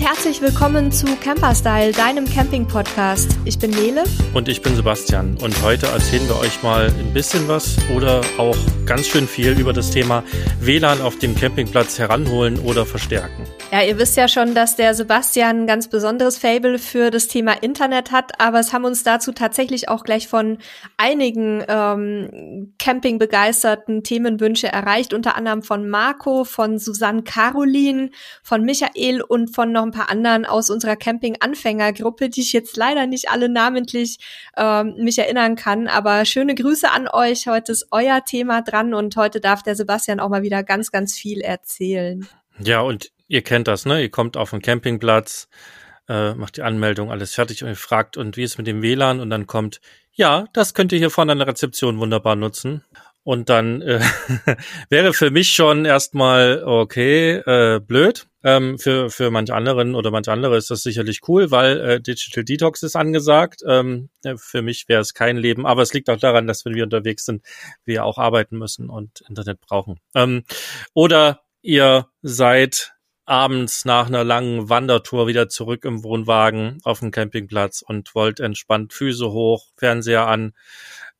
herzlich 0.00 0.40
willkommen 0.40 0.92
zu 0.92 1.06
Camperstyle, 1.16 1.92
deinem 1.92 2.24
Camping-Podcast. 2.24 3.36
Ich 3.44 3.58
bin 3.58 3.70
Nele. 3.70 4.04
Und 4.32 4.48
ich 4.48 4.62
bin 4.62 4.76
Sebastian. 4.76 5.36
Und 5.38 5.60
heute 5.62 5.86
erzählen 5.86 6.26
wir 6.28 6.38
euch 6.38 6.62
mal 6.62 6.86
ein 6.86 7.12
bisschen 7.12 7.48
was 7.48 7.76
oder 7.94 8.20
auch 8.36 8.56
ganz 8.86 9.08
schön 9.08 9.26
viel 9.26 9.58
über 9.58 9.72
das 9.72 9.90
Thema 9.90 10.22
WLAN 10.60 11.00
auf 11.00 11.18
dem 11.18 11.34
Campingplatz 11.34 11.98
heranholen 11.98 12.60
oder 12.60 12.86
verstärken. 12.86 13.47
Ja, 13.70 13.82
ihr 13.82 13.98
wisst 13.98 14.16
ja 14.16 14.28
schon, 14.28 14.54
dass 14.54 14.76
der 14.76 14.94
Sebastian 14.94 15.64
ein 15.64 15.66
ganz 15.66 15.88
besonderes 15.88 16.38
Fable 16.38 16.78
für 16.78 17.10
das 17.10 17.28
Thema 17.28 17.52
Internet 17.52 18.12
hat, 18.12 18.40
aber 18.40 18.60
es 18.60 18.72
haben 18.72 18.86
uns 18.86 19.02
dazu 19.02 19.30
tatsächlich 19.30 19.90
auch 19.90 20.04
gleich 20.04 20.26
von 20.26 20.56
einigen 20.96 21.62
ähm, 21.68 22.72
Camping-begeisterten 22.78 24.02
Themenwünsche 24.04 24.68
erreicht, 24.68 25.12
unter 25.12 25.36
anderem 25.36 25.62
von 25.62 25.86
Marco, 25.86 26.44
von 26.44 26.78
Susanne 26.78 27.24
Caroline, 27.24 28.10
von 28.42 28.62
Michael 28.62 29.20
und 29.20 29.54
von 29.54 29.70
noch 29.70 29.82
ein 29.82 29.90
paar 29.90 30.08
anderen 30.08 30.46
aus 30.46 30.70
unserer 30.70 30.96
Camping-Anfängergruppe, 30.96 32.30
die 32.30 32.40
ich 32.40 32.54
jetzt 32.54 32.74
leider 32.74 33.06
nicht 33.06 33.30
alle 33.30 33.50
namentlich 33.50 34.18
ähm, 34.56 34.94
mich 34.96 35.18
erinnern 35.18 35.56
kann. 35.56 35.88
Aber 35.88 36.24
schöne 36.24 36.54
Grüße 36.54 36.90
an 36.90 37.06
euch. 37.06 37.46
Heute 37.46 37.72
ist 37.72 37.88
euer 37.90 38.24
Thema 38.24 38.62
dran 38.62 38.94
und 38.94 39.14
heute 39.16 39.42
darf 39.42 39.62
der 39.62 39.76
Sebastian 39.76 40.20
auch 40.20 40.30
mal 40.30 40.42
wieder 40.42 40.62
ganz, 40.62 40.90
ganz 40.90 41.14
viel 41.14 41.42
erzählen. 41.42 42.26
Ja, 42.60 42.80
und 42.80 43.12
ihr 43.28 43.42
kennt 43.42 43.68
das, 43.68 43.86
ne? 43.86 44.02
Ihr 44.02 44.10
kommt 44.10 44.36
auf 44.36 44.50
den 44.50 44.62
Campingplatz, 44.62 45.48
äh, 46.08 46.34
macht 46.34 46.56
die 46.56 46.62
Anmeldung, 46.62 47.10
alles 47.10 47.34
fertig 47.34 47.62
und 47.62 47.68
ihr 47.70 47.76
fragt, 47.76 48.16
und 48.16 48.36
wie 48.36 48.42
ist 48.42 48.58
mit 48.58 48.66
dem 48.66 48.82
WLAN? 48.82 49.20
Und 49.20 49.30
dann 49.30 49.46
kommt, 49.46 49.80
ja, 50.12 50.46
das 50.52 50.74
könnt 50.74 50.92
ihr 50.92 50.98
hier 50.98 51.10
vorne 51.10 51.32
an 51.32 51.38
der 51.38 51.48
Rezeption 51.48 51.98
wunderbar 51.98 52.34
nutzen. 52.34 52.84
Und 53.22 53.50
dann 53.50 53.82
äh, 53.82 54.00
wäre 54.88 55.12
für 55.12 55.30
mich 55.30 55.52
schon 55.52 55.84
erstmal 55.84 56.62
okay, 56.64 57.36
äh, 57.36 57.78
blöd. 57.78 58.26
Ähm, 58.42 58.78
für, 58.78 59.10
für 59.10 59.30
manch 59.30 59.52
anderen 59.52 59.94
oder 59.94 60.10
manch 60.10 60.28
andere 60.28 60.56
ist 60.56 60.70
das 60.70 60.82
sicherlich 60.82 61.20
cool, 61.28 61.50
weil 61.50 61.78
äh, 61.80 62.00
Digital 62.00 62.44
Detox 62.44 62.82
ist 62.82 62.96
angesagt. 62.96 63.60
Ähm, 63.66 64.08
äh, 64.24 64.36
für 64.38 64.62
mich 64.62 64.88
wäre 64.88 65.02
es 65.02 65.12
kein 65.12 65.36
Leben, 65.36 65.66
aber 65.66 65.82
es 65.82 65.92
liegt 65.92 66.08
auch 66.08 66.18
daran, 66.18 66.46
dass 66.46 66.64
wenn 66.64 66.74
wir 66.74 66.84
unterwegs 66.84 67.26
sind, 67.26 67.42
wir 67.84 68.04
auch 68.04 68.16
arbeiten 68.16 68.56
müssen 68.56 68.88
und 68.88 69.22
Internet 69.28 69.60
brauchen. 69.60 70.00
Ähm, 70.14 70.44
oder 70.94 71.42
ihr 71.60 72.06
seid 72.22 72.94
abends 73.28 73.84
nach 73.84 74.06
einer 74.06 74.24
langen 74.24 74.68
Wandertour 74.68 75.26
wieder 75.26 75.48
zurück 75.48 75.84
im 75.84 76.02
Wohnwagen 76.02 76.80
auf 76.84 77.00
dem 77.00 77.10
Campingplatz 77.10 77.82
und 77.82 78.14
wollt 78.14 78.40
entspannt 78.40 78.92
Füße 78.92 79.30
hoch, 79.30 79.66
Fernseher 79.76 80.26
an, 80.26 80.54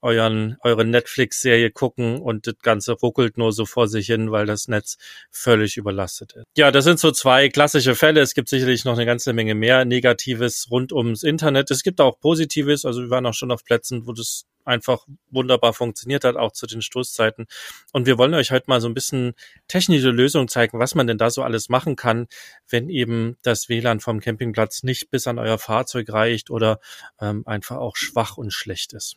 euren, 0.01 0.57
eure 0.63 0.85
Netflix-Serie 0.85 1.71
gucken 1.71 2.21
und 2.21 2.47
das 2.47 2.55
Ganze 2.63 2.93
ruckelt 2.93 3.37
nur 3.37 3.53
so 3.53 3.67
vor 3.67 3.89
sich 3.89 4.07
hin, 4.07 4.31
weil 4.31 4.47
das 4.47 4.69
Netz 4.69 4.97
völlig 5.31 5.77
überlastet 5.77 6.35
ist. 6.35 6.45
Ja, 6.57 6.71
das 6.71 6.85
sind 6.85 7.01
so 7.01 7.11
zwei 7.11 7.49
klassische 7.49 7.95
Fälle. 7.95 8.21
Es 8.21 8.35
gibt 8.35 8.49
sicherlich 8.49 8.85
noch 8.85 8.95
eine 8.95 9.07
ganze 9.07 9.33
Menge 9.33 9.55
mehr 9.55 9.85
Negatives 9.85 10.69
rund 10.71 10.93
ums 10.93 11.23
Internet. 11.23 11.71
Es 11.71 11.83
gibt 11.83 12.01
auch 12.01 12.21
Positives. 12.21 12.85
Also 12.85 13.03
wir 13.03 13.11
waren 13.11 13.27
auch 13.27 13.35
schon 13.35 13.51
auf 13.51 13.65
Plätzen, 13.65 14.07
wo 14.07 14.13
das 14.13 14.47
einfach 14.69 15.07
wunderbar 15.31 15.73
funktioniert 15.73 16.25
hat, 16.25 16.37
auch 16.37 16.53
zu 16.53 16.67
den 16.67 16.83
Stoßzeiten. 16.83 17.47
Und 17.93 18.07
wir 18.07 18.19
wollen 18.19 18.35
euch 18.35 18.51
heute 18.51 18.67
mal 18.69 18.81
so 18.81 18.89
ein 18.89 18.95
bisschen 18.95 19.35
technische 19.67 20.11
Lösungen 20.11 20.49
zeigen, 20.49 20.79
was 20.79 20.95
man 20.95 21.07
denn 21.07 21.19
da 21.19 21.31
so 21.31 21.43
alles 21.43 21.69
machen 21.69 21.97
kann, 21.97 22.29
wenn 22.69 22.89
eben 22.89 23.37
das 23.43 23.69
WLAN 23.69 24.01
vom 24.01 24.21
Campingplatz 24.21 24.83
nicht 24.83 25.11
bis 25.11 25.27
an 25.27 25.39
euer 25.39 25.59
Fahrzeug 25.59 26.13
reicht 26.13 26.51
oder 26.51 26.81
ähm, 27.21 27.43
einfach 27.47 27.77
auch 27.77 27.97
schwach 27.97 28.37
und 28.37 28.53
schlecht 28.53 28.93
ist. 28.93 29.17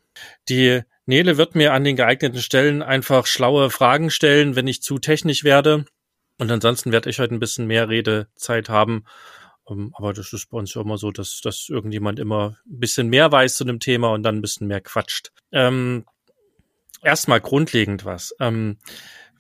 Die 0.50 0.82
Nele 1.06 1.38
wird 1.38 1.56
mir 1.56 1.74
an 1.74 1.84
den 1.84 1.96
geeigneten 1.96 2.42
Stellen 2.42 2.82
einfach 2.82 3.26
schlaue 3.26 3.70
Fragen 3.70 4.10
stellen, 4.10 4.56
wenn 4.56 4.68
ich 4.68 4.82
zu 4.82 5.00
technisch 5.00 5.44
werde. 5.44 5.86
Und 6.38 6.50
ansonsten 6.50 6.92
werde 6.92 7.10
ich 7.10 7.20
heute 7.20 7.36
ein 7.36 7.40
bisschen 7.40 7.68
mehr 7.68 7.90
Redezeit 7.90 8.70
haben 8.70 9.06
aber 9.66 10.14
das 10.14 10.34
ist 10.34 10.50
bei 10.50 10.58
uns 10.58 10.74
ja 10.74 10.82
immer 10.82 10.98
so, 10.98 11.12
dass, 11.12 11.42
dass 11.42 11.70
irgendjemand 11.70 12.20
immer 12.20 12.58
ein 12.66 12.80
bisschen 12.80 13.08
mehr 13.08 13.32
weiß 13.32 13.56
zu 13.56 13.64
einem 13.64 13.80
Thema 13.80 14.12
und 14.12 14.24
dann 14.24 14.38
ein 14.38 14.42
bisschen 14.42 14.68
mehr 14.68 14.82
quatscht. 14.82 15.32
Ähm, 15.52 16.06
Erstmal 17.04 17.42
grundlegend 17.42 18.06
was. 18.06 18.36
Ähm, 18.40 18.78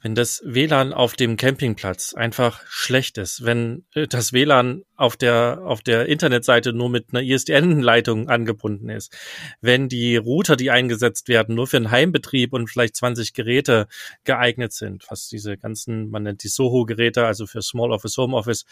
wenn 0.01 0.15
das 0.15 0.41
WLAN 0.43 0.93
auf 0.93 1.13
dem 1.13 1.37
Campingplatz 1.37 2.13
einfach 2.13 2.61
schlecht 2.67 3.17
ist, 3.17 3.45
wenn 3.45 3.85
äh, 3.93 4.07
das 4.07 4.33
WLAN 4.33 4.83
auf 4.95 5.15
der, 5.15 5.61
auf 5.63 5.81
der 5.81 6.07
Internetseite 6.07 6.73
nur 6.73 6.89
mit 6.89 7.07
einer 7.11 7.21
ISDN-Leitung 7.21 8.29
angebunden 8.29 8.89
ist, 8.89 9.15
wenn 9.61 9.89
die 9.89 10.17
Router, 10.17 10.55
die 10.55 10.71
eingesetzt 10.71 11.27
werden, 11.27 11.55
nur 11.55 11.67
für 11.67 11.77
einen 11.77 11.91
Heimbetrieb 11.91 12.53
und 12.53 12.67
vielleicht 12.67 12.95
20 12.95 13.33
Geräte 13.33 13.87
geeignet 14.23 14.73
sind, 14.73 15.05
was 15.09 15.27
diese 15.27 15.57
ganzen, 15.57 16.09
man 16.09 16.23
nennt 16.23 16.43
die 16.43 16.49
Soho-Geräte, 16.49 17.25
also 17.25 17.45
für 17.45 17.61
Small 17.61 17.91
Office, 17.91 18.17
Home 18.17 18.35
Office, 18.35 18.65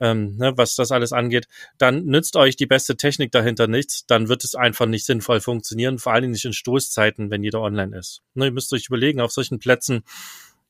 ähm, 0.00 0.36
ne, 0.36 0.52
was 0.56 0.76
das 0.76 0.92
alles 0.92 1.12
angeht, 1.12 1.46
dann 1.78 2.04
nützt 2.04 2.36
euch 2.36 2.56
die 2.56 2.66
beste 2.66 2.96
Technik 2.96 3.32
dahinter 3.32 3.66
nichts, 3.66 4.06
dann 4.06 4.28
wird 4.28 4.44
es 4.44 4.54
einfach 4.54 4.86
nicht 4.86 5.04
sinnvoll 5.04 5.40
funktionieren, 5.40 5.98
vor 5.98 6.12
allen 6.12 6.22
Dingen 6.22 6.32
nicht 6.32 6.44
in 6.44 6.52
Stoßzeiten, 6.52 7.30
wenn 7.30 7.42
jeder 7.42 7.60
online 7.60 7.98
ist. 7.98 8.22
Ne, 8.34 8.46
ihr 8.46 8.52
müsst 8.52 8.72
euch 8.72 8.86
überlegen, 8.86 9.20
auf 9.20 9.32
solchen 9.32 9.58
Plätzen, 9.58 10.04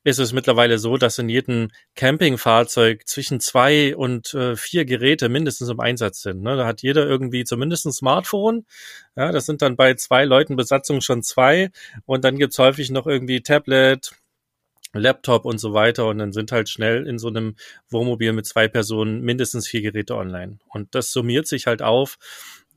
ist 0.02 0.18
es 0.18 0.32
mittlerweile 0.32 0.78
so, 0.78 0.96
dass 0.96 1.18
in 1.18 1.28
jedem 1.28 1.68
Campingfahrzeug 1.94 3.06
zwischen 3.06 3.40
zwei 3.40 3.94
und 3.94 4.32
äh, 4.34 4.56
vier 4.56 4.84
Geräte 4.84 5.28
mindestens 5.28 5.68
im 5.68 5.80
Einsatz 5.80 6.22
sind. 6.22 6.42
Ne? 6.42 6.56
Da 6.56 6.66
hat 6.66 6.82
jeder 6.82 7.06
irgendwie 7.06 7.44
zumindest 7.44 7.86
ein 7.86 7.92
Smartphone. 7.92 8.64
Ja, 9.16 9.30
das 9.30 9.46
sind 9.46 9.60
dann 9.62 9.76
bei 9.76 9.94
zwei 9.94 10.24
Leuten 10.24 10.56
Besatzung 10.56 11.02
schon 11.02 11.22
zwei. 11.22 11.70
Und 12.06 12.24
dann 12.24 12.38
gibt's 12.38 12.58
häufig 12.58 12.90
noch 12.90 13.06
irgendwie 13.06 13.42
Tablet, 13.42 14.12
Laptop 14.94 15.44
und 15.44 15.58
so 15.58 15.74
weiter. 15.74 16.06
Und 16.06 16.18
dann 16.18 16.32
sind 16.32 16.50
halt 16.50 16.70
schnell 16.70 17.06
in 17.06 17.18
so 17.18 17.28
einem 17.28 17.56
Wohnmobil 17.90 18.32
mit 18.32 18.46
zwei 18.46 18.68
Personen 18.68 19.20
mindestens 19.20 19.68
vier 19.68 19.82
Geräte 19.82 20.16
online. 20.16 20.58
Und 20.68 20.94
das 20.94 21.12
summiert 21.12 21.46
sich 21.46 21.66
halt 21.66 21.82
auf. 21.82 22.16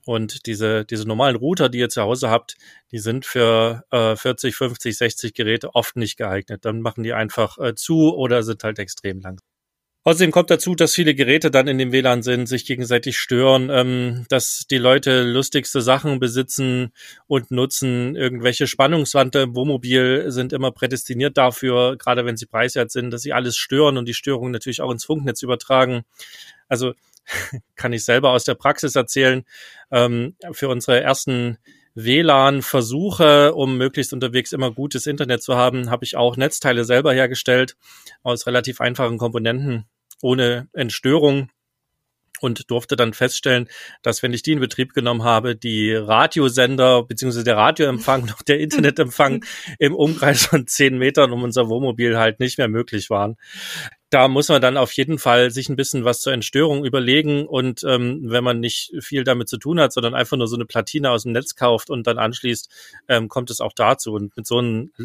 Und 0.06 0.46
diese, 0.46 0.86
diese 0.86 1.08
normalen 1.08 1.36
Router, 1.36 1.69
die 1.69 1.80
ihr 1.80 1.90
zu 1.90 2.02
Hause 2.02 2.30
habt, 2.30 2.56
die 2.91 3.00
sind 3.00 3.25
für 3.25 3.84
äh, 3.91 4.16
40, 4.16 4.56
50, 4.56 4.97
60 4.97 5.34
Geräte 5.34 5.75
oft 5.75 5.96
nicht 5.96 6.18
geeignet. 6.18 6.66
Dann 6.66 6.81
machen 6.81 7.03
die 7.03 7.14
einfach 7.14 7.58
äh, 7.58 7.75
zu 7.75 8.13
oder 8.16 8.44
sind 8.44 8.63
halt 8.63 8.80
extrem 8.80 9.22
lang. 9.22 9.40
Außerdem 10.06 10.31
kommt 10.31 10.50
dazu, 10.50 10.75
dass 10.75 10.96
viele 10.96 11.16
Geräte 11.16 11.50
dann 11.50 11.69
in 11.69 11.78
dem 11.78 11.94
WLAN 11.94 12.24
sind, 12.24 12.47
sich 12.47 12.66
gegenseitig 12.66 13.18
stören, 13.18 13.69
ähm, 13.72 14.25
dass 14.28 14.66
die 14.69 14.78
Leute 14.78 15.24
lustigste 15.24 15.81
Sachen 15.81 16.19
besitzen 16.19 16.92
und 17.25 17.52
nutzen. 17.52 18.18
Irgendwelche 18.18 18.68
Spannungswandte 18.68 19.40
im 19.40 19.56
Wohnmobil 19.56 20.25
sind 20.30 20.52
immer 20.52 20.72
prädestiniert 20.72 21.38
dafür, 21.38 21.96
gerade 21.97 22.25
wenn 22.25 22.36
sie 22.36 22.47
preiswert 22.47 22.92
sind, 22.92 23.12
dass 23.12 23.22
sie 23.22 23.31
alles 23.31 23.56
stören 23.56 23.97
und 23.97 24.06
die 24.06 24.13
Störungen 24.13 24.52
natürlich 24.52 24.81
auch 24.81 24.92
ins 24.92 25.06
Funknetz 25.06 25.42
übertragen. 25.42 26.03
Also 26.68 26.94
kann 27.76 27.94
ich 27.94 28.06
selber 28.06 28.32
aus 28.32 28.44
der 28.44 28.56
Praxis 28.56 28.96
erzählen, 28.96 29.44
ähm, 29.92 30.36
für 30.52 30.70
unsere 30.70 31.02
ersten 31.02 31.58
WLAN-Versuche, 31.96 33.54
um 33.54 33.78
möglichst 33.78 34.14
unterwegs 34.14 34.52
immer 34.52 34.72
gutes 34.72 35.06
Internet 35.06 35.44
zu 35.44 35.56
haben, 35.56 35.90
habe 35.90 36.06
ich 36.06 36.16
auch 36.16 36.38
Netzteile 36.38 36.86
selber 36.86 37.14
hergestellt 37.14 37.76
aus 38.24 38.48
relativ 38.48 38.82
einfachen 38.82 39.18
Komponenten 39.18 39.86
ohne 40.22 40.68
Entstörung 40.74 41.50
und 42.44 42.70
durfte 42.70 42.96
dann 42.96 43.14
feststellen, 43.14 43.70
dass 44.02 44.22
wenn 44.22 44.34
ich 44.34 44.44
die 44.44 44.52
in 44.52 44.60
Betrieb 44.60 44.94
genommen 44.94 45.24
habe, 45.24 45.56
die 45.56 45.94
Radiosender 45.94 47.04
bzw. 47.04 47.44
der 47.44 47.58
Radioempfang 47.58 48.26
noch 48.28 48.42
der 48.42 48.60
Internetempfang 48.60 49.46
im 49.80 49.96
Umkreis 49.96 50.46
von 50.46 50.68
zehn 50.68 50.98
Metern 50.98 51.32
um 51.32 51.44
unser 51.44 51.70
Wohnmobil 51.70 52.18
halt 52.18 52.40
nicht 52.40 52.58
mehr 52.58 52.68
möglich 52.68 53.10
waren 53.10 53.38
da 54.13 54.28
muss 54.28 54.50
man 54.50 54.62
dann 54.62 54.78
auf 54.78 54.91
jeden 54.91 55.18
Fall 55.18 55.50
sich 55.50 55.69
ein 55.69 55.75
bisschen 55.75 56.06
was 56.06 56.22
zur 56.22 56.34
Entstörung 56.34 56.85
überlegen 56.85 57.47
und 57.47 57.84
ähm, 57.84 58.22
wenn 58.25 58.44
man 58.44 58.59
nicht 58.59 58.94
viel 59.00 59.24
damit 59.24 59.50
zu 59.50 59.57
tun 59.57 59.79
hat, 59.79 59.91
sondern 59.91 60.13
einfach 60.13 60.38
nur 60.38 60.47
so 60.47 60.56
eine 60.56 60.66
Platine 60.66 61.09
aus 61.09 61.24
dem 61.24 61.31
Netz 61.31 61.56
kauft 61.56 61.90
und 61.90 62.06
dann 62.06 62.19
anschließt, 62.19 62.69
ähm, 63.07 63.28
kommt 63.28 63.50
es 63.50 63.60
auch 63.60 63.74
dazu. 63.74 64.13
Und 64.13 64.38
mit 64.38 64.45
so 64.45 64.60
einem 64.60 64.92
äh, 65.00 65.04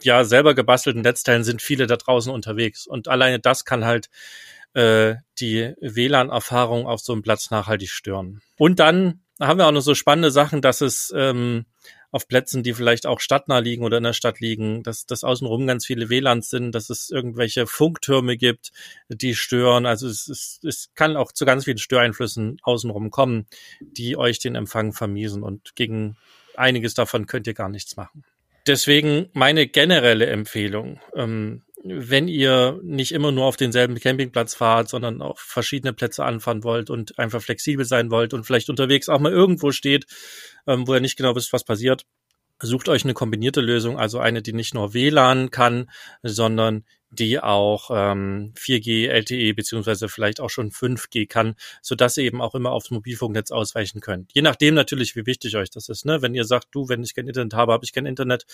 ja 0.00 0.24
selber 0.24 0.54
gebastelten 0.54 1.02
Netzteilen 1.02 1.44
sind 1.44 1.62
viele 1.62 1.86
da 1.86 1.96
draußen 1.96 2.32
unterwegs 2.32 2.88
und 2.88 3.06
alleine 3.06 3.38
das 3.38 3.64
kann 3.64 3.84
halt 3.84 4.08
äh, 4.74 5.14
die 5.38 5.74
WLAN-Erfahrung 5.80 6.86
auf 6.86 7.00
so 7.00 7.12
einem 7.12 7.22
Platz 7.22 7.50
nachhaltig 7.52 7.90
stören. 7.90 8.40
Und 8.56 8.80
dann 8.80 9.20
haben 9.40 9.58
wir 9.58 9.66
auch 9.66 9.72
noch 9.72 9.80
so 9.80 9.94
spannende 9.94 10.32
Sachen, 10.32 10.60
dass 10.60 10.80
es 10.80 11.12
ähm, 11.16 11.66
auf 12.12 12.28
Plätzen, 12.28 12.62
die 12.62 12.74
vielleicht 12.74 13.06
auch 13.06 13.20
stadtnah 13.20 13.58
liegen 13.58 13.84
oder 13.84 13.96
in 13.96 14.04
der 14.04 14.12
Stadt 14.12 14.38
liegen, 14.38 14.82
dass, 14.82 15.06
dass 15.06 15.24
außenrum 15.24 15.66
ganz 15.66 15.86
viele 15.86 16.10
WLANs 16.10 16.50
sind, 16.50 16.72
dass 16.72 16.90
es 16.90 17.10
irgendwelche 17.10 17.66
Funktürme 17.66 18.36
gibt, 18.36 18.70
die 19.08 19.34
stören. 19.34 19.86
Also 19.86 20.06
es, 20.06 20.28
es, 20.28 20.60
es 20.62 20.90
kann 20.94 21.16
auch 21.16 21.32
zu 21.32 21.46
ganz 21.46 21.64
vielen 21.64 21.78
Störeinflüssen 21.78 22.58
außenrum 22.62 23.10
kommen, 23.10 23.46
die 23.80 24.16
euch 24.16 24.38
den 24.38 24.54
Empfang 24.54 24.92
vermiesen 24.92 25.42
und 25.42 25.74
gegen 25.74 26.16
einiges 26.54 26.92
davon 26.94 27.26
könnt 27.26 27.46
ihr 27.46 27.54
gar 27.54 27.70
nichts 27.70 27.96
machen. 27.96 28.24
Deswegen 28.66 29.28
meine 29.32 29.66
generelle 29.66 30.26
Empfehlung, 30.26 31.00
ähm, 31.16 31.62
wenn 31.84 32.28
ihr 32.28 32.80
nicht 32.82 33.12
immer 33.12 33.32
nur 33.32 33.44
auf 33.44 33.56
denselben 33.56 33.98
Campingplatz 33.98 34.54
fahrt, 34.54 34.88
sondern 34.88 35.20
auf 35.20 35.40
verschiedene 35.40 35.92
Plätze 35.92 36.24
anfahren 36.24 36.64
wollt 36.64 36.90
und 36.90 37.18
einfach 37.18 37.42
flexibel 37.42 37.84
sein 37.84 38.10
wollt 38.10 38.34
und 38.34 38.44
vielleicht 38.44 38.70
unterwegs 38.70 39.08
auch 39.08 39.20
mal 39.20 39.32
irgendwo 39.32 39.72
steht, 39.72 40.06
ähm, 40.66 40.86
wo 40.86 40.94
ihr 40.94 41.00
nicht 41.00 41.16
genau 41.16 41.34
wisst, 41.34 41.52
was 41.52 41.64
passiert, 41.64 42.04
sucht 42.60 42.88
euch 42.88 43.04
eine 43.04 43.14
kombinierte 43.14 43.60
Lösung, 43.60 43.98
also 43.98 44.18
eine, 44.20 44.42
die 44.42 44.52
nicht 44.52 44.74
nur 44.74 44.94
WLAN 44.94 45.50
kann, 45.50 45.90
sondern 46.22 46.84
die 47.10 47.40
auch 47.40 47.90
ähm, 47.92 48.54
4G, 48.56 49.08
LTE 49.08 49.52
beziehungsweise 49.54 50.08
vielleicht 50.08 50.40
auch 50.40 50.48
schon 50.48 50.70
5G 50.70 51.28
kann, 51.28 51.56
so 51.82 51.94
dass 51.94 52.16
ihr 52.16 52.24
eben 52.24 52.40
auch 52.40 52.54
immer 52.54 52.72
aufs 52.72 52.90
Mobilfunknetz 52.90 53.50
ausweichen 53.50 54.00
könnt. 54.00 54.32
Je 54.32 54.42
nachdem 54.42 54.74
natürlich, 54.74 55.14
wie 55.14 55.26
wichtig 55.26 55.56
euch 55.56 55.70
das 55.70 55.88
ist. 55.88 56.06
Ne? 56.06 56.22
Wenn 56.22 56.34
ihr 56.34 56.44
sagt, 56.44 56.68
du, 56.70 56.88
wenn 56.88 57.02
ich 57.02 57.14
kein 57.14 57.26
Internet 57.26 57.54
habe, 57.54 57.72
habe 57.72 57.84
ich 57.84 57.92
kein 57.92 58.06
Internet, 58.06 58.46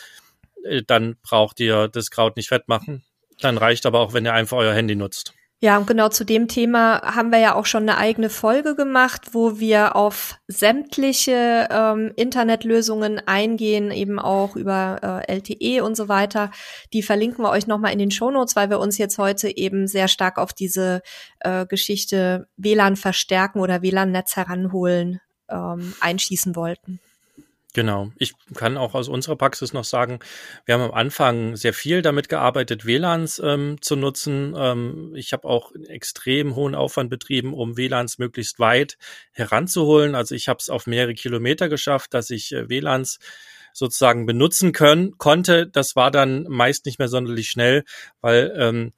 äh, 0.64 0.82
dann 0.84 1.16
braucht 1.22 1.60
ihr 1.60 1.88
das 1.88 2.10
Kraut 2.10 2.36
nicht 2.36 2.48
fett 2.48 2.66
machen. 2.66 3.04
Dann 3.40 3.58
reicht 3.58 3.86
aber 3.86 4.00
auch, 4.00 4.12
wenn 4.12 4.24
ihr 4.24 4.34
einfach 4.34 4.58
euer 4.58 4.74
Handy 4.74 4.96
nutzt. 4.96 5.34
Ja, 5.60 5.76
und 5.76 5.88
genau 5.88 6.08
zu 6.08 6.24
dem 6.24 6.46
Thema 6.46 7.02
haben 7.02 7.32
wir 7.32 7.40
ja 7.40 7.56
auch 7.56 7.66
schon 7.66 7.82
eine 7.82 7.98
eigene 7.98 8.30
Folge 8.30 8.76
gemacht, 8.76 9.30
wo 9.32 9.58
wir 9.58 9.96
auf 9.96 10.36
sämtliche 10.46 11.66
ähm, 11.68 12.12
Internetlösungen 12.14 13.20
eingehen, 13.26 13.90
eben 13.90 14.20
auch 14.20 14.54
über 14.54 15.24
äh, 15.26 15.34
LTE 15.34 15.82
und 15.84 15.96
so 15.96 16.08
weiter. 16.08 16.52
Die 16.92 17.02
verlinken 17.02 17.42
wir 17.44 17.50
euch 17.50 17.66
nochmal 17.66 17.92
in 17.92 17.98
den 17.98 18.12
Shownotes, 18.12 18.54
weil 18.54 18.70
wir 18.70 18.78
uns 18.78 18.98
jetzt 18.98 19.18
heute 19.18 19.56
eben 19.56 19.88
sehr 19.88 20.06
stark 20.06 20.38
auf 20.38 20.52
diese 20.52 21.02
äh, 21.40 21.66
Geschichte 21.66 22.46
WLAN 22.56 22.94
verstärken 22.94 23.58
oder 23.58 23.82
WLAN-Netz 23.82 24.36
heranholen 24.36 25.20
ähm, 25.48 25.92
einschießen 25.98 26.54
wollten. 26.54 27.00
Genau. 27.78 28.10
Ich 28.16 28.34
kann 28.56 28.76
auch 28.76 28.94
aus 28.94 29.06
unserer 29.06 29.36
Praxis 29.36 29.72
noch 29.72 29.84
sagen, 29.84 30.18
wir 30.66 30.74
haben 30.74 30.82
am 30.82 30.94
Anfang 30.94 31.54
sehr 31.54 31.72
viel 31.72 32.02
damit 32.02 32.28
gearbeitet, 32.28 32.86
WLANs 32.86 33.38
ähm, 33.38 33.80
zu 33.80 33.94
nutzen. 33.94 34.52
Ähm, 34.58 35.12
ich 35.14 35.32
habe 35.32 35.46
auch 35.46 35.70
extrem 35.86 36.56
hohen 36.56 36.74
Aufwand 36.74 37.08
betrieben, 37.08 37.54
um 37.54 37.76
WLANs 37.76 38.18
möglichst 38.18 38.58
weit 38.58 38.98
heranzuholen. 39.30 40.16
Also 40.16 40.34
ich 40.34 40.48
habe 40.48 40.58
es 40.58 40.70
auf 40.70 40.88
mehrere 40.88 41.14
Kilometer 41.14 41.68
geschafft, 41.68 42.14
dass 42.14 42.30
ich 42.30 42.50
äh, 42.50 42.68
WLANs 42.68 43.20
sozusagen 43.72 44.26
benutzen 44.26 44.72
können 44.72 45.16
konnte. 45.16 45.68
Das 45.68 45.94
war 45.94 46.10
dann 46.10 46.48
meist 46.48 46.84
nicht 46.84 46.98
mehr 46.98 47.06
sonderlich 47.06 47.48
schnell, 47.48 47.84
weil 48.20 48.52
ähm, 48.56 48.92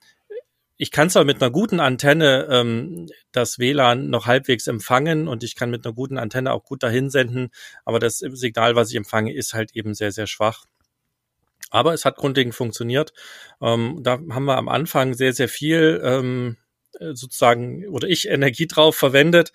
ich 0.80 0.90
kann 0.90 1.10
zwar 1.10 1.24
mit 1.24 1.42
einer 1.42 1.50
guten 1.50 1.78
Antenne 1.78 2.48
ähm, 2.50 3.06
das 3.32 3.58
WLAN 3.58 4.08
noch 4.08 4.24
halbwegs 4.24 4.66
empfangen 4.66 5.28
und 5.28 5.44
ich 5.44 5.54
kann 5.54 5.70
mit 5.70 5.84
einer 5.84 5.94
guten 5.94 6.16
Antenne 6.16 6.54
auch 6.54 6.64
gut 6.64 6.82
dahin 6.82 7.10
senden, 7.10 7.50
aber 7.84 7.98
das 7.98 8.16
Signal, 8.16 8.76
was 8.76 8.88
ich 8.88 8.96
empfange, 8.96 9.34
ist 9.34 9.52
halt 9.52 9.76
eben 9.76 9.92
sehr, 9.92 10.10
sehr 10.10 10.26
schwach. 10.26 10.64
Aber 11.68 11.92
es 11.92 12.06
hat 12.06 12.16
grundlegend 12.16 12.54
funktioniert. 12.54 13.12
Ähm, 13.60 13.98
da 14.00 14.12
haben 14.12 14.46
wir 14.46 14.56
am 14.56 14.70
Anfang 14.70 15.12
sehr, 15.12 15.34
sehr 15.34 15.50
viel 15.50 16.00
ähm, 16.02 16.56
sozusagen 16.98 17.86
oder 17.88 18.08
ich 18.08 18.26
Energie 18.28 18.66
drauf 18.66 18.96
verwendet, 18.96 19.52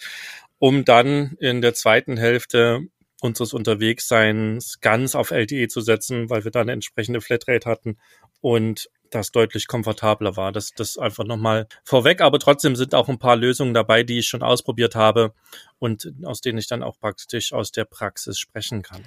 um 0.59 0.85
dann 0.85 1.37
in 1.39 1.63
der 1.63 1.73
zweiten 1.73 2.17
Hälfte 2.17 2.81
unseres 3.19 3.53
Unterwegsseins 3.53 4.79
ganz 4.79 5.15
auf 5.15 5.31
LTE 5.31 5.69
zu 5.69 5.81
setzen, 5.81 6.29
weil 6.29 6.43
wir 6.43 6.51
da 6.51 6.61
eine 6.61 6.73
entsprechende 6.73 7.19
Flatrate 7.19 7.67
hatten 7.67 7.97
und 8.41 8.91
das 9.15 9.31
deutlich 9.31 9.67
komfortabler 9.67 10.37
war. 10.37 10.51
Das, 10.51 10.71
das 10.71 10.97
einfach 10.97 11.23
nochmal 11.23 11.67
vorweg, 11.83 12.21
aber 12.21 12.39
trotzdem 12.39 12.75
sind 12.75 12.93
auch 12.93 13.09
ein 13.09 13.19
paar 13.19 13.35
Lösungen 13.35 13.73
dabei, 13.73 14.03
die 14.03 14.19
ich 14.19 14.27
schon 14.27 14.43
ausprobiert 14.43 14.95
habe 14.95 15.33
und 15.79 16.13
aus 16.23 16.41
denen 16.41 16.57
ich 16.57 16.67
dann 16.67 16.83
auch 16.83 16.99
praktisch 16.99 17.53
aus 17.53 17.71
der 17.71 17.85
Praxis 17.85 18.39
sprechen 18.39 18.81
kann. 18.81 19.03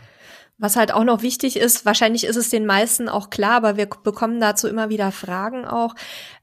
Was 0.60 0.74
halt 0.74 0.92
auch 0.92 1.04
noch 1.04 1.22
wichtig 1.22 1.56
ist, 1.56 1.86
wahrscheinlich 1.86 2.24
ist 2.24 2.34
es 2.34 2.50
den 2.50 2.66
meisten 2.66 3.08
auch 3.08 3.30
klar, 3.30 3.52
aber 3.52 3.76
wir 3.76 3.86
bekommen 3.86 4.40
dazu 4.40 4.66
immer 4.66 4.88
wieder 4.88 5.12
Fragen 5.12 5.64
auch, 5.64 5.94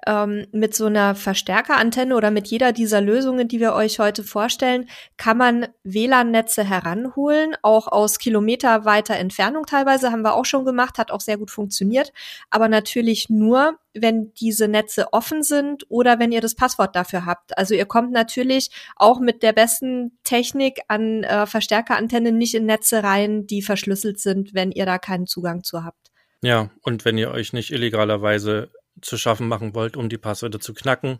ähm, 0.07 0.47
mit 0.53 0.73
so 0.73 0.85
einer 0.85 1.15
Verstärkerantenne 1.15 2.15
oder 2.15 2.31
mit 2.31 2.47
jeder 2.47 2.71
dieser 2.71 3.01
Lösungen, 3.01 3.49
die 3.49 3.59
wir 3.59 3.73
euch 3.73 3.99
heute 3.99 4.23
vorstellen, 4.23 4.87
kann 5.17 5.37
man 5.37 5.67
WLAN-Netze 5.83 6.63
heranholen, 6.63 7.55
auch 7.61 7.87
aus 7.87 8.17
kilometerweiter 8.17 9.15
Entfernung 9.15 9.65
teilweise, 9.65 10.11
haben 10.11 10.21
wir 10.21 10.35
auch 10.35 10.45
schon 10.45 10.63
gemacht, 10.63 10.97
hat 10.97 11.11
auch 11.11 11.21
sehr 11.21 11.37
gut 11.37 11.51
funktioniert, 11.51 12.13
aber 12.49 12.69
natürlich 12.69 13.29
nur, 13.29 13.77
wenn 13.95 14.33
diese 14.33 14.67
Netze 14.67 15.13
offen 15.13 15.43
sind 15.43 15.85
oder 15.89 16.19
wenn 16.19 16.31
ihr 16.31 16.41
das 16.41 16.55
Passwort 16.55 16.95
dafür 16.95 17.25
habt. 17.25 17.57
Also 17.57 17.73
ihr 17.73 17.85
kommt 17.85 18.11
natürlich 18.11 18.69
auch 18.95 19.19
mit 19.19 19.43
der 19.43 19.53
besten 19.53 20.17
Technik 20.23 20.81
an 20.87 21.23
äh, 21.23 21.45
Verstärkerantennen 21.45 22.37
nicht 22.37 22.55
in 22.55 22.65
Netze 22.65 23.03
rein, 23.03 23.47
die 23.47 23.61
verschlüsselt 23.61 24.19
sind, 24.19 24.53
wenn 24.53 24.71
ihr 24.71 24.85
da 24.85 24.97
keinen 24.97 25.27
Zugang 25.27 25.63
zu 25.63 25.83
habt. 25.83 26.11
Ja, 26.41 26.69
und 26.81 27.05
wenn 27.05 27.17
ihr 27.17 27.31
euch 27.31 27.53
nicht 27.53 27.71
illegalerweise 27.71 28.69
zu 29.01 29.17
schaffen 29.17 29.47
machen 29.47 29.75
wollt, 29.75 29.97
um 29.97 30.09
die 30.09 30.17
Passwörter 30.17 30.59
zu 30.59 30.73
knacken. 30.73 31.19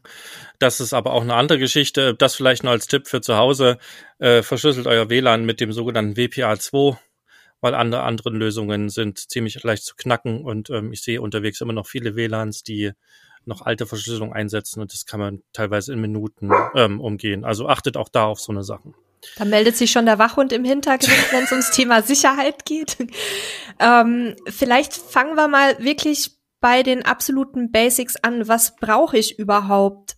Das 0.59 0.79
ist 0.79 0.93
aber 0.93 1.11
auch 1.11 1.21
eine 1.21 1.35
andere 1.35 1.59
Geschichte. 1.59 2.15
Das 2.15 2.35
vielleicht 2.35 2.63
nur 2.63 2.71
als 2.71 2.87
Tipp 2.87 3.07
für 3.07 3.21
zu 3.21 3.35
Hause. 3.35 3.77
Äh, 4.17 4.43
verschlüsselt 4.43 4.87
euer 4.87 5.09
WLAN 5.09 5.45
mit 5.45 5.59
dem 5.59 5.73
sogenannten 5.73 6.13
WPA2 6.13 6.97
weil 7.65 7.73
andere 7.73 8.03
anderen 8.03 8.35
Lösungen 8.35 8.89
sind 8.89 9.17
ziemlich 9.17 9.63
leicht 9.63 9.85
zu 9.85 9.95
knacken 9.95 10.45
und 10.45 10.69
ähm, 10.69 10.93
ich 10.93 11.01
sehe 11.01 11.19
unterwegs 11.19 11.61
immer 11.61 11.73
noch 11.73 11.87
viele 11.87 12.15
WLANs, 12.15 12.61
die 12.61 12.91
noch 13.43 13.63
alte 13.63 13.87
Verschlüsselung 13.87 14.33
einsetzen 14.33 14.81
und 14.81 14.93
das 14.93 15.07
kann 15.07 15.19
man 15.19 15.41
teilweise 15.51 15.91
in 15.91 15.99
Minuten 15.99 16.51
ähm, 16.75 17.01
umgehen. 17.01 17.43
Also 17.43 17.67
achtet 17.67 17.97
auch 17.97 18.07
da 18.07 18.25
auf 18.25 18.39
so 18.39 18.51
eine 18.51 18.63
Sachen. 18.63 18.93
Da 19.37 19.45
meldet 19.45 19.77
sich 19.77 19.89
schon 19.89 20.05
der 20.05 20.19
Wachhund 20.19 20.53
im 20.53 20.63
Hintergrund, 20.63 21.17
wenn 21.31 21.45
es 21.45 21.51
ums 21.51 21.71
Thema 21.71 22.03
Sicherheit 22.03 22.65
geht. 22.65 22.97
ähm, 23.79 24.35
vielleicht 24.47 24.93
fangen 24.93 25.33
wir 25.33 25.47
mal 25.47 25.83
wirklich 25.83 26.37
bei 26.61 26.83
den 26.83 27.03
absoluten 27.03 27.71
Basics 27.71 28.15
an. 28.15 28.47
Was 28.47 28.75
brauche 28.75 29.17
ich 29.17 29.39
überhaupt 29.39 30.17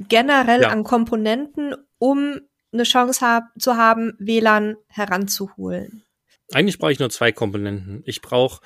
generell 0.00 0.62
ja. 0.62 0.70
an 0.70 0.82
Komponenten, 0.82 1.76
um 1.98 2.40
eine 2.72 2.82
Chance 2.82 3.24
hab, 3.24 3.44
zu 3.56 3.76
haben, 3.76 4.14
WLAN 4.18 4.74
heranzuholen? 4.88 6.02
Eigentlich 6.52 6.78
brauche 6.78 6.92
ich 6.92 6.98
nur 6.98 7.10
zwei 7.10 7.32
Komponenten. 7.32 8.02
Ich 8.06 8.22
brauche 8.22 8.62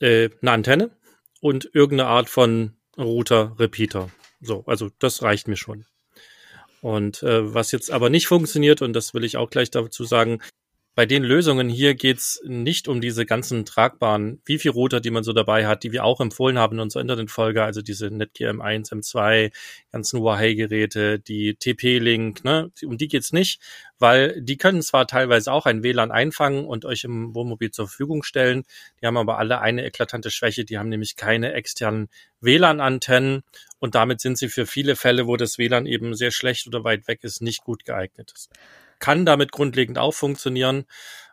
äh, 0.00 0.30
eine 0.40 0.50
Antenne 0.52 0.90
und 1.40 1.70
irgendeine 1.72 2.10
Art 2.10 2.28
von 2.28 2.74
Router, 2.98 3.56
Repeater. 3.58 4.10
So, 4.40 4.64
also 4.66 4.90
das 4.98 5.22
reicht 5.22 5.48
mir 5.48 5.56
schon. 5.56 5.84
Und 6.80 7.22
äh, 7.22 7.54
was 7.54 7.72
jetzt 7.72 7.90
aber 7.90 8.10
nicht 8.10 8.26
funktioniert, 8.26 8.82
und 8.82 8.94
das 8.94 9.14
will 9.14 9.24
ich 9.24 9.36
auch 9.36 9.50
gleich 9.50 9.70
dazu 9.70 10.04
sagen, 10.04 10.40
bei 10.96 11.06
den 11.06 11.22
Lösungen 11.22 11.68
hier 11.68 11.94
geht's 11.94 12.42
nicht 12.44 12.88
um 12.88 13.00
diese 13.00 13.24
ganzen 13.24 13.64
tragbaren 13.64 14.42
Wifi-Router, 14.44 15.00
die 15.00 15.10
man 15.10 15.22
so 15.22 15.32
dabei 15.32 15.66
hat, 15.66 15.84
die 15.84 15.92
wir 15.92 16.04
auch 16.04 16.20
empfohlen 16.20 16.58
haben 16.58 16.76
in 16.76 16.80
unserer 16.80 17.02
Internetfolge, 17.02 17.62
also 17.62 17.80
diese 17.80 18.10
Netgear 18.10 18.52
M1, 18.52 18.92
M2, 18.92 19.52
ganzen 19.92 20.20
Huawei-Geräte, 20.20 21.20
die 21.20 21.54
TP-Link, 21.54 22.42
ne, 22.42 22.72
um 22.84 22.98
die 22.98 23.06
geht's 23.06 23.32
nicht, 23.32 23.60
weil 23.98 24.42
die 24.42 24.56
können 24.56 24.82
zwar 24.82 25.06
teilweise 25.06 25.52
auch 25.52 25.64
ein 25.64 25.84
WLAN 25.84 26.10
einfangen 26.10 26.66
und 26.66 26.84
euch 26.84 27.04
im 27.04 27.34
Wohnmobil 27.36 27.70
zur 27.70 27.86
Verfügung 27.86 28.24
stellen, 28.24 28.64
die 29.00 29.06
haben 29.06 29.16
aber 29.16 29.38
alle 29.38 29.60
eine 29.60 29.84
eklatante 29.84 30.32
Schwäche, 30.32 30.64
die 30.64 30.76
haben 30.76 30.88
nämlich 30.88 31.14
keine 31.14 31.52
externen 31.52 32.08
WLAN-Antennen 32.40 33.42
und 33.78 33.94
damit 33.94 34.20
sind 34.20 34.38
sie 34.38 34.48
für 34.48 34.66
viele 34.66 34.96
Fälle, 34.96 35.28
wo 35.28 35.36
das 35.36 35.56
WLAN 35.56 35.86
eben 35.86 36.14
sehr 36.14 36.32
schlecht 36.32 36.66
oder 36.66 36.82
weit 36.82 37.06
weg 37.06 37.20
ist, 37.22 37.40
nicht 37.42 37.62
gut 37.62 37.84
geeignet 37.84 38.32
ist 38.34 38.50
kann 39.00 39.26
damit 39.26 39.50
grundlegend 39.50 39.98
auch 39.98 40.14
funktionieren. 40.14 40.84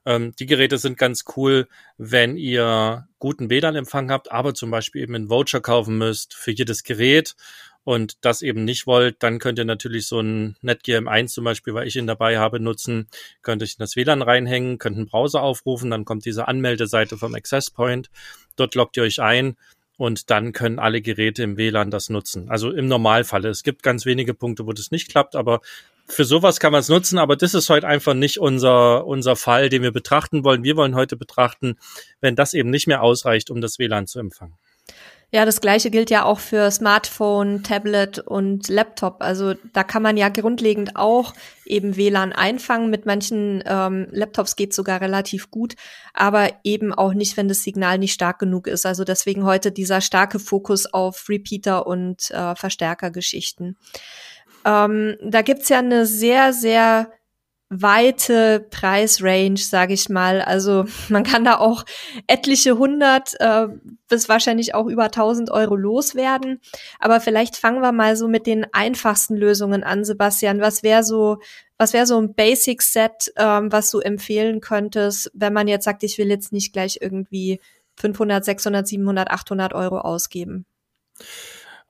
Ähm, 0.05 0.33
die 0.39 0.45
Geräte 0.45 0.77
sind 0.77 0.97
ganz 0.97 1.25
cool, 1.35 1.67
wenn 1.97 2.37
ihr 2.37 3.07
guten 3.19 3.49
WLAN-Empfang 3.49 4.09
habt, 4.09 4.31
aber 4.31 4.53
zum 4.53 4.71
Beispiel 4.71 5.03
eben 5.03 5.15
einen 5.15 5.29
Voucher 5.29 5.61
kaufen 5.61 5.97
müsst 5.97 6.33
für 6.33 6.51
jedes 6.51 6.83
Gerät 6.83 7.35
und 7.83 8.17
das 8.25 8.41
eben 8.41 8.65
nicht 8.65 8.87
wollt, 8.87 9.23
dann 9.23 9.39
könnt 9.39 9.59
ihr 9.59 9.65
natürlich 9.65 10.07
so 10.07 10.19
ein 10.19 10.57
Netgear 10.61 11.01
M1 11.01 11.27
zum 11.27 11.45
Beispiel, 11.45 11.73
weil 11.73 11.87
ich 11.87 11.95
ihn 11.95 12.07
dabei 12.07 12.37
habe, 12.37 12.59
nutzen, 12.59 13.07
könnt 13.41 13.63
euch 13.63 13.75
in 13.77 13.79
das 13.79 13.95
WLAN 13.95 14.21
reinhängen, 14.21 14.77
könnt 14.77 14.97
einen 14.97 15.07
Browser 15.07 15.41
aufrufen, 15.41 15.91
dann 15.91 16.03
kommt 16.03 16.25
diese 16.25 16.47
Anmeldeseite 16.47 17.17
vom 17.17 17.33
Access 17.33 17.71
Point, 17.71 18.09
dort 18.55 18.75
loggt 18.75 18.97
ihr 18.97 19.03
euch 19.03 19.21
ein 19.21 19.55
und 19.97 20.29
dann 20.29 20.53
können 20.53 20.79
alle 20.79 21.01
Geräte 21.01 21.43
im 21.43 21.57
WLAN 21.57 21.89
das 21.89 22.09
nutzen. 22.09 22.49
Also 22.49 22.71
im 22.71 22.87
Normalfall. 22.87 23.45
Es 23.45 23.63
gibt 23.63 23.83
ganz 23.83 24.05
wenige 24.05 24.33
Punkte, 24.33 24.67
wo 24.67 24.73
das 24.73 24.91
nicht 24.91 25.09
klappt, 25.09 25.35
aber 25.35 25.61
für 26.07 26.25
sowas 26.25 26.59
kann 26.59 26.71
man 26.71 26.81
es 26.81 26.89
nutzen, 26.89 27.19
aber 27.19 27.35
das 27.35 27.53
ist 27.53 27.69
heute 27.69 27.87
einfach 27.87 28.13
nicht 28.13 28.39
unser, 28.39 29.05
unser 29.05 29.35
Fall, 29.35 29.69
den 29.69 29.83
wir 29.83 29.91
betrachten 29.91 30.43
wollen. 30.43 30.63
Wir 30.63 30.75
wollen 30.77 30.95
heute 30.95 31.17
betrachten, 31.17 31.77
wenn 32.21 32.35
das 32.35 32.53
eben 32.53 32.69
nicht 32.69 32.87
mehr 32.87 33.03
ausreicht, 33.03 33.51
um 33.51 33.61
das 33.61 33.77
WLAN 33.77 34.07
zu 34.07 34.19
empfangen. 34.19 34.57
Ja, 35.29 35.43
das 35.43 35.59
gleiche 35.59 35.91
gilt 35.91 36.09
ja 36.09 36.23
auch 36.23 36.39
für 36.39 36.71
Smartphone, 36.71 37.61
Tablet 37.61 38.19
und 38.19 38.69
Laptop. 38.69 39.17
Also 39.19 39.55
da 39.73 39.83
kann 39.83 40.01
man 40.01 40.15
ja 40.15 40.29
grundlegend 40.29 40.95
auch 40.95 41.33
eben 41.65 41.97
WLAN 41.97 42.31
einfangen. 42.31 42.89
Mit 42.89 43.05
manchen 43.05 43.61
ähm, 43.65 44.07
Laptops 44.11 44.55
geht 44.55 44.73
sogar 44.73 45.01
relativ 45.01 45.51
gut, 45.51 45.75
aber 46.13 46.51
eben 46.63 46.93
auch 46.93 47.13
nicht, 47.13 47.35
wenn 47.35 47.49
das 47.49 47.63
Signal 47.63 47.97
nicht 47.97 48.13
stark 48.13 48.39
genug 48.39 48.67
ist. 48.67 48.85
Also 48.85 49.03
deswegen 49.03 49.43
heute 49.43 49.73
dieser 49.73 49.99
starke 49.99 50.39
Fokus 50.39 50.85
auf 50.85 51.27
Repeater 51.27 51.85
und 51.85 52.31
äh, 52.31 52.55
Verstärkergeschichten. 52.55 53.75
Ähm, 54.67 55.15
da 55.23 55.41
gibt's 55.43 55.69
ja 55.69 55.79
eine 55.79 56.05
sehr, 56.05 56.51
sehr 56.51 57.09
weite 57.69 58.65
Preisrange, 58.69 59.57
sage 59.57 59.93
ich 59.93 60.09
mal. 60.09 60.41
Also 60.41 60.85
man 61.09 61.23
kann 61.23 61.45
da 61.45 61.57
auch 61.57 61.85
etliche 62.27 62.77
hundert 62.77 63.33
äh, 63.39 63.67
bis 64.09 64.27
wahrscheinlich 64.29 64.75
auch 64.75 64.87
über 64.87 65.09
tausend 65.09 65.51
Euro 65.51 65.75
loswerden. 65.75 66.59
Aber 66.99 67.21
vielleicht 67.21 67.55
fangen 67.55 67.81
wir 67.81 67.93
mal 67.93 68.15
so 68.17 68.27
mit 68.27 68.45
den 68.45 68.65
einfachsten 68.73 69.35
Lösungen 69.37 69.83
an, 69.83 70.03
Sebastian. 70.03 70.59
Was 70.59 70.83
wäre 70.83 71.03
so, 71.03 71.37
was 71.77 71.93
wäre 71.93 72.05
so 72.05 72.19
ein 72.19 72.35
Basic 72.35 72.81
Set, 72.81 73.31
ähm, 73.37 73.71
was 73.71 73.89
du 73.91 73.99
empfehlen 73.99 74.59
könntest, 74.59 75.31
wenn 75.33 75.53
man 75.53 75.67
jetzt 75.67 75.85
sagt, 75.85 76.03
ich 76.03 76.17
will 76.17 76.29
jetzt 76.29 76.51
nicht 76.51 76.73
gleich 76.73 76.99
irgendwie 77.01 77.61
500, 77.95 78.43
600, 78.43 78.87
700, 78.87 79.31
800 79.31 79.73
Euro 79.73 79.99
ausgeben? 79.99 80.65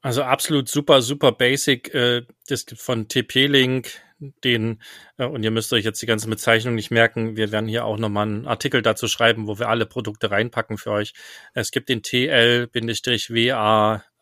Also 0.02 0.24
absolut 0.24 0.70
super, 0.70 1.02
super 1.02 1.32
basic. 1.32 1.94
Äh, 1.94 2.24
das 2.48 2.66
gibt 2.66 2.82
von 2.82 3.08
TP-Link 3.08 3.90
den, 4.20 4.82
äh, 5.18 5.26
und 5.26 5.44
ihr 5.44 5.52
müsst 5.52 5.74
euch 5.74 5.84
jetzt 5.86 6.02
die 6.02 6.06
ganze 6.06 6.28
Bezeichnung 6.30 6.76
nicht 6.76 6.92
merken, 6.92 7.36
wir 7.38 7.52
werden 7.52 7.68
hier 7.68 7.86
auch 7.86 7.98
nochmal 7.98 8.28
einen 8.28 8.48
Artikel 8.48 8.82
dazu 8.82 9.08
schreiben, 9.08 9.48
wo 9.48 9.60
wir 9.60 9.70
alle 9.70 9.86
Produkte 9.86 10.32
reinpacken 10.32 10.78
für 10.78 10.92
euch. 10.92 11.14
Es 11.54 11.72
gibt 11.72 11.90
den 11.90 12.02
TL-WA 12.02 12.74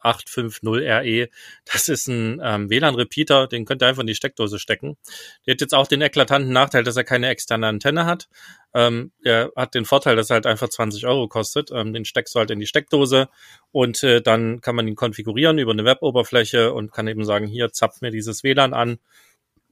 850RE. 0.06 1.30
Das 1.66 1.90
ist 1.90 2.08
ein 2.08 2.40
ähm, 2.44 2.70
WLAN-Repeater, 2.70 3.48
den 3.48 3.66
könnt 3.66 3.82
ihr 3.82 3.88
einfach 3.88 4.02
in 4.02 4.08
die 4.08 4.16
Steckdose 4.16 4.60
stecken. 4.60 4.98
Der 5.46 5.54
hat 5.54 5.62
jetzt 5.62 5.74
auch 5.74 5.88
den 5.88 6.02
eklatanten 6.02 6.52
Nachteil, 6.52 6.84
dass 6.84 6.98
er 6.98 7.04
keine 7.04 7.30
externe 7.30 7.68
Antenne 7.68 8.06
hat. 8.06 8.30
Ähm, 8.74 9.12
er 9.24 9.52
hat 9.56 9.74
den 9.74 9.86
Vorteil, 9.86 10.16
dass 10.16 10.30
er 10.30 10.36
halt 10.36 10.46
einfach 10.46 10.70
20 10.70 11.06
Euro 11.08 11.28
kostet. 11.28 11.72
Ähm, 11.72 11.94
den 11.94 12.06
steckst 12.06 12.36
du 12.36 12.40
halt 12.40 12.52
in 12.52 12.60
die 12.60 12.68
Steckdose 12.68 13.30
und 13.72 14.04
äh, 14.04 14.22
dann 14.22 14.62
kann 14.62 14.76
man 14.76 14.88
ihn 14.88 14.96
konfigurieren 14.96 15.58
über 15.58 15.72
eine 15.72 15.86
Web-Oberfläche 15.86 16.74
und 16.74 16.92
kann 16.92 17.08
eben 17.08 17.26
sagen, 17.26 17.48
hier 17.48 17.72
zapft 17.72 18.02
mir 18.02 18.12
dieses 18.12 18.44
WLAN 18.44 18.74
an 18.74 19.00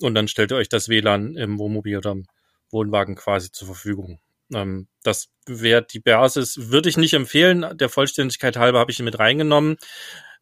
und 0.02 0.16
dann 0.16 0.28
stellt 0.28 0.52
ihr 0.52 0.58
euch 0.58 0.70
das 0.70 0.90
WLAN 0.90 1.36
im 1.36 1.60
Wohnmobil 1.60 1.98
oder 1.98 2.12
im 2.12 2.26
Wohnwagen 2.72 3.16
quasi 3.16 3.52
zur 3.52 3.68
Verfügung. 3.68 4.20
Ähm, 4.54 4.88
das 5.04 5.30
wäre 5.46 5.84
die 5.84 6.00
Basis, 6.00 6.72
würde 6.72 6.90
ich 6.90 6.98
nicht 6.98 7.14
empfehlen. 7.14 7.78
Der 7.78 7.90
Vollständigkeit 7.90 8.58
halber 8.58 8.80
habe 8.80 8.92
ich 8.92 9.00
ihn 9.00 9.06
mit 9.06 9.20
reingenommen. 9.20 9.78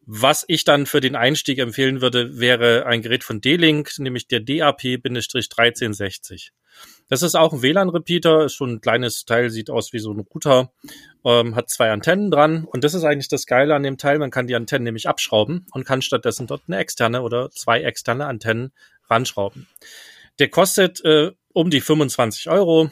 Was 0.04 0.44
ich 0.48 0.64
dann 0.64 0.86
für 0.86 1.00
den 1.00 1.14
Einstieg 1.14 1.58
empfehlen 1.58 2.00
würde, 2.00 2.40
wäre 2.40 2.86
ein 2.86 3.02
Gerät 3.02 3.22
von 3.22 3.40
D-Link, 3.40 3.92
nämlich 3.98 4.26
der 4.26 4.40
DAP-1360. 4.40 6.50
Das 7.08 7.22
ist 7.22 7.36
auch 7.36 7.52
ein 7.52 7.62
WLAN-Repeater, 7.62 8.46
ist 8.46 8.54
schon 8.54 8.70
ein 8.70 8.80
kleines 8.80 9.24
Teil, 9.24 9.50
sieht 9.50 9.70
aus 9.70 9.92
wie 9.92 10.00
so 10.00 10.12
ein 10.12 10.20
Router, 10.20 10.72
ähm, 11.24 11.54
hat 11.54 11.70
zwei 11.70 11.92
Antennen 11.92 12.30
dran 12.30 12.64
und 12.64 12.82
das 12.82 12.94
ist 12.94 13.04
eigentlich 13.04 13.28
das 13.28 13.46
Geile 13.46 13.74
an 13.74 13.82
dem 13.82 13.98
Teil, 13.98 14.18
man 14.18 14.30
kann 14.30 14.46
die 14.46 14.56
Antennen 14.56 14.84
nämlich 14.84 15.08
abschrauben 15.08 15.66
und 15.72 15.84
kann 15.84 16.02
stattdessen 16.02 16.46
dort 16.46 16.62
eine 16.66 16.78
externe 16.78 17.22
oder 17.22 17.50
zwei 17.50 17.82
externe 17.82 18.26
Antennen 18.26 18.72
ranschrauben. 19.08 19.68
Der 20.38 20.48
kostet 20.48 21.04
äh, 21.04 21.32
um 21.52 21.70
die 21.70 21.80
25 21.80 22.48
Euro, 22.48 22.90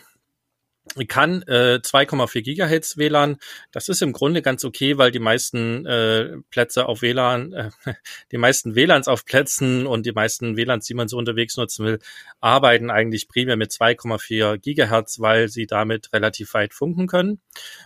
kann 1.08 1.42
äh, 1.42 1.78
2,4 1.82 2.42
Gigahertz 2.42 2.96
WLAN. 2.96 3.36
Das 3.70 3.88
ist 3.88 4.02
im 4.02 4.12
Grunde 4.12 4.42
ganz 4.42 4.64
okay, 4.64 4.98
weil 4.98 5.12
die 5.12 5.20
meisten 5.20 5.86
äh, 5.86 6.38
Plätze 6.50 6.86
auf 6.86 7.02
WLAN, 7.02 7.52
äh, 7.52 7.70
die 8.32 8.38
meisten 8.38 8.74
WLANs 8.74 9.06
auf 9.06 9.24
Plätzen 9.24 9.86
und 9.86 10.04
die 10.04 10.12
meisten 10.12 10.56
WLANs, 10.56 10.86
die 10.86 10.94
man 10.94 11.08
so 11.08 11.16
unterwegs 11.16 11.56
nutzen 11.56 11.86
will, 11.86 11.98
arbeiten 12.40 12.90
eigentlich 12.90 13.28
primär 13.28 13.56
mit 13.56 13.70
2,4 13.70 14.58
Gigahertz, 14.58 15.20
weil 15.20 15.48
sie 15.48 15.66
damit 15.66 16.12
relativ 16.12 16.54
weit 16.54 16.74
funken 16.74 17.06
können. 17.06 17.40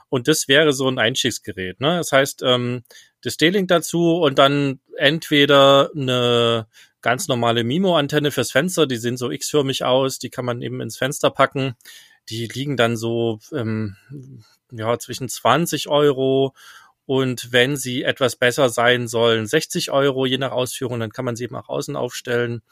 Und 0.09 0.27
das 0.27 0.49
wäre 0.49 0.73
so 0.73 0.89
ein 0.89 0.99
Einstiegsgerät. 0.99 1.81
Ne? 1.81 1.97
Das 1.99 2.11
heißt, 2.13 2.43
ähm, 2.43 2.85
das 3.21 3.37
D-Link 3.37 3.69
dazu 3.69 4.17
und 4.17 4.39
dann 4.39 4.81
entweder 4.97 5.91
eine 5.95 6.67
ganz 7.03 7.29
normale 7.29 7.65
MIMO-Antenne 7.65 8.31
fürs 8.31 8.51
Fenster, 8.51 8.87
die 8.87 8.97
sehen 8.97 9.19
so 9.19 9.31
x-förmig 9.31 9.85
aus, 9.85 10.19
die 10.19 10.31
kann 10.31 10.47
man 10.47 10.63
eben 10.63 10.81
ins 10.81 10.97
Fenster 10.97 11.31
packen 11.31 11.77
die 12.29 12.47
liegen 12.47 12.77
dann 12.77 12.97
so 12.97 13.39
ähm, 13.53 13.97
ja 14.71 14.99
zwischen 14.99 15.29
20 15.29 15.89
Euro 15.89 16.55
und 17.07 17.53
wenn 17.53 17.77
sie 17.77 18.03
etwas 18.03 18.37
besser 18.37 18.71
sein 18.71 19.09
sollen, 19.09 19.47
60 19.47 19.91
Euro 19.91 20.25
je 20.25 20.39
nach 20.39 20.53
Ausführung, 20.53 21.01
dann 21.01 21.13
kann 21.13 21.27
man 21.27 21.37
sie 21.37 21.45
eben 21.45 21.57
auch 21.57 21.69
außen 21.69 21.97
aufstellen. 21.97 22.63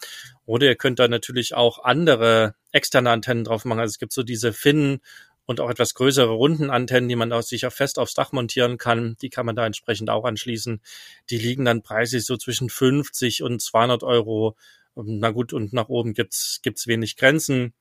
Oder 0.47 0.69
ihr 0.69 0.77
könnt 0.77 0.99
da 0.99 1.09
natürlich 1.09 1.55
auch 1.55 1.85
andere 1.85 2.55
externe 2.73 3.11
Antennen 3.11 3.45
drauf 3.45 3.65
machen. 3.67 3.81
Also 3.81 3.91
es 3.91 3.99
gibt 3.99 4.13
so 4.13 4.23
diese 4.23 4.55
Finnen 4.55 5.01
und 5.45 5.61
auch 5.61 5.69
etwas 5.69 5.93
größere 5.95 6.31
Rundenantennen, 6.31 7.09
die 7.11 7.17
man 7.17 7.33
auch 7.33 7.43
sicher 7.43 7.71
fest 7.71 7.99
aufs 7.99 8.15
Dach 8.15 8.33
montieren 8.33 8.79
kann. 8.79 9.17
Die 9.21 9.29
kann 9.29 9.45
man 9.45 9.57
da 9.57 9.67
entsprechend 9.67 10.09
auch 10.09 10.25
anschließen. 10.25 10.81
Die 11.29 11.39
liegen 11.39 11.67
dann 11.67 11.83
preislich 11.83 12.25
so 12.25 12.39
zwischen 12.39 12.71
50 12.71 13.43
und 13.43 13.61
200 13.61 14.03
Euro. 14.03 14.57
Na 14.95 15.31
gut, 15.31 15.53
und 15.53 15.75
nach 15.75 15.89
oben 15.89 16.15
gibt's 16.15 16.61
gibt's 16.63 16.87
wenig 16.87 17.17
Grenzen 17.17 17.75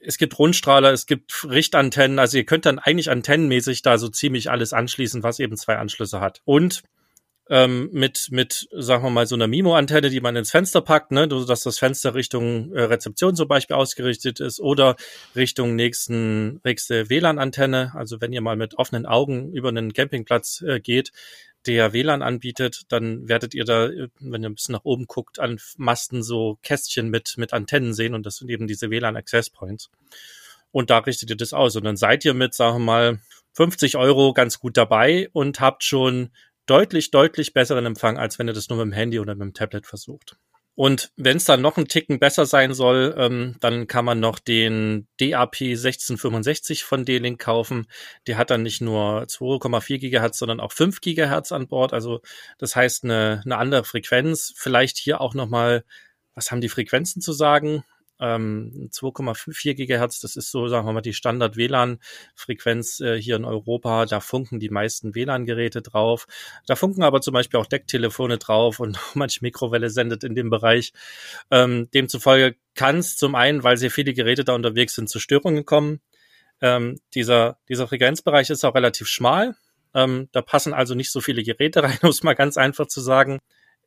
es 0.00 0.18
gibt 0.18 0.38
Rundstrahler, 0.38 0.92
es 0.92 1.06
gibt 1.06 1.46
Richtantennen, 1.48 2.18
also 2.18 2.38
ihr 2.38 2.44
könnt 2.44 2.66
dann 2.66 2.78
eigentlich 2.78 3.10
antennenmäßig 3.10 3.82
da 3.82 3.98
so 3.98 4.08
ziemlich 4.08 4.50
alles 4.50 4.72
anschließen, 4.72 5.22
was 5.22 5.38
eben 5.38 5.56
zwei 5.56 5.76
Anschlüsse 5.76 6.20
hat. 6.20 6.40
Und 6.44 6.82
ähm, 7.50 7.88
mit, 7.92 8.28
mit, 8.30 8.68
sagen 8.72 9.02
wir 9.04 9.10
mal, 9.10 9.26
so 9.26 9.34
einer 9.34 9.46
Mimo-Antenne, 9.46 10.10
die 10.10 10.20
man 10.20 10.36
ins 10.36 10.50
Fenster 10.50 10.82
packt, 10.82 11.12
ne, 11.12 11.26
dass 11.26 11.62
das 11.62 11.78
Fenster 11.78 12.14
Richtung 12.14 12.72
äh, 12.74 12.82
Rezeption 12.82 13.34
zum 13.36 13.48
Beispiel 13.48 13.76
ausgerichtet 13.76 14.40
ist 14.40 14.60
oder 14.60 14.96
Richtung 15.34 15.74
nächsten, 15.74 16.60
nächste 16.62 17.08
WLAN-Antenne. 17.08 17.92
Also 17.94 18.20
wenn 18.20 18.32
ihr 18.32 18.42
mal 18.42 18.56
mit 18.56 18.76
offenen 18.76 19.06
Augen 19.06 19.50
über 19.52 19.70
einen 19.70 19.94
Campingplatz 19.94 20.62
äh, 20.66 20.78
geht, 20.80 21.12
der 21.66 21.92
WLAN 21.92 22.22
anbietet, 22.22 22.82
dann 22.88 23.28
werdet 23.28 23.54
ihr 23.54 23.64
da, 23.64 23.90
wenn 24.20 24.42
ihr 24.42 24.48
ein 24.48 24.54
bisschen 24.54 24.72
nach 24.72 24.84
oben 24.84 25.06
guckt, 25.06 25.38
an 25.38 25.58
Masten 25.76 26.22
so 26.22 26.58
Kästchen 26.62 27.10
mit, 27.10 27.34
mit 27.36 27.52
Antennen 27.52 27.94
sehen 27.94 28.14
und 28.14 28.24
das 28.24 28.36
sind 28.36 28.50
eben 28.50 28.66
diese 28.66 28.90
WLAN 28.90 29.16
Access 29.16 29.50
Points. 29.50 29.90
Und 30.70 30.90
da 30.90 30.98
richtet 30.98 31.30
ihr 31.30 31.36
das 31.36 31.52
aus 31.52 31.76
und 31.76 31.84
dann 31.84 31.96
seid 31.96 32.24
ihr 32.24 32.34
mit, 32.34 32.54
sagen 32.54 32.78
wir 32.78 32.84
mal, 32.84 33.20
50 33.54 33.96
Euro 33.96 34.32
ganz 34.32 34.60
gut 34.60 34.76
dabei 34.76 35.28
und 35.32 35.60
habt 35.60 35.82
schon 35.82 36.30
deutlich, 36.66 37.10
deutlich 37.10 37.54
besseren 37.54 37.86
Empfang, 37.86 38.18
als 38.18 38.38
wenn 38.38 38.46
ihr 38.46 38.54
das 38.54 38.68
nur 38.68 38.78
mit 38.78 38.92
dem 38.92 38.96
Handy 38.96 39.18
oder 39.18 39.34
mit 39.34 39.42
dem 39.42 39.54
Tablet 39.54 39.86
versucht. 39.86 40.36
Und 40.78 41.10
wenn 41.16 41.38
es 41.38 41.44
dann 41.44 41.60
noch 41.60 41.76
einen 41.76 41.88
Ticken 41.88 42.20
besser 42.20 42.46
sein 42.46 42.72
soll, 42.72 43.12
ähm, 43.18 43.56
dann 43.58 43.88
kann 43.88 44.04
man 44.04 44.20
noch 44.20 44.38
den 44.38 45.08
DAP 45.18 45.56
1665 45.60 46.84
von 46.84 47.04
D-Link 47.04 47.40
kaufen. 47.40 47.88
Der 48.28 48.38
hat 48.38 48.50
dann 48.50 48.62
nicht 48.62 48.80
nur 48.80 49.26
2,4 49.26 49.98
Gigahertz, 49.98 50.38
sondern 50.38 50.60
auch 50.60 50.70
5 50.70 51.00
Gigahertz 51.00 51.50
an 51.50 51.66
Bord. 51.66 51.92
Also 51.92 52.20
das 52.58 52.76
heißt 52.76 53.02
eine, 53.02 53.42
eine 53.44 53.56
andere 53.56 53.82
Frequenz. 53.82 54.54
Vielleicht 54.56 54.98
hier 54.98 55.20
auch 55.20 55.34
noch 55.34 55.48
mal, 55.48 55.82
was 56.34 56.52
haben 56.52 56.60
die 56.60 56.68
Frequenzen 56.68 57.20
zu 57.20 57.32
sagen? 57.32 57.82
Ähm, 58.20 58.88
2,4 58.92 59.74
Gigahertz, 59.74 60.20
das 60.20 60.36
ist 60.36 60.50
so, 60.50 60.68
sagen 60.68 60.86
wir 60.86 60.92
mal, 60.92 61.00
die 61.00 61.12
Standard-WLAN-Frequenz 61.12 63.00
äh, 63.00 63.20
hier 63.20 63.36
in 63.36 63.44
Europa. 63.44 64.06
Da 64.06 64.20
funken 64.20 64.60
die 64.60 64.70
meisten 64.70 65.14
WLAN-Geräte 65.14 65.82
drauf. 65.82 66.26
Da 66.66 66.76
funken 66.76 67.02
aber 67.02 67.20
zum 67.20 67.34
Beispiel 67.34 67.60
auch 67.60 67.66
Decktelefone 67.66 68.38
drauf 68.38 68.80
und 68.80 68.98
manche 69.14 69.40
Mikrowelle 69.42 69.90
sendet 69.90 70.24
in 70.24 70.34
dem 70.34 70.50
Bereich. 70.50 70.92
Ähm, 71.50 71.88
demzufolge 71.92 72.56
kann 72.74 72.98
es 72.98 73.16
zum 73.16 73.34
einen, 73.34 73.62
weil 73.64 73.76
sehr 73.76 73.90
viele 73.90 74.12
Geräte 74.14 74.44
da 74.44 74.54
unterwegs 74.54 74.94
sind, 74.94 75.08
zu 75.08 75.18
Störungen 75.18 75.64
kommen. 75.64 76.00
Ähm, 76.60 77.00
dieser, 77.14 77.58
dieser 77.68 77.86
Frequenzbereich 77.86 78.50
ist 78.50 78.64
auch 78.64 78.74
relativ 78.74 79.06
schmal. 79.06 79.54
Ähm, 79.94 80.28
da 80.32 80.42
passen 80.42 80.74
also 80.74 80.94
nicht 80.94 81.10
so 81.10 81.20
viele 81.20 81.42
Geräte 81.42 81.82
rein, 81.84 81.98
um 82.02 82.10
es 82.10 82.22
mal 82.22 82.34
ganz 82.34 82.56
einfach 82.56 82.86
zu 82.86 83.00
sagen. 83.00 83.38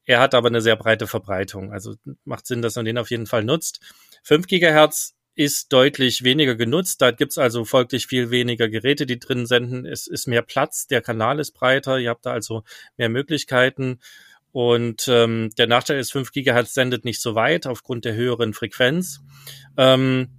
Er 0.06 0.20
hat 0.20 0.34
aber 0.34 0.48
eine 0.48 0.62
sehr 0.62 0.76
breite 0.76 1.08
Verbreitung. 1.08 1.72
Also 1.72 1.96
macht 2.26 2.48
Sinn, 2.48 2.62
dass 2.62 2.76
man 2.76 2.86
den 2.86 2.98
auf 2.98 3.12
jeden 3.12 3.28
Fall 3.28 3.44
nutzt. 3.44 3.80
5 4.24 4.48
Gigahertz 4.48 5.16
ist 5.36 5.72
deutlich 5.72 6.24
weniger 6.24 6.56
genutzt. 6.56 7.02
Da 7.02 7.12
gibt's 7.12 7.38
also 7.38 7.66
folglich 7.66 8.08
viel 8.08 8.32
weniger 8.32 8.70
Geräte, 8.70 9.06
die 9.06 9.20
drin 9.20 9.46
senden. 9.46 9.86
Es 9.86 10.08
ist 10.08 10.28
mehr 10.28 10.42
Platz, 10.42 10.88
der 10.88 11.02
Kanal 11.02 11.40
ist 11.40 11.52
breiter, 11.52 12.00
ihr 12.00 12.10
habt 12.10 12.26
da 12.26 12.32
also 12.32 12.64
mehr 12.98 13.10
Möglichkeiten. 13.10 14.00
Und 14.52 15.08
ähm, 15.08 15.50
der 15.58 15.68
Nachteil 15.68 16.00
ist, 16.00 16.12
5 16.12 16.32
Gigahertz 16.32 16.74
sendet 16.74 17.06
nicht 17.06 17.22
so 17.22 17.36
weit 17.36 17.68
aufgrund 17.68 18.04
der 18.04 18.16
höheren 18.16 18.54
Frequenz. 18.54 19.22
Ähm, 19.78 20.38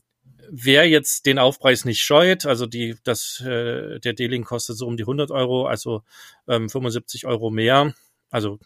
wer 0.50 0.86
jetzt 0.86 1.24
den 1.24 1.38
Aufpreis 1.38 1.86
nicht 1.86 2.02
scheut, 2.02 2.44
also 2.44 2.66
die, 2.66 2.96
das, 3.04 3.40
äh, 3.40 3.98
der 4.00 4.12
D-Link 4.12 4.46
kostet 4.46 4.76
so 4.76 4.86
um 4.86 4.98
die 4.98 5.04
100 5.04 5.30
Euro, 5.30 5.66
also 5.66 6.02
ähm, 6.46 6.68
75 6.68 7.26
Euro 7.26 7.50
mehr, 7.50 7.94
also 8.30 8.58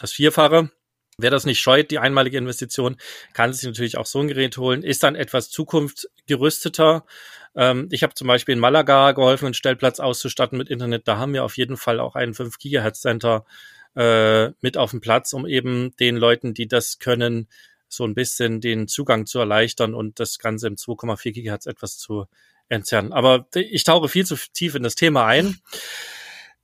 das 0.00 0.12
Vierfache. 0.12 0.70
Wer 1.18 1.30
das 1.30 1.44
nicht 1.44 1.60
scheut, 1.60 1.90
die 1.90 1.98
einmalige 1.98 2.38
Investition, 2.38 2.96
kann 3.34 3.52
sich 3.52 3.64
natürlich 3.64 3.98
auch 3.98 4.06
so 4.06 4.20
ein 4.20 4.28
Gerät 4.28 4.56
holen, 4.56 4.82
ist 4.82 5.02
dann 5.02 5.16
etwas 5.16 5.50
zukunftsgerüsteter. 5.50 7.04
Ähm, 7.54 7.88
ich 7.90 8.02
habe 8.02 8.14
zum 8.14 8.26
Beispiel 8.26 8.54
in 8.54 8.58
Malaga 8.58 9.12
geholfen, 9.12 9.46
einen 9.46 9.54
Stellplatz 9.54 10.00
auszustatten 10.00 10.56
mit 10.56 10.70
Internet. 10.70 11.06
Da 11.06 11.18
haben 11.18 11.34
wir 11.34 11.44
auf 11.44 11.56
jeden 11.56 11.76
Fall 11.76 12.00
auch 12.00 12.14
einen 12.14 12.32
5 12.32 12.58
Gigahertz 12.58 13.02
Center 13.02 13.44
äh, 13.96 14.50
mit 14.60 14.76
auf 14.76 14.92
dem 14.92 15.00
Platz, 15.00 15.32
um 15.32 15.46
eben 15.46 15.94
den 15.96 16.16
Leuten, 16.16 16.54
die 16.54 16.68
das 16.68 16.98
können, 16.98 17.48
so 17.88 18.04
ein 18.04 18.14
bisschen 18.14 18.60
den 18.60 18.88
Zugang 18.88 19.26
zu 19.26 19.40
erleichtern 19.40 19.94
und 19.94 20.20
das 20.20 20.38
Ganze 20.38 20.68
im 20.68 20.76
2,4 20.76 21.32
Gigahertz 21.32 21.66
etwas 21.66 21.98
zu 21.98 22.26
entzerren. 22.68 23.12
Aber 23.12 23.46
ich 23.54 23.84
tauche 23.84 24.08
viel 24.08 24.24
zu 24.24 24.36
tief 24.52 24.76
in 24.76 24.84
das 24.84 24.94
Thema 24.94 25.26
ein. 25.26 25.60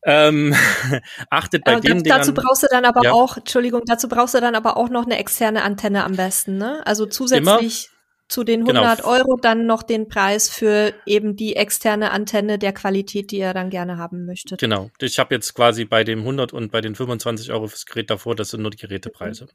Ähm, 0.06 0.54
achtet 1.30 1.64
bei 1.64 1.74
äh, 1.74 1.80
den 1.80 2.04
Dazu 2.04 2.32
brauchst 2.32 2.62
du 2.62 2.68
dann 2.70 2.84
aber 2.84 3.02
ja. 3.02 3.12
auch, 3.12 3.38
Entschuldigung, 3.38 3.82
dazu 3.86 4.08
brauchst 4.08 4.34
du 4.34 4.40
dann 4.40 4.54
aber 4.54 4.76
auch 4.76 4.88
noch 4.88 5.04
eine 5.04 5.18
externe 5.18 5.62
Antenne 5.62 6.04
am 6.04 6.12
besten, 6.12 6.58
ne? 6.58 6.80
Also 6.86 7.06
zusätzlich 7.06 7.88
Immer. 7.88 8.28
zu 8.28 8.44
den 8.44 8.60
100 8.60 8.98
genau. 8.98 9.10
Euro 9.10 9.36
dann 9.42 9.66
noch 9.66 9.82
den 9.82 10.06
Preis 10.06 10.48
für 10.48 10.94
eben 11.06 11.34
die 11.34 11.56
externe 11.56 12.12
Antenne 12.12 12.56
der 12.56 12.72
Qualität, 12.72 13.32
die 13.32 13.38
ihr 13.38 13.52
dann 13.52 13.68
gerne 13.68 13.98
haben 13.98 14.26
möchtet. 14.26 14.60
Genau. 14.60 14.92
Ich 15.00 15.18
habe 15.18 15.34
jetzt 15.34 15.54
quasi 15.54 15.84
bei 15.84 16.04
dem 16.04 16.20
100 16.20 16.52
und 16.52 16.70
bei 16.70 16.80
den 16.80 16.94
25 16.94 17.50
Euro 17.50 17.66
fürs 17.66 17.84
Gerät 17.84 18.08
davor, 18.08 18.36
das 18.36 18.50
sind 18.50 18.62
nur 18.62 18.70
die 18.70 18.78
Gerätepreise. 18.78 19.46
Mhm. 19.46 19.48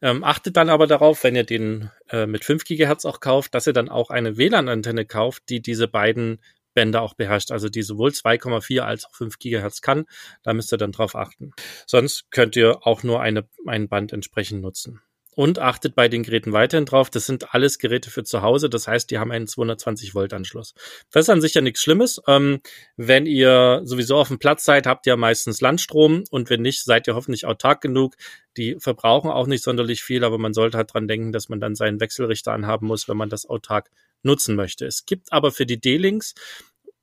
Ähm, 0.00 0.24
achtet 0.24 0.56
dann 0.56 0.70
aber 0.70 0.86
darauf, 0.86 1.24
wenn 1.24 1.34
ihr 1.34 1.44
den 1.44 1.90
äh, 2.08 2.26
mit 2.26 2.44
5 2.44 2.62
Gigahertz 2.62 3.04
auch 3.04 3.18
kauft, 3.18 3.52
dass 3.56 3.66
ihr 3.66 3.72
dann 3.72 3.88
auch 3.88 4.10
eine 4.10 4.36
WLAN-Antenne 4.36 5.06
kauft, 5.06 5.48
die 5.48 5.60
diese 5.60 5.88
beiden 5.88 6.38
Bänder 6.74 7.02
auch 7.02 7.14
beherrscht, 7.14 7.50
also 7.50 7.68
die 7.68 7.82
sowohl 7.82 8.10
2,4 8.10 8.80
als 8.80 9.04
auch 9.04 9.14
5 9.14 9.38
Gigahertz 9.38 9.80
kann. 9.80 10.04
Da 10.42 10.52
müsst 10.52 10.72
ihr 10.72 10.78
dann 10.78 10.92
drauf 10.92 11.14
achten. 11.14 11.52
Sonst 11.86 12.30
könnt 12.30 12.56
ihr 12.56 12.86
auch 12.86 13.02
nur 13.02 13.20
eine, 13.20 13.48
ein 13.66 13.88
Band 13.88 14.12
entsprechend 14.12 14.62
nutzen. 14.62 15.00
Und 15.34 15.58
achtet 15.58 15.94
bei 15.94 16.08
den 16.08 16.24
Geräten 16.24 16.52
weiterhin 16.52 16.84
drauf, 16.84 17.08
das 17.08 17.24
sind 17.24 17.54
alles 17.54 17.78
Geräte 17.78 18.10
für 18.10 18.22
zu 18.22 18.42
Hause, 18.42 18.68
das 18.68 18.86
heißt, 18.86 19.10
die 19.10 19.18
haben 19.18 19.32
einen 19.32 19.46
220 19.46 20.14
Volt 20.14 20.34
Anschluss. 20.34 20.74
Das 21.10 21.24
ist 21.24 21.30
an 21.30 21.40
sich 21.40 21.54
ja 21.54 21.62
nichts 21.62 21.80
Schlimmes. 21.80 22.20
Ähm, 22.26 22.60
wenn 22.98 23.24
ihr 23.24 23.80
sowieso 23.84 24.18
auf 24.18 24.28
dem 24.28 24.38
Platz 24.38 24.64
seid, 24.64 24.86
habt 24.86 25.06
ihr 25.06 25.16
meistens 25.16 25.62
Landstrom 25.62 26.24
und 26.30 26.50
wenn 26.50 26.60
nicht, 26.60 26.84
seid 26.84 27.06
ihr 27.06 27.14
hoffentlich 27.14 27.46
autark 27.46 27.80
genug. 27.80 28.16
Die 28.58 28.76
verbrauchen 28.78 29.30
auch 29.30 29.46
nicht 29.46 29.64
sonderlich 29.64 30.02
viel, 30.02 30.22
aber 30.22 30.36
man 30.36 30.52
sollte 30.52 30.76
halt 30.76 30.92
dran 30.92 31.08
denken, 31.08 31.32
dass 31.32 31.48
man 31.48 31.60
dann 31.60 31.74
seinen 31.76 32.00
Wechselrichter 32.00 32.52
anhaben 32.52 32.86
muss, 32.86 33.08
wenn 33.08 33.16
man 33.16 33.30
das 33.30 33.48
autark 33.48 33.90
nutzen 34.22 34.56
möchte. 34.56 34.86
Es 34.86 35.04
gibt 35.04 35.32
aber 35.32 35.52
für 35.52 35.66
die 35.66 35.80
D-Links 35.80 36.34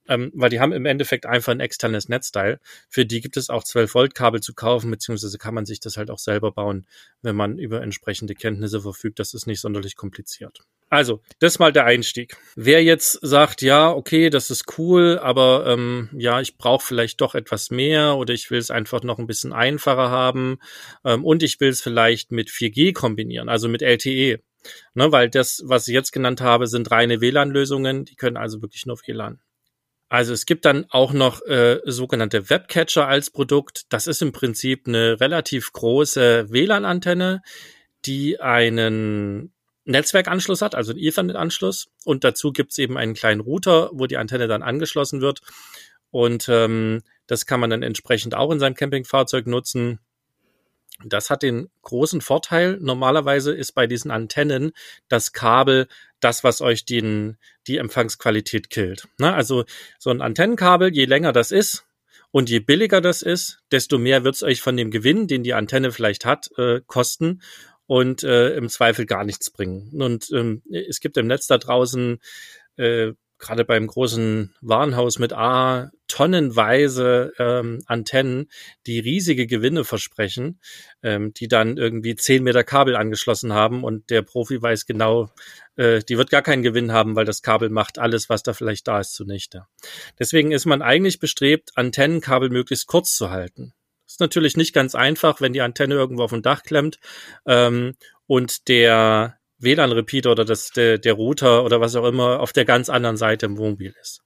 ähm, 0.10 0.32
weil 0.34 0.50
die 0.50 0.60
haben 0.60 0.74
im 0.74 0.86
Endeffekt 0.86 1.26
einfach 1.26 1.52
ein 1.52 1.60
externes 1.60 2.10
Netzteil. 2.10 2.60
Für 2.90 3.06
die 3.06 3.22
gibt 3.22 3.38
es 3.38 3.50
auch 3.50 3.64
12 3.64 3.94
Volt 3.94 4.16
Kabel 4.16 4.42
zu 4.42 4.54
kaufen, 4.54 4.90
beziehungsweise 4.90 5.38
kann 5.38 5.54
man 5.54 5.66
sich 5.66 5.80
das 5.80 5.98
halt 5.98 6.10
auch 6.10 6.18
selber 6.18 6.52
bauen, 6.52 6.88
wenn 7.22 7.36
man 7.36 7.60
über 7.60 7.82
entsprechende 7.82 8.34
Kenntnisse 8.34 8.82
verfügt. 8.82 9.20
Das 9.20 9.34
ist 9.34 9.46
nicht 9.46 9.62
sonderlich 9.62 9.96
kompliziert. 9.96 10.60
Also, 10.92 11.22
das 11.38 11.60
mal 11.60 11.72
der 11.72 11.86
Einstieg. 11.86 12.36
Wer 12.56 12.84
jetzt 12.84 13.20
sagt, 13.22 13.62
ja, 13.62 13.92
okay, 13.92 14.32
das 14.32 14.50
ist 14.50 14.80
cool, 14.80 15.20
aber 15.20 15.66
ähm, 15.68 16.10
ja, 16.14 16.42
ich 16.42 16.58
brauche 16.58 16.84
vielleicht 16.84 17.22
doch 17.22 17.36
etwas 17.36 17.70
mehr 17.70 18.16
oder 18.16 18.34
ich 18.34 18.50
will 18.50 18.58
es 18.58 18.72
einfach 18.72 19.04
noch 19.04 19.20
ein 19.20 19.28
bisschen 19.28 19.54
einfacher 19.54 20.10
haben 20.10 20.58
ähm, 21.06 21.24
und 21.24 21.44
ich 21.44 21.60
will 21.60 21.70
es 21.70 21.82
vielleicht 21.84 22.32
mit 22.32 22.50
4G 22.50 22.94
kombinieren, 22.94 23.50
also 23.50 23.70
mit 23.70 23.84
LTE. 23.84 24.40
Ne, 24.94 25.12
weil 25.12 25.30
das, 25.30 25.64
was 25.66 25.88
ich 25.88 25.94
jetzt 25.94 26.12
genannt 26.12 26.42
habe, 26.42 26.68
sind 26.68 26.92
reine 26.92 27.22
WLAN-Lösungen, 27.22 28.06
die 28.06 28.16
können 28.16 28.38
also 28.38 28.62
wirklich 28.62 28.86
nur 28.86 29.00
WLAN. 29.00 29.40
Also 30.10 30.34
es 30.34 30.46
gibt 30.46 30.66
dann 30.66 30.86
auch 30.90 31.14
noch 31.14 31.46
äh, 31.46 31.80
sogenannte 31.86 32.50
Webcatcher 32.50 33.08
als 33.08 33.30
Produkt. 33.30 33.84
Das 33.90 34.08
ist 34.08 34.24
im 34.24 34.32
Prinzip 34.32 34.88
eine 34.88 35.20
relativ 35.20 35.72
große 35.72 36.50
WLAN-Antenne, 36.50 37.42
die 38.06 38.40
einen 38.40 39.54
Netzwerkanschluss 39.86 40.62
hat, 40.62 40.74
also 40.74 40.92
einen 40.92 41.02
Ethernet-Anschluss. 41.02 41.90
Und 42.06 42.24
dazu 42.24 42.52
gibt's 42.52 42.78
eben 42.80 42.98
einen 42.98 43.14
kleinen 43.14 43.42
Router, 43.42 43.92
wo 43.94 44.08
die 44.08 44.18
Antenne 44.18 44.48
dann 44.48 44.64
angeschlossen 44.64 45.22
wird. 45.22 45.42
Und 46.12 46.48
ähm, 46.50 47.04
das 47.28 47.46
kann 47.46 47.60
man 47.60 47.70
dann 47.70 47.84
entsprechend 47.84 48.34
auch 48.34 48.52
in 48.52 48.60
seinem 48.60 48.76
Campingfahrzeug 48.76 49.46
nutzen. 49.46 50.00
Das 51.06 51.30
hat 51.30 51.44
den 51.44 51.70
großen 51.84 52.22
Vorteil. 52.22 52.78
Normalerweise 52.82 53.54
ist 53.54 53.72
bei 53.74 53.88
diesen 53.88 54.12
Antennen 54.12 54.72
das 55.08 55.32
Kabel 55.32 55.88
das, 56.20 56.44
was 56.44 56.62
euch 56.62 56.86
den, 56.86 57.38
die 57.68 57.78
Empfangsqualität 57.78 58.70
killt. 58.70 59.08
Ne? 59.18 59.34
Also 59.34 59.66
so 59.98 60.10
ein 60.10 60.22
Antennenkabel, 60.22 60.94
je 60.94 61.06
länger 61.06 61.32
das 61.32 61.52
ist 61.52 61.86
und 62.32 62.50
je 62.50 62.60
billiger 62.60 63.02
das 63.02 63.22
ist, 63.22 63.60
desto 63.72 63.98
mehr 63.98 64.24
wird 64.24 64.36
es 64.36 64.44
euch 64.44 64.62
von 64.62 64.76
dem 64.76 64.92
Gewinn, 64.92 65.28
den 65.28 65.44
die 65.44 65.54
Antenne 65.54 65.92
vielleicht 65.92 66.26
hat, 66.26 66.50
äh, 66.58 66.82
kosten 66.86 67.42
und 67.88 68.24
äh, 68.24 68.56
im 68.56 68.70
Zweifel 68.70 69.06
gar 69.06 69.24
nichts 69.24 69.50
bringen. 69.50 70.02
Und 70.02 70.30
ähm, 70.32 70.62
es 70.70 71.00
gibt 71.00 71.18
im 71.18 71.28
Netz 71.28 71.48
da 71.48 71.58
draußen 71.58 72.20
äh, 72.76 73.14
gerade 73.40 73.66
beim 73.66 73.88
großen 73.88 74.54
Warenhaus 74.62 75.18
mit 75.18 75.34
A 75.34 75.92
tonnenweise 76.08 77.32
ähm, 77.40 77.82
Antennen, 77.86 78.50
die 78.86 79.00
riesige 79.00 79.48
Gewinne 79.48 79.86
versprechen, 79.86 80.60
ähm, 81.02 81.34
die 81.34 81.48
dann 81.48 81.78
irgendwie 81.78 82.16
zehn 82.16 82.44
Meter 82.44 82.64
Kabel 82.64 82.96
angeschlossen 82.96 83.54
haben 83.54 83.84
und 83.84 84.10
der 84.10 84.22
Profi 84.24 84.62
weiß 84.62 84.86
genau, 84.86 85.30
äh, 85.78 86.02
die 86.08 86.18
wird 86.18 86.30
gar 86.30 86.42
keinen 86.42 86.64
Gewinn 86.64 86.92
haben, 86.92 87.16
weil 87.16 87.26
das 87.26 87.42
Kabel 87.42 87.70
macht 87.70 87.98
alles, 88.00 88.30
was 88.30 88.44
da 88.44 88.54
vielleicht 88.54 88.88
da 88.88 89.00
ist, 89.00 89.14
zunichte. 89.14 89.66
Deswegen 90.20 90.52
ist 90.52 90.66
man 90.66 90.82
eigentlich 90.82 91.20
bestrebt, 91.20 91.72
Antennenkabel 91.76 92.50
möglichst 92.50 92.88
kurz 92.88 93.16
zu 93.16 93.30
halten. 93.30 93.74
ist 94.06 94.20
natürlich 94.20 94.58
nicht 94.58 94.74
ganz 94.74 94.96
einfach, 94.96 95.40
wenn 95.40 95.54
die 95.54 95.62
Antenne 95.62 95.96
irgendwo 95.96 96.24
auf 96.24 96.32
dem 96.32 96.42
Dach 96.42 96.64
klemmt 96.64 97.00
ähm, 97.46 97.96
und 98.28 98.68
der 98.68 99.39
WLAN-Repeater 99.60 100.32
oder 100.32 100.46
das, 100.46 100.72
der, 100.72 100.98
der 100.98 101.14
Router 101.14 101.64
oder 101.64 101.82
was 101.82 101.96
auch 101.96 102.06
immer 102.06 102.40
auf 102.40 102.54
der 102.54 102.66
ganz 102.66 102.90
anderen 102.90 103.18
Seite 103.18 103.46
im 103.46 103.58
Wohnmobil 103.58 103.94
ist. 104.02 104.22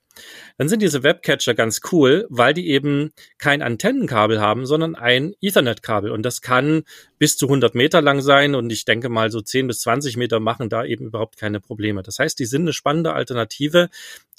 Dann 0.57 0.69
sind 0.69 0.81
diese 0.81 1.03
Webcatcher 1.03 1.55
ganz 1.55 1.81
cool, 1.91 2.27
weil 2.29 2.53
die 2.53 2.69
eben 2.69 3.11
kein 3.39 3.61
Antennenkabel 3.61 4.39
haben, 4.39 4.65
sondern 4.65 4.95
ein 4.95 5.33
Ethernet-Kabel. 5.41 6.11
Und 6.11 6.23
das 6.23 6.41
kann 6.41 6.83
bis 7.17 7.37
zu 7.37 7.47
100 7.47 7.73
Meter 7.73 8.01
lang 8.01 8.21
sein. 8.21 8.53
Und 8.53 8.71
ich 8.71 8.85
denke 8.85 9.09
mal, 9.09 9.31
so 9.31 9.41
10 9.41 9.67
bis 9.67 9.79
20 9.79 10.17
Meter 10.17 10.39
machen 10.39 10.69
da 10.69 10.85
eben 10.85 11.07
überhaupt 11.07 11.37
keine 11.37 11.59
Probleme. 11.59 12.03
Das 12.03 12.19
heißt, 12.19 12.37
die 12.37 12.45
sind 12.45 12.61
eine 12.61 12.73
spannende 12.73 13.13
Alternative, 13.13 13.89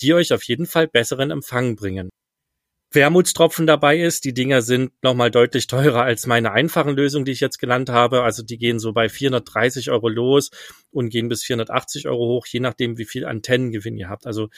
die 0.00 0.14
euch 0.14 0.32
auf 0.32 0.44
jeden 0.44 0.66
Fall 0.66 0.86
besseren 0.86 1.30
Empfang 1.30 1.74
bringen. 1.74 2.10
Wermutstropfen 2.94 3.66
dabei 3.66 3.98
ist. 3.98 4.24
Die 4.24 4.34
Dinger 4.34 4.62
sind 4.62 4.92
nochmal 5.02 5.30
deutlich 5.30 5.66
teurer 5.66 6.02
als 6.02 6.26
meine 6.26 6.52
einfachen 6.52 6.94
Lösungen, 6.94 7.24
die 7.24 7.32
ich 7.32 7.40
jetzt 7.40 7.58
genannt 7.58 7.88
habe. 7.88 8.22
Also 8.22 8.42
die 8.42 8.58
gehen 8.58 8.78
so 8.78 8.92
bei 8.92 9.08
430 9.08 9.90
Euro 9.90 10.08
los 10.08 10.50
und 10.90 11.10
gehen 11.10 11.28
bis 11.28 11.44
480 11.44 12.08
Euro 12.08 12.26
hoch, 12.26 12.46
je 12.46 12.60
nachdem, 12.60 12.98
wie 12.98 13.04
viel 13.04 13.24
Antennengewinn 13.24 13.96
ihr 13.96 14.08
habt. 14.08 14.26
Also 14.26 14.48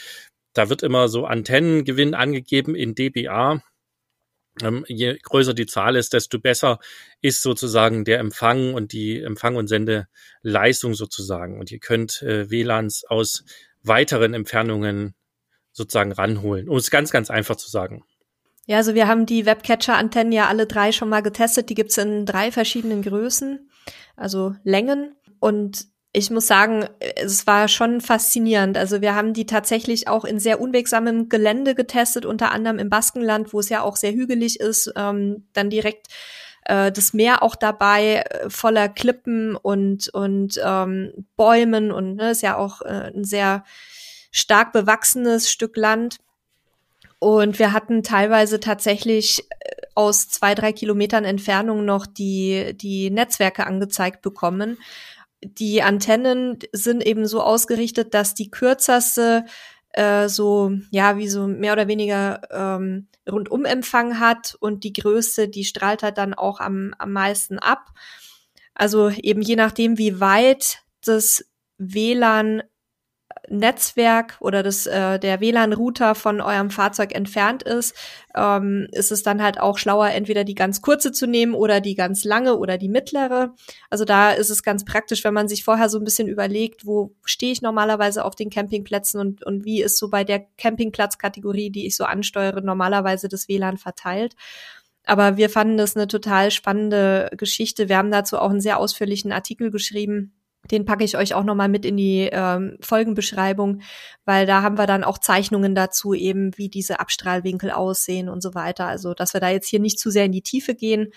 da 0.52 0.68
wird 0.68 0.82
immer 0.82 1.08
so 1.08 1.26
Antennengewinn 1.26 2.14
angegeben 2.14 2.74
in 2.74 2.94
dBA. 2.94 3.62
Ähm, 4.62 4.84
je 4.88 5.18
größer 5.22 5.52
die 5.52 5.66
Zahl 5.66 5.96
ist, 5.96 6.14
desto 6.14 6.38
besser 6.38 6.78
ist 7.20 7.42
sozusagen 7.42 8.04
der 8.04 8.20
Empfang 8.20 8.72
und 8.72 8.92
die 8.92 9.20
Empfang- 9.20 9.56
und 9.56 9.68
Sendeleistung 9.68 10.94
sozusagen. 10.94 11.60
Und 11.60 11.70
ihr 11.70 11.78
könnt 11.78 12.22
äh, 12.22 12.50
WLANs 12.50 13.04
aus 13.04 13.44
weiteren 13.82 14.32
Entfernungen 14.32 15.14
sozusagen 15.72 16.12
ranholen, 16.12 16.68
um 16.70 16.78
es 16.78 16.90
ganz, 16.90 17.10
ganz 17.10 17.30
einfach 17.30 17.56
zu 17.56 17.68
sagen. 17.68 18.02
Ja, 18.66 18.78
also 18.78 18.94
wir 18.94 19.06
haben 19.06 19.26
die 19.26 19.46
Webcatcher-Antennen 19.46 20.32
ja 20.32 20.48
alle 20.48 20.66
drei 20.66 20.92
schon 20.92 21.08
mal 21.08 21.22
getestet. 21.22 21.70
Die 21.70 21.74
gibt's 21.74 21.98
in 21.98 22.26
drei 22.26 22.50
verschiedenen 22.50 23.02
Größen, 23.02 23.70
also 24.16 24.54
Längen. 24.64 25.14
Und 25.38 25.86
ich 26.12 26.30
muss 26.30 26.46
sagen, 26.46 26.88
es 27.16 27.46
war 27.46 27.68
schon 27.68 28.00
faszinierend. 28.00 28.76
Also 28.76 29.00
wir 29.00 29.14
haben 29.14 29.34
die 29.34 29.46
tatsächlich 29.46 30.08
auch 30.08 30.24
in 30.24 30.40
sehr 30.40 30.60
unwegsamem 30.60 31.28
Gelände 31.28 31.74
getestet, 31.74 32.26
unter 32.26 32.50
anderem 32.50 32.78
im 32.78 32.90
Baskenland, 32.90 33.52
wo 33.52 33.60
es 33.60 33.68
ja 33.68 33.82
auch 33.82 33.96
sehr 33.96 34.12
hügelig 34.12 34.58
ist. 34.58 34.92
Ähm, 34.96 35.46
dann 35.52 35.70
direkt 35.70 36.08
äh, 36.64 36.90
das 36.90 37.12
Meer 37.12 37.44
auch 37.44 37.54
dabei, 37.54 38.24
äh, 38.28 38.50
voller 38.50 38.88
Klippen 38.88 39.54
und, 39.54 40.08
und 40.08 40.60
ähm, 40.64 41.12
Bäumen 41.36 41.92
und 41.92 42.16
ne, 42.16 42.32
ist 42.32 42.42
ja 42.42 42.56
auch 42.56 42.82
äh, 42.82 43.12
ein 43.14 43.24
sehr 43.24 43.62
stark 44.32 44.72
bewachsenes 44.72 45.50
Stück 45.50 45.76
Land. 45.76 46.16
Und 47.18 47.58
wir 47.58 47.72
hatten 47.72 48.02
teilweise 48.02 48.60
tatsächlich 48.60 49.44
äh, 49.60 49.72
aus 49.94 50.28
zwei, 50.28 50.54
drei 50.54 50.72
Kilometern 50.72 51.24
Entfernung 51.24 51.84
noch 51.84 52.06
die, 52.06 52.76
die 52.76 53.10
Netzwerke 53.10 53.66
angezeigt 53.66 54.22
bekommen. 54.22 54.78
Die 55.42 55.82
Antennen 55.82 56.58
sind 56.72 57.04
eben 57.04 57.26
so 57.26 57.42
ausgerichtet, 57.42 58.14
dass 58.14 58.34
die 58.34 58.50
kürzeste 58.50 59.44
äh, 59.90 60.28
so, 60.28 60.72
ja, 60.90 61.16
wie 61.16 61.28
so 61.28 61.46
mehr 61.46 61.72
oder 61.72 61.88
weniger 61.88 62.42
ähm, 62.50 63.08
Rundumempfang 63.28 64.20
hat 64.20 64.56
und 64.60 64.84
die 64.84 64.92
größte, 64.92 65.48
die 65.48 65.64
strahlt 65.64 66.02
halt 66.02 66.18
dann 66.18 66.34
auch 66.34 66.60
am, 66.60 66.94
am 66.98 67.12
meisten 67.12 67.58
ab. 67.58 67.92
Also 68.74 69.08
eben 69.08 69.40
je 69.40 69.56
nachdem, 69.56 69.96
wie 69.96 70.20
weit 70.20 70.82
das 71.04 71.46
WLAN 71.78 72.62
Netzwerk 73.48 74.36
oder 74.40 74.62
das, 74.62 74.86
äh, 74.86 75.18
der 75.18 75.40
WLAN-Router 75.40 76.14
von 76.14 76.40
eurem 76.40 76.70
Fahrzeug 76.70 77.14
entfernt 77.14 77.62
ist, 77.62 77.94
ähm, 78.34 78.88
ist 78.92 79.12
es 79.12 79.22
dann 79.22 79.42
halt 79.42 79.60
auch 79.60 79.78
schlauer, 79.78 80.08
entweder 80.08 80.44
die 80.44 80.54
ganz 80.54 80.82
kurze 80.82 81.12
zu 81.12 81.26
nehmen 81.26 81.54
oder 81.54 81.80
die 81.80 81.94
ganz 81.94 82.24
lange 82.24 82.56
oder 82.56 82.78
die 82.78 82.88
mittlere. 82.88 83.54
Also 83.90 84.04
da 84.04 84.30
ist 84.32 84.50
es 84.50 84.62
ganz 84.62 84.84
praktisch, 84.84 85.24
wenn 85.24 85.34
man 85.34 85.48
sich 85.48 85.64
vorher 85.64 85.88
so 85.88 85.98
ein 85.98 86.04
bisschen 86.04 86.28
überlegt, 86.28 86.86
wo 86.86 87.14
stehe 87.24 87.52
ich 87.52 87.62
normalerweise 87.62 88.24
auf 88.24 88.34
den 88.34 88.50
Campingplätzen 88.50 89.20
und, 89.20 89.44
und 89.44 89.64
wie 89.64 89.82
ist 89.82 89.98
so 89.98 90.10
bei 90.10 90.24
der 90.24 90.46
Campingplatzkategorie, 90.58 91.70
die 91.70 91.86
ich 91.86 91.96
so 91.96 92.04
ansteuere, 92.04 92.60
normalerweise 92.60 93.28
das 93.28 93.48
WLAN 93.48 93.76
verteilt. 93.76 94.34
Aber 95.04 95.36
wir 95.36 95.48
fanden 95.48 95.76
das 95.76 95.96
eine 95.96 96.08
total 96.08 96.50
spannende 96.50 97.30
Geschichte. 97.36 97.88
Wir 97.88 97.96
haben 97.96 98.10
dazu 98.10 98.38
auch 98.38 98.50
einen 98.50 98.60
sehr 98.60 98.78
ausführlichen 98.78 99.30
Artikel 99.30 99.70
geschrieben 99.70 100.35
den 100.70 100.84
packe 100.84 101.04
ich 101.04 101.16
euch 101.16 101.34
auch 101.34 101.44
nochmal 101.44 101.68
mit 101.68 101.84
in 101.84 101.96
die 101.96 102.28
ähm, 102.32 102.76
Folgenbeschreibung, 102.80 103.82
weil 104.24 104.46
da 104.46 104.62
haben 104.62 104.78
wir 104.78 104.86
dann 104.86 105.04
auch 105.04 105.18
Zeichnungen 105.18 105.74
dazu, 105.74 106.14
eben 106.14 106.56
wie 106.56 106.68
diese 106.68 107.00
Abstrahlwinkel 107.00 107.70
aussehen 107.70 108.28
und 108.28 108.42
so 108.42 108.54
weiter. 108.54 108.86
Also, 108.86 109.14
dass 109.14 109.34
wir 109.34 109.40
da 109.40 109.50
jetzt 109.50 109.68
hier 109.68 109.80
nicht 109.80 109.98
zu 109.98 110.10
sehr 110.10 110.24
in 110.24 110.32
die 110.32 110.42
Tiefe 110.42 110.74
gehen. 110.74 111.12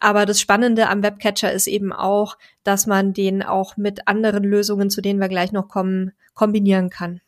Aber 0.00 0.26
das 0.26 0.40
Spannende 0.40 0.88
am 0.88 1.02
Webcatcher 1.02 1.52
ist 1.52 1.68
eben 1.68 1.92
auch, 1.92 2.36
dass 2.64 2.86
man 2.86 3.12
den 3.12 3.42
auch 3.42 3.76
mit 3.76 4.08
anderen 4.08 4.42
Lösungen, 4.42 4.90
zu 4.90 5.00
denen 5.00 5.20
wir 5.20 5.28
gleich 5.28 5.52
noch 5.52 5.68
kommen, 5.68 6.12
kombinieren 6.34 6.90
kann. 6.90 7.20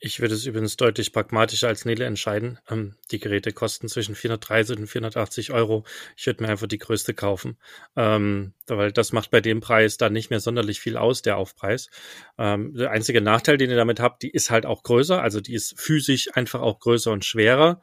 Ich 0.00 0.20
würde 0.20 0.34
es 0.34 0.46
übrigens 0.46 0.76
deutlich 0.76 1.12
pragmatischer 1.12 1.66
als 1.66 1.84
Nele 1.84 2.04
entscheiden. 2.04 2.60
Ähm, 2.70 2.94
die 3.10 3.18
Geräte 3.18 3.52
kosten 3.52 3.88
zwischen 3.88 4.14
430 4.14 4.78
und 4.78 4.86
480 4.86 5.50
Euro. 5.50 5.84
Ich 6.16 6.24
würde 6.26 6.44
mir 6.44 6.50
einfach 6.50 6.68
die 6.68 6.78
größte 6.78 7.14
kaufen, 7.14 7.58
ähm, 7.96 8.52
weil 8.68 8.92
das 8.92 9.12
macht 9.12 9.32
bei 9.32 9.40
dem 9.40 9.60
Preis 9.60 9.96
dann 9.96 10.12
nicht 10.12 10.30
mehr 10.30 10.38
sonderlich 10.38 10.78
viel 10.78 10.96
aus, 10.96 11.22
der 11.22 11.36
Aufpreis. 11.36 11.90
Ähm, 12.38 12.74
der 12.74 12.92
einzige 12.92 13.20
Nachteil, 13.20 13.56
den 13.56 13.70
ihr 13.70 13.76
damit 13.76 13.98
habt, 13.98 14.22
die 14.22 14.30
ist 14.30 14.50
halt 14.50 14.66
auch 14.66 14.84
größer, 14.84 15.20
also 15.20 15.40
die 15.40 15.54
ist 15.54 15.80
physisch 15.80 16.28
einfach 16.34 16.60
auch 16.60 16.78
größer 16.78 17.10
und 17.10 17.24
schwerer. 17.24 17.82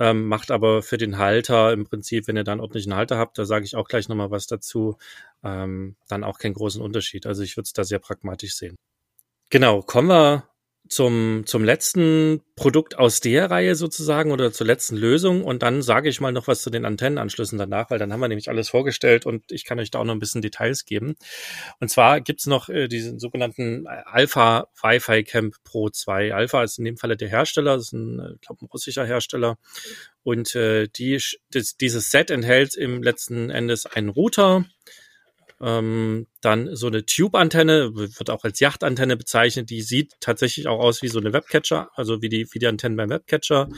Ähm, 0.00 0.26
macht 0.26 0.50
aber 0.50 0.82
für 0.82 0.98
den 0.98 1.18
Halter 1.18 1.72
im 1.72 1.84
Prinzip, 1.84 2.26
wenn 2.26 2.36
ihr 2.36 2.44
dann 2.44 2.58
ordentlichen 2.58 2.96
Halter 2.96 3.18
habt, 3.18 3.38
da 3.38 3.44
sage 3.44 3.64
ich 3.66 3.76
auch 3.76 3.86
gleich 3.86 4.08
nochmal 4.08 4.32
was 4.32 4.48
dazu, 4.48 4.96
ähm, 5.44 5.94
dann 6.08 6.24
auch 6.24 6.38
keinen 6.38 6.54
großen 6.54 6.82
Unterschied. 6.82 7.24
Also 7.24 7.42
ich 7.44 7.56
würde 7.56 7.66
es 7.66 7.72
da 7.72 7.84
sehr 7.84 8.00
pragmatisch 8.00 8.56
sehen. 8.56 8.74
Genau, 9.50 9.82
kommen 9.82 10.08
wir 10.08 10.51
zum, 10.92 11.44
zum 11.46 11.64
letzten 11.64 12.42
Produkt 12.54 12.98
aus 12.98 13.20
der 13.20 13.50
Reihe 13.50 13.76
sozusagen 13.76 14.30
oder 14.30 14.52
zur 14.52 14.66
letzten 14.66 14.94
Lösung 14.94 15.42
und 15.42 15.62
dann 15.62 15.80
sage 15.80 16.10
ich 16.10 16.20
mal 16.20 16.32
noch 16.32 16.48
was 16.48 16.60
zu 16.60 16.68
den 16.68 16.84
Antennenanschlüssen 16.84 17.56
danach, 17.58 17.88
weil 17.88 17.98
dann 17.98 18.12
haben 18.12 18.20
wir 18.20 18.28
nämlich 18.28 18.50
alles 18.50 18.68
vorgestellt 18.68 19.24
und 19.24 19.50
ich 19.50 19.64
kann 19.64 19.80
euch 19.80 19.90
da 19.90 20.00
auch 20.00 20.04
noch 20.04 20.12
ein 20.12 20.18
bisschen 20.18 20.42
Details 20.42 20.84
geben. 20.84 21.16
Und 21.80 21.88
zwar 21.88 22.20
gibt's 22.20 22.46
noch 22.46 22.68
äh, 22.68 22.88
diesen 22.88 23.18
sogenannten 23.18 23.86
Alpha 23.86 24.68
Wi-Fi 24.82 25.24
Camp 25.24 25.54
Pro 25.64 25.88
2. 25.88 26.34
Alpha 26.34 26.62
ist 26.62 26.78
in 26.78 26.84
dem 26.84 26.98
Falle 26.98 27.16
der 27.16 27.30
Hersteller, 27.30 27.76
das 27.76 27.86
ist 27.86 27.92
ein, 27.94 28.18
äh, 28.18 28.34
ich 28.34 28.42
glaube, 28.42 28.62
ein 28.62 28.68
russischer 28.70 29.06
Hersteller. 29.06 29.56
Und 30.22 30.54
äh, 30.54 30.88
die, 30.88 31.18
das, 31.52 31.78
dieses 31.78 32.10
Set 32.10 32.30
enthält 32.30 32.76
im 32.76 33.02
letzten 33.02 33.48
Endes 33.48 33.86
einen 33.86 34.10
Router, 34.10 34.66
ähm, 35.62 36.26
dann 36.40 36.74
so 36.74 36.88
eine 36.88 37.06
Tube-Antenne, 37.06 37.94
wird 37.94 38.30
auch 38.30 38.44
als 38.44 38.60
Yachtantenne 38.60 39.16
bezeichnet, 39.16 39.70
die 39.70 39.82
sieht 39.82 40.14
tatsächlich 40.20 40.66
auch 40.66 40.80
aus 40.80 41.02
wie 41.02 41.08
so 41.08 41.20
eine 41.20 41.32
Webcatcher, 41.32 41.90
also 41.94 42.20
wie 42.20 42.28
die, 42.28 42.46
wie 42.52 42.58
die 42.58 42.66
Antennen 42.66 42.96
beim 42.96 43.10
Webcatcher. 43.10 43.68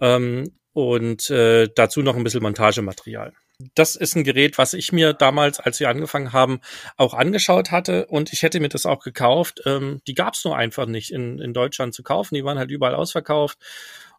Ähm, 0.00 0.52
und 0.72 1.30
äh, 1.30 1.68
dazu 1.74 2.02
noch 2.02 2.16
ein 2.16 2.22
bisschen 2.22 2.42
Montagematerial. 2.42 3.32
Das 3.74 3.96
ist 3.96 4.14
ein 4.14 4.24
Gerät, 4.24 4.58
was 4.58 4.74
ich 4.74 4.92
mir 4.92 5.14
damals, 5.14 5.58
als 5.58 5.80
wir 5.80 5.88
angefangen 5.88 6.34
haben, 6.34 6.60
auch 6.98 7.14
angeschaut 7.14 7.70
hatte 7.70 8.06
und 8.06 8.30
ich 8.34 8.42
hätte 8.42 8.60
mir 8.60 8.68
das 8.68 8.84
auch 8.84 9.02
gekauft. 9.02 9.62
Ähm, 9.64 10.02
die 10.06 10.12
gab 10.12 10.34
es 10.34 10.44
nur 10.44 10.54
einfach 10.54 10.86
nicht 10.86 11.10
in, 11.10 11.38
in 11.38 11.54
Deutschland 11.54 11.94
zu 11.94 12.02
kaufen. 12.02 12.34
Die 12.34 12.44
waren 12.44 12.58
halt 12.58 12.70
überall 12.70 12.94
ausverkauft. 12.94 13.58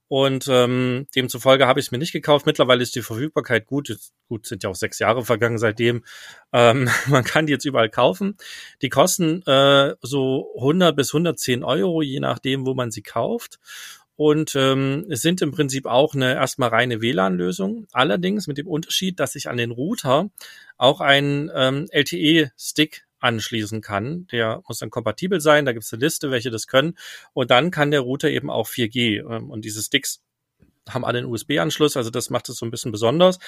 Und 0.09 0.47
ähm, 0.49 1.07
demzufolge 1.15 1.67
habe 1.67 1.79
ich 1.79 1.87
es 1.87 1.91
mir 1.91 1.97
nicht 1.97 2.13
gekauft. 2.13 2.45
Mittlerweile 2.45 2.81
ist 2.81 2.95
die 2.95 3.01
Verfügbarkeit 3.01 3.67
gut. 3.67 3.97
Gut, 4.29 4.45
sind 4.45 4.63
ja 4.63 4.69
auch 4.69 4.75
sechs 4.75 4.99
Jahre 4.99 5.25
vergangen 5.25 5.57
seitdem. 5.57 6.03
Ähm, 6.53 6.89
man 7.07 7.23
kann 7.23 7.45
die 7.45 7.53
jetzt 7.53 7.65
überall 7.65 7.89
kaufen. 7.89 8.37
Die 8.81 8.89
kosten 8.89 9.41
äh, 9.43 9.95
so 10.01 10.53
100 10.57 10.95
bis 10.95 11.13
110 11.13 11.63
Euro, 11.63 12.01
je 12.01 12.19
nachdem, 12.19 12.65
wo 12.65 12.73
man 12.73 12.91
sie 12.91 13.01
kauft. 13.01 13.59
Und 14.15 14.55
ähm, 14.55 15.05
es 15.09 15.21
sind 15.21 15.41
im 15.43 15.51
Prinzip 15.51 15.85
auch 15.85 16.15
eine 16.15 16.33
erstmal 16.33 16.69
reine 16.69 17.01
WLAN-Lösung. 17.01 17.85
Allerdings 17.91 18.47
mit 18.47 18.57
dem 18.57 18.67
Unterschied, 18.67 19.19
dass 19.19 19.35
ich 19.35 19.47
an 19.47 19.57
den 19.57 19.71
Router 19.71 20.31
auch 20.77 21.01
einen 21.01 21.51
ähm, 21.53 21.85
LTE-Stick 21.91 23.06
anschließen 23.19 23.81
kann. 23.81 24.27
Der 24.27 24.61
muss 24.67 24.79
dann 24.79 24.89
kompatibel 24.89 25.41
sein. 25.41 25.65
Da 25.65 25.73
gibt 25.73 25.85
es 25.85 25.93
eine 25.93 26.01
Liste, 26.01 26.31
welche 26.31 26.51
das 26.51 26.67
können. 26.67 26.97
Und 27.33 27.51
dann 27.51 27.71
kann 27.71 27.91
der 27.91 28.01
Router 28.01 28.29
eben 28.29 28.49
auch 28.49 28.67
4G. 28.67 29.19
Ähm, 29.19 29.49
und 29.49 29.65
diese 29.65 29.81
Sticks 29.81 30.21
haben 30.89 31.05
alle 31.05 31.19
einen 31.19 31.27
USB-Anschluss, 31.27 31.97
also 31.97 32.09
das 32.09 32.29
macht 32.29 32.47
es 32.49 32.57
so 32.57 32.65
ein 32.65 32.71
bisschen 32.71 32.91
besonders. 32.91 33.39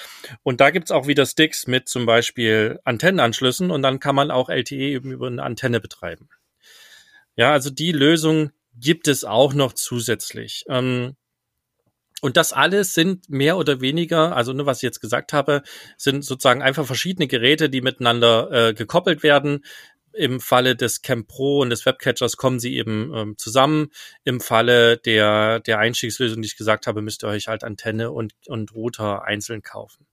Und 0.42 0.60
da 0.60 0.70
gibt's 0.70 0.90
auch 0.90 1.06
wieder 1.06 1.26
Sticks 1.26 1.66
mit 1.66 1.88
zum 1.88 2.06
Beispiel 2.06 2.80
Antennenanschlüssen 2.84 3.70
und 3.70 3.82
dann 3.82 4.00
kann 4.00 4.14
man 4.14 4.30
auch 4.30 4.48
LTE 4.48 4.74
eben 4.74 5.10
über 5.10 5.26
eine 5.26 5.42
Antenne 5.42 5.80
betreiben. 5.80 6.28
Ja, 7.36 7.52
also 7.52 7.70
die 7.70 7.92
Lösung 7.92 8.50
gibt 8.74 9.08
es 9.08 9.24
auch 9.24 9.54
noch 9.54 9.72
zusätzlich. 9.72 10.64
Ähm, 10.68 11.16
und 12.20 12.36
das 12.36 12.52
alles 12.52 12.94
sind 12.94 13.28
mehr 13.30 13.56
oder 13.56 13.80
weniger, 13.80 14.36
also 14.36 14.52
nur 14.52 14.66
was 14.66 14.78
ich 14.78 14.82
jetzt 14.82 15.00
gesagt 15.00 15.32
habe, 15.32 15.62
sind 15.96 16.24
sozusagen 16.24 16.62
einfach 16.62 16.86
verschiedene 16.86 17.26
Geräte, 17.26 17.70
die 17.70 17.80
miteinander 17.80 18.50
äh, 18.50 18.74
gekoppelt 18.74 19.22
werden. 19.22 19.64
Im 20.12 20.40
Falle 20.40 20.74
des 20.74 21.02
Camp 21.02 21.28
Pro 21.28 21.60
und 21.60 21.70
des 21.70 21.86
Webcatchers 21.86 22.36
kommen 22.36 22.58
sie 22.58 22.76
eben 22.76 23.12
ähm, 23.14 23.38
zusammen. 23.38 23.90
Im 24.24 24.40
Falle 24.40 24.96
der, 24.96 25.60
der 25.60 25.78
Einstiegslösung, 25.78 26.42
die 26.42 26.46
ich 26.46 26.56
gesagt 26.56 26.86
habe, 26.86 27.00
müsst 27.00 27.22
ihr 27.22 27.28
euch 27.28 27.46
halt 27.46 27.62
Antenne 27.62 28.10
und, 28.10 28.32
und 28.46 28.74
Router 28.74 29.24
einzeln 29.24 29.62
kaufen. 29.62 30.06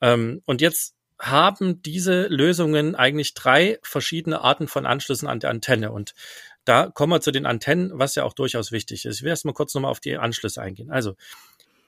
Ähm, 0.00 0.42
und 0.46 0.60
jetzt 0.60 0.96
haben 1.20 1.82
diese 1.82 2.26
Lösungen 2.28 2.94
eigentlich 2.94 3.34
drei 3.34 3.78
verschiedene 3.82 4.40
Arten 4.40 4.68
von 4.68 4.86
Anschlüssen 4.86 5.28
an 5.28 5.38
der 5.38 5.50
Antenne. 5.50 5.92
Und 5.92 6.14
da 6.64 6.88
kommen 6.88 7.12
wir 7.12 7.20
zu 7.20 7.32
den 7.32 7.46
Antennen, 7.46 7.90
was 7.94 8.14
ja 8.14 8.24
auch 8.24 8.32
durchaus 8.32 8.72
wichtig 8.72 9.04
ist. 9.04 9.16
Ich 9.16 9.22
will 9.22 9.30
erstmal 9.30 9.54
kurz 9.54 9.74
nochmal 9.74 9.90
auf 9.90 10.00
die 10.00 10.16
Anschlüsse 10.16 10.60
eingehen. 10.62 10.90
Also 10.90 11.16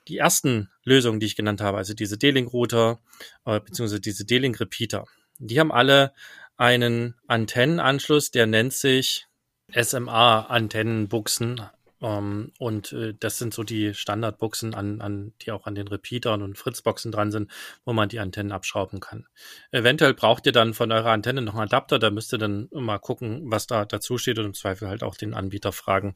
die 0.08 0.18
ersten 0.18 0.70
Lösungen, 0.84 1.20
die 1.20 1.26
ich 1.26 1.36
genannt 1.36 1.60
habe, 1.60 1.78
also 1.78 1.94
diese 1.94 2.18
D-Link-Router 2.18 2.98
äh, 3.44 3.60
beziehungsweise 3.60 4.00
diese 4.00 4.24
D-Link-Repeater, 4.24 5.04
die 5.38 5.60
haben 5.60 5.72
alle 5.72 6.12
einen 6.56 7.14
Antennenanschluss, 7.26 8.30
der 8.30 8.46
nennt 8.46 8.72
sich 8.72 9.26
SMA-Antennenbuchsen 9.72 11.62
um, 12.02 12.08
ähm, 12.08 12.52
und 12.58 12.92
äh, 12.92 13.14
das 13.18 13.38
sind 13.38 13.54
so 13.54 13.62
die 13.62 13.94
Standardbuchsen, 13.94 14.74
an, 14.74 15.00
an, 15.00 15.32
die 15.40 15.52
auch 15.52 15.66
an 15.66 15.76
den 15.76 15.86
Repeatern 15.86 16.42
und 16.42 16.58
Fritzboxen 16.58 17.12
dran 17.12 17.30
sind, 17.30 17.48
wo 17.84 17.92
man 17.92 18.08
die 18.08 18.18
Antennen 18.18 18.50
abschrauben 18.50 18.98
kann. 18.98 19.28
Eventuell 19.70 20.12
braucht 20.12 20.44
ihr 20.46 20.52
dann 20.52 20.74
von 20.74 20.90
eurer 20.90 21.12
Antenne 21.12 21.42
noch 21.42 21.54
einen 21.54 21.62
Adapter, 21.62 22.00
da 22.00 22.10
müsst 22.10 22.34
ihr 22.34 22.38
dann 22.38 22.68
mal 22.72 22.98
gucken, 22.98 23.42
was 23.44 23.68
da 23.68 23.84
dazu 23.84 24.18
steht 24.18 24.40
und 24.40 24.46
im 24.46 24.54
Zweifel 24.54 24.88
halt 24.88 25.04
auch 25.04 25.14
den 25.14 25.32
Anbieter 25.32 25.70
fragen, 25.70 26.14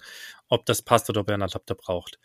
ob 0.49 0.67
das 0.67 0.83
passt 0.83 1.09
oder 1.09 1.21
ob 1.21 1.29
er 1.29 1.35
einen 1.35 1.45
Adapter 1.45 1.77
braucht. 1.77 2.19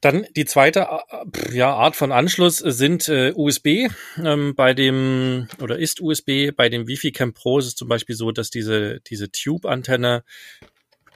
Dann 0.00 0.26
die 0.36 0.44
zweite 0.44 0.86
äh, 1.10 1.56
ja, 1.56 1.72
Art 1.74 1.96
von 1.96 2.10
Anschluss 2.12 2.58
sind 2.58 3.08
äh, 3.08 3.32
USB. 3.34 3.88
Ähm, 4.18 4.54
bei 4.54 4.74
dem 4.74 5.48
oder 5.60 5.78
ist 5.78 6.00
USB 6.00 6.50
bei 6.56 6.68
dem 6.68 6.86
Wi-Fi 6.88 7.12
Camp 7.12 7.36
Pro 7.36 7.58
ist 7.58 7.66
es 7.66 7.74
zum 7.76 7.88
Beispiel 7.88 8.16
so, 8.16 8.32
dass 8.32 8.50
diese 8.50 9.00
diese 9.00 9.30
Tube-Antenne 9.30 10.24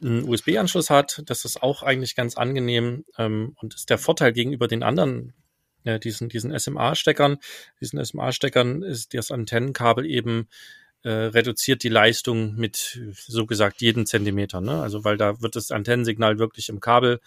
einen 0.03 0.29
USB-Anschluss 0.29 0.91
hat. 0.91 1.23
Das 1.27 1.45
ist 1.45 1.63
auch 1.63 1.83
eigentlich 1.83 2.15
ganz 2.15 2.37
angenehm 2.37 3.05
ähm, 3.19 3.57
und 3.61 3.75
ist 3.75 3.91
der 3.91 3.99
Vorteil 3.99 4.33
gegenüber 4.33 4.69
den 4.69 4.83
anderen, 4.83 5.35
ja, 5.85 5.99
diesen, 5.99 6.29
diesen 6.29 6.57
SMA-Steckern. 6.59 7.39
Diesen 7.81 8.05
SMA-Steckern 8.05 8.83
ist 8.83 9.15
das 9.15 9.31
Antennenkabel 9.31 10.07
eben 10.07 10.49
äh, 11.03 11.11
reduziert 11.11 11.85
die 11.85 11.89
Leistung 11.89 12.57
mit 12.57 13.01
so 13.15 13.47
gesagt 13.47 13.81
jeden 13.81 14.07
Zentimeter. 14.07 14.61
Ne? 14.61 14.83
Also 14.83 15.05
weil 15.05 15.17
da 15.17 15.41
wird 15.41 15.55
das 15.55 15.71
Antennensignal 15.71 16.39
wirklich 16.39 16.69
im 16.69 16.81
Kabel 16.81 17.21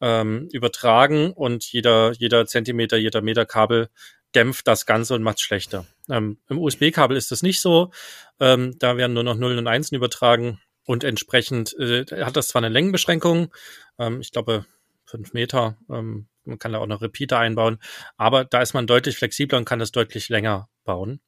ähm, 0.00 0.48
übertragen 0.52 1.32
und 1.32 1.64
jeder, 1.64 2.12
jeder 2.12 2.46
Zentimeter, 2.46 2.96
jeder 2.96 3.22
Meter 3.22 3.44
Kabel 3.44 3.88
dämpft 4.34 4.68
das 4.68 4.86
Ganze 4.86 5.14
und 5.14 5.22
macht 5.22 5.40
schlechter. 5.40 5.86
Ähm, 6.08 6.38
Im 6.48 6.58
USB-Kabel 6.58 7.16
ist 7.16 7.32
das 7.32 7.42
nicht 7.42 7.60
so. 7.60 7.90
Ähm, 8.38 8.78
da 8.78 8.96
werden 8.96 9.14
nur 9.14 9.24
noch 9.24 9.36
Nullen 9.36 9.58
und 9.58 9.66
Einsen 9.66 9.96
übertragen. 9.96 10.60
Und 10.86 11.04
entsprechend 11.04 11.74
äh, 11.78 12.06
hat 12.24 12.36
das 12.36 12.48
zwar 12.48 12.60
eine 12.60 12.72
Längenbeschränkung, 12.72 13.52
ähm, 13.98 14.20
ich 14.20 14.32
glaube 14.32 14.64
fünf 15.04 15.32
Meter, 15.34 15.76
ähm, 15.90 16.28
man 16.44 16.58
kann 16.58 16.72
da 16.72 16.78
auch 16.78 16.86
noch 16.86 17.02
Repeater 17.02 17.38
einbauen, 17.38 17.78
aber 18.16 18.44
da 18.44 18.62
ist 18.62 18.72
man 18.72 18.86
deutlich 18.86 19.18
flexibler 19.18 19.58
und 19.58 19.64
kann 19.64 19.80
das 19.80 19.92
deutlich 19.92 20.28
länger 20.28 20.68
bauen. 20.86 21.20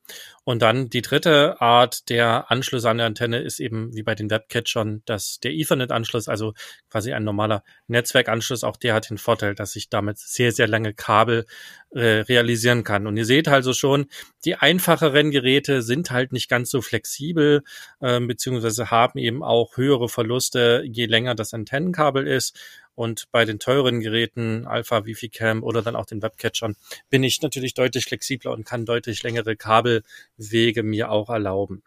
Und 0.45 0.63
dann 0.63 0.89
die 0.89 1.03
dritte 1.03 1.61
Art 1.61 2.09
der 2.09 2.51
Anschlüsse 2.51 2.89
an 2.89 2.97
der 2.97 3.07
Antenne 3.07 3.41
ist 3.41 3.61
eben 3.61 3.95
wie 3.95 4.03
bei 4.03 4.15
den 4.15 4.31
Webcatchern, 4.31 5.03
dass 5.05 5.41
der 5.41 5.53
Ethernet-Anschluss, 5.53 6.29
also 6.29 6.55
quasi 6.89 7.13
ein 7.13 7.25
normaler 7.25 7.63
Netzwerkanschluss, 7.87 8.65
auch 8.65 8.79
der 8.79 8.95
hat 8.95 9.11
den 9.11 9.19
Vorteil, 9.19 9.55
dass 9.55 9.77
ich 9.77 9.91
damit 9.91 10.17
sehr, 10.17 10.53
sehr 10.53 10.67
lange 10.67 10.95
Kabel 10.95 11.45
äh, 11.91 12.21
realisieren 12.21 12.83
kann. 12.83 13.07
Und 13.07 13.19
ihr 13.19 13.27
seht 13.27 13.49
also 13.49 13.75
schon, 13.75 14.07
die 14.47 14.55
einfacheren 14.57 15.31
Geräte 15.31 15.83
sind 15.83 16.11
halt 16.11 16.33
nicht 16.33 16.49
ganz 16.49 16.71
so 16.71 16.81
flexibel, 16.81 17.63
äh, 18.01 18.21
beziehungsweise 18.21 18.91
haben 18.91 19.19
eben 19.19 19.43
auch 19.43 19.77
höhere 19.77 20.09
Verluste, 20.09 20.83
je 20.87 21.05
länger 21.05 21.35
das 21.35 21.53
Antennenkabel 21.53 22.27
ist. 22.27 22.59
Und 22.99 23.31
bei 23.31 23.45
den 23.45 23.61
teuren 23.61 24.01
Geräten, 24.01 24.67
Alpha, 24.67 25.05
Wifi 25.05 25.29
Cam 25.29 25.63
oder 25.63 25.83
dann 25.83 25.95
auch 25.95 26.05
den 26.05 26.21
Webcatchern, 26.21 26.75
bin 27.11 27.23
ich 27.23 27.41
natürlich 27.41 27.73
deutlich 27.75 28.07
flexibler 28.07 28.51
und 28.51 28.65
kann 28.65 28.87
deutlich 28.87 29.23
längere 29.23 29.55
Kabelwege 29.55 30.83
mir 30.83 31.09
auch 31.13 31.31
erlauben. 31.31 31.85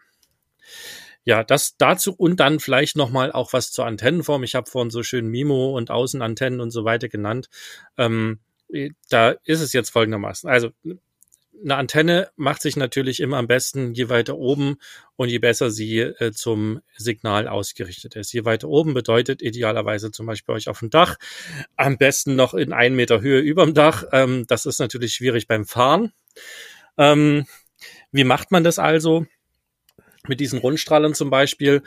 Ja, 1.24 1.44
das 1.44 1.76
dazu 1.76 2.14
und 2.14 2.40
dann 2.40 2.60
vielleicht 2.60 2.96
nochmal 2.96 3.30
auch 3.30 3.52
was 3.52 3.72
zur 3.72 3.84
Antennenform. 3.84 4.42
Ich 4.42 4.54
habe 4.54 4.70
vorhin 4.70 4.88
so 4.88 5.02
schön 5.02 5.28
Mimo 5.28 5.76
und 5.76 5.90
Außenantennen 5.90 6.62
und 6.62 6.70
so 6.70 6.86
weiter 6.86 7.10
genannt. 7.10 7.50
Ähm, 7.98 8.40
da 9.10 9.34
ist 9.44 9.60
es 9.60 9.74
jetzt 9.74 9.90
folgendermaßen. 9.90 10.48
Also 10.48 10.70
eine 11.62 11.76
Antenne 11.76 12.30
macht 12.36 12.62
sich 12.62 12.76
natürlich 12.76 13.20
immer 13.20 13.36
am 13.36 13.46
besten, 13.46 13.94
je 13.94 14.08
weiter 14.08 14.36
oben 14.36 14.76
und 15.16 15.28
je 15.28 15.38
besser 15.38 15.70
sie 15.70 15.98
äh, 15.98 16.32
zum 16.32 16.80
Signal 16.96 17.48
ausgerichtet 17.48 18.16
ist. 18.16 18.32
Je 18.32 18.44
weiter 18.44 18.68
oben 18.68 18.94
bedeutet 18.94 19.42
idealerweise 19.42 20.10
zum 20.10 20.26
Beispiel 20.26 20.54
euch 20.54 20.68
auf 20.68 20.80
dem 20.80 20.90
Dach, 20.90 21.16
am 21.76 21.98
besten 21.98 22.34
noch 22.34 22.54
in 22.54 22.72
einen 22.72 22.96
Meter 22.96 23.20
Höhe 23.20 23.40
überm 23.40 23.74
Dach. 23.74 24.04
Ähm, 24.12 24.44
das 24.48 24.66
ist 24.66 24.80
natürlich 24.80 25.14
schwierig 25.14 25.46
beim 25.46 25.64
Fahren. 25.64 26.12
Ähm, 26.98 27.46
wie 28.10 28.24
macht 28.24 28.50
man 28.50 28.64
das 28.64 28.78
also? 28.78 29.26
Mit 30.28 30.40
diesen 30.40 30.58
Rundstrahlern 30.58 31.14
zum 31.14 31.30
Beispiel. 31.30 31.82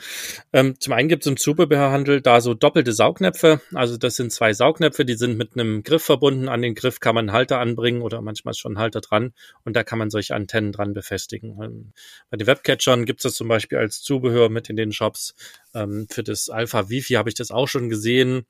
Ähm, 0.52 0.78
zum 0.78 0.92
einen 0.92 1.08
gibt 1.08 1.24
es 1.24 1.30
im 1.30 1.36
Zubehörhandel 1.36 2.20
da 2.20 2.40
so 2.40 2.54
doppelte 2.54 2.92
Saugnäpfe. 2.92 3.60
Also 3.72 3.96
das 3.96 4.16
sind 4.16 4.32
zwei 4.32 4.52
Saugnäpfe, 4.52 5.04
die 5.04 5.14
sind 5.14 5.38
mit 5.38 5.52
einem 5.54 5.82
Griff 5.82 6.04
verbunden. 6.04 6.48
An 6.48 6.62
den 6.62 6.74
Griff 6.74 7.00
kann 7.00 7.14
man 7.14 7.28
einen 7.28 7.36
Halter 7.36 7.58
anbringen 7.58 8.02
oder 8.02 8.20
manchmal 8.20 8.54
schon 8.54 8.72
einen 8.72 8.78
Halter 8.78 9.00
dran 9.00 9.32
und 9.64 9.74
da 9.74 9.84
kann 9.84 9.98
man 9.98 10.10
solche 10.10 10.34
Antennen 10.34 10.72
dran 10.72 10.92
befestigen. 10.92 11.58
Ähm, 11.62 11.92
bei 12.30 12.36
den 12.36 12.46
Webcatchern 12.46 13.04
gibt 13.04 13.20
es 13.20 13.24
das 13.24 13.34
zum 13.34 13.48
Beispiel 13.48 13.78
als 13.78 14.02
Zubehör 14.02 14.48
mit 14.48 14.68
in 14.68 14.76
den 14.76 14.92
Shops. 14.92 15.34
Ähm, 15.74 16.06
für 16.10 16.22
das 16.22 16.48
Alpha 16.48 16.88
Wifi 16.88 17.14
habe 17.14 17.28
ich 17.28 17.34
das 17.34 17.50
auch 17.50 17.68
schon 17.68 17.88
gesehen. 17.88 18.46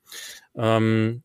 Ähm, 0.55 1.23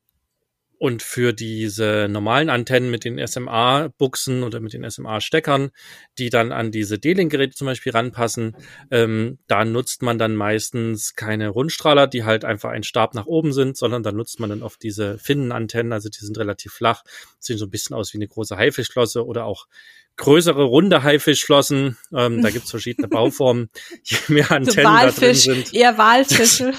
und 0.83 1.05
für 1.05 1.33
diese 1.33 2.09
normalen 2.11 2.51
Antennen 2.51 2.91
mit 2.91 3.05
den 3.05 3.25
SMA-Buchsen 3.25 4.43
oder 4.43 4.59
mit 4.59 4.73
den 4.73 4.91
SMA-Steckern, 4.91 5.71
die 6.19 6.29
dann 6.29 6.51
an 6.51 6.73
diese 6.73 6.99
D-Link-Geräte 6.99 7.55
zum 7.55 7.67
Beispiel 7.67 7.93
ranpassen, 7.93 8.57
ähm, 8.91 9.39
da 9.47 9.65
nutzt 9.65 10.03
man 10.03 10.19
dann 10.19 10.35
meistens 10.35 11.15
keine 11.15 11.51
Rundstrahler, 11.51 12.09
die 12.09 12.25
halt 12.25 12.45
einfach 12.45 12.71
ein 12.71 12.83
Stab 12.83 13.15
nach 13.15 13.27
oben 13.27 13.53
sind, 13.53 13.77
sondern 13.77 14.03
da 14.03 14.11
nutzt 14.11 14.41
man 14.41 14.51
dann 14.51 14.65
oft 14.65 14.83
diese 14.83 15.19
Finnenantennen, 15.19 15.93
also 15.93 16.09
die 16.09 16.19
sind 16.19 16.37
relativ 16.37 16.73
flach, 16.73 17.05
sehen 17.39 17.59
so 17.59 17.67
ein 17.67 17.71
bisschen 17.71 17.95
aus 17.95 18.13
wie 18.13 18.19
eine 18.19 18.27
große 18.27 18.57
Haifischflosse 18.57 19.25
oder 19.25 19.45
auch 19.45 19.69
größere 20.17 20.63
runde 20.63 21.03
Haifischflossen. 21.03 21.97
Ähm, 22.15 22.43
da 22.43 22.51
gibt's 22.51 22.71
verschiedene 22.71 23.09
Bauformen. 23.09 23.71
Je 24.05 24.19
mehr 24.29 24.51
Antennen 24.51 24.67
so 24.67 24.83
da 24.83 25.11
drin 25.11 25.35
sind. 25.35 25.75
Eher 25.75 25.99
Walfische. 25.99 26.73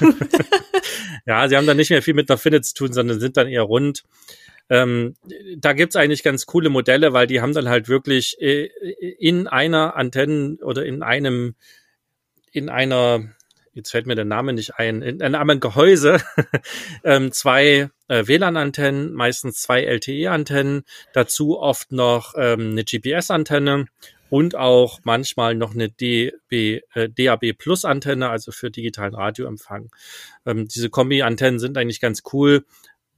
ja, 1.25 1.47
sie 1.47 1.57
haben 1.57 1.67
dann 1.67 1.77
nicht 1.77 1.89
mehr 1.89 2.01
viel 2.01 2.13
mit 2.13 2.29
einer 2.29 2.37
Finne 2.37 2.61
zu 2.61 2.73
tun, 2.73 2.93
sondern 2.93 3.19
sind 3.19 3.37
dann 3.37 3.47
eher 3.47 3.63
rund. 3.63 4.03
Ähm, 4.69 5.15
da 5.57 5.73
gibt's 5.73 5.95
eigentlich 5.95 6.23
ganz 6.23 6.45
coole 6.45 6.69
Modelle, 6.69 7.13
weil 7.13 7.27
die 7.27 7.41
haben 7.41 7.53
dann 7.53 7.69
halt 7.69 7.89
wirklich 7.89 8.37
äh, 8.39 8.69
in 9.19 9.47
einer 9.47 9.95
Antennen 9.95 10.57
oder 10.63 10.85
in 10.85 11.03
einem 11.03 11.55
in 12.51 12.69
einer 12.69 13.29
jetzt 13.73 13.91
fällt 13.91 14.07
mir 14.07 14.15
der 14.15 14.25
Name 14.25 14.53
nicht 14.53 14.75
ein, 14.75 15.01
in 15.01 15.21
einem 15.21 15.59
Gehäuse 15.59 16.21
ähm, 17.03 17.31
zwei 17.31 17.89
äh, 18.07 18.27
WLAN-Antennen, 18.27 19.13
meistens 19.13 19.61
zwei 19.61 19.83
LTE-Antennen, 19.83 20.83
dazu 21.13 21.59
oft 21.59 21.91
noch 21.91 22.33
ähm, 22.37 22.71
eine 22.71 22.83
GPS-Antenne 22.83 23.87
und 24.29 24.55
auch 24.55 24.99
manchmal 25.03 25.55
noch 25.55 25.73
eine 25.73 25.89
DB, 25.89 26.81
äh, 26.93 27.09
DAB 27.09 27.53
Plus 27.53 27.85
Antenne, 27.85 28.29
also 28.29 28.51
für 28.51 28.71
digitalen 28.71 29.15
Radioempfang. 29.15 29.89
Ähm, 30.45 30.67
diese 30.67 30.89
Kombi-Antennen 30.89 31.59
sind 31.59 31.77
eigentlich 31.77 32.01
ganz 32.01 32.23
cool, 32.33 32.65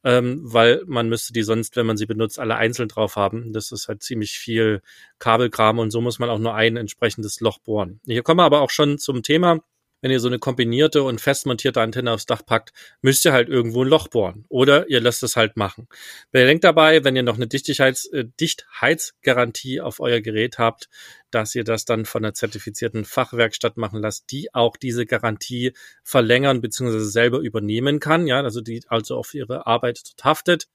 ähm, 0.04 0.42
weil 0.44 0.84
man 0.86 1.10
müsste 1.10 1.34
die 1.34 1.44
sonst, 1.44 1.76
wenn 1.76 1.86
man 1.86 1.98
sie 1.98 2.06
benutzt, 2.06 2.38
alle 2.40 2.56
einzeln 2.56 2.90
drauf 2.90 3.16
haben. 3.16 3.54
Das 3.54 3.72
ist 3.72 3.88
halt 3.88 4.04
ziemlich 4.04 4.34
viel 4.34 4.82
Kabelkram 5.20 5.80
und 5.80 5.92
so 5.92 6.02
muss 6.02 6.20
man 6.20 6.30
auch 6.30 6.40
nur 6.40 6.54
ein 6.54 6.78
entsprechendes 6.78 7.40
Loch 7.40 7.60
bohren. 7.60 8.00
Hier 8.06 8.22
kommen 8.22 8.40
wir 8.40 8.44
aber 8.44 8.62
auch 8.62 8.70
schon 8.70 8.98
zum 8.98 9.24
Thema 9.24 9.62
wenn 10.06 10.12
ihr 10.12 10.20
so 10.20 10.28
eine 10.28 10.38
kombinierte 10.38 11.02
und 11.02 11.20
festmontierte 11.20 11.82
Antenne 11.82 12.12
aufs 12.12 12.28
Dach 12.28 12.46
packt, 12.46 12.74
müsst 13.02 13.26
ihr 13.26 13.34
halt 13.34 13.50
irgendwo 13.50 13.84
ein 13.84 13.88
Loch 13.88 14.08
bohren. 14.08 14.46
Oder 14.50 14.88
ihr 14.88 15.02
lasst 15.02 15.24
es 15.24 15.36
halt 15.36 15.58
machen. 15.58 15.88
Bedenkt 16.30 16.64
dabei, 16.64 17.04
wenn 17.04 17.16
ihr 17.16 17.24
noch 17.24 17.38
eine 17.38 17.48
Dichtheits, 17.48 18.06
äh, 18.10 18.26
Dichtheitsgarantie 18.40 19.82
auf 19.82 20.00
euer 20.00 20.22
Gerät 20.22 20.60
habt, 20.60 20.90
dass 21.32 21.56
ihr 21.56 21.64
das 21.64 21.86
dann 21.86 22.06
von 22.06 22.24
einer 22.24 22.36
zertifizierten 22.36 23.04
Fachwerkstatt 23.04 23.78
machen 23.78 24.00
lasst, 24.00 24.30
die 24.30 24.54
auch 24.54 24.78
diese 24.78 25.08
Garantie 25.08 25.74
verlängern 26.04 26.62
bzw. 26.62 27.00
selber 27.00 27.40
übernehmen 27.40 28.00
kann. 28.00 28.28
Ja, 28.28 28.44
also 28.44 28.62
die 28.62 28.84
also 28.88 29.18
auf 29.18 29.34
ihre 29.34 29.66
Arbeit 29.66 30.14
haftet. 30.24 30.68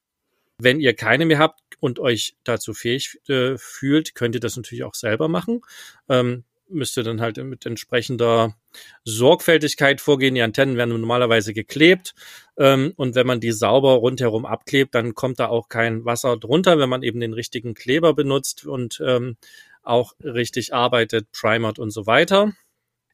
Wenn 0.59 0.81
ihr 0.81 0.95
keine 0.95 1.25
mehr 1.25 1.39
habt 1.39 1.61
und 1.79 2.01
euch 2.01 2.35
dazu 2.43 2.75
fähig 2.75 3.21
äh, 3.29 3.57
fühlt, 3.59 4.17
könnt 4.17 4.35
ihr 4.35 4.41
das 4.41 4.57
natürlich 4.57 4.83
auch 4.83 4.97
selber 4.97 5.29
machen. 5.29 5.61
Ähm, 6.09 6.43
müsst 6.71 6.97
ihr 6.97 7.03
dann 7.03 7.21
halt 7.21 7.37
mit 7.39 7.67
entsprechender 7.67 8.57
Sorgfältigkeit 9.05 10.01
vorgehen. 10.01 10.35
Die 10.35 10.43
Antennen 10.43 10.77
werden 10.77 10.99
normalerweise 11.01 11.53
geklebt 11.53 12.15
ähm, 12.57 12.93
und 12.97 13.15
wenn 13.15 13.27
man 13.27 13.41
die 13.41 13.53
sauber 13.53 13.95
rundherum 13.95 14.47
abklebt, 14.47 14.95
dann 14.95 15.15
kommt 15.15 15.41
da 15.41 15.49
auch 15.49 15.69
kein 15.69 16.05
Wasser 16.05 16.37
drunter, 16.37 16.79
wenn 16.79 16.89
man 16.89 17.03
eben 17.03 17.21
den 17.21 17.33
richtigen 17.33 17.75
Kleber 17.75 18.15
benutzt 18.15 18.67
und 18.67 19.03
ähm, 19.05 19.37
auch 19.83 20.15
richtig 20.23 20.75
arbeitet, 20.75 21.33
primert 21.33 21.79
und 21.79 21.91
so 21.91 22.07
weiter. 22.07 22.53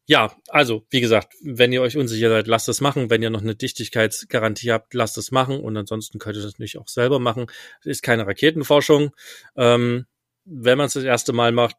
Ja, 0.09 0.37
also 0.49 0.87
wie 0.91 1.01
gesagt, 1.01 1.35
wenn 1.43 1.73
ihr 1.73 1.83
euch 1.83 1.97
unsicher 1.97 2.29
seid, 2.29 2.47
lasst 2.47 2.69
es 2.69 2.81
machen. 2.81 3.11
Wenn 3.11 3.23
ihr 3.23 3.31
noch 3.31 3.43
eine 3.43 3.57
Dichtigkeitsgarantie 3.57 4.71
habt, 4.71 4.95
lasst 4.95 5.19
es 5.19 5.33
machen. 5.33 5.59
Und 5.59 5.77
ansonsten 5.77 6.21
könnt 6.21 6.37
ihr 6.37 6.43
das 6.43 6.53
natürlich 6.53 6.79
auch 6.79 6.87
selber 6.87 7.19
machen. 7.19 7.47
Das 7.83 7.91
ist 7.91 8.03
keine 8.03 8.25
Raketenforschung. 8.25 9.11
Ähm, 9.57 10.07
wenn 10.45 10.79
man 10.79 10.87
es 10.87 10.93
das 10.93 11.03
erste 11.03 11.33
Mal 11.33 11.51
macht, 11.51 11.77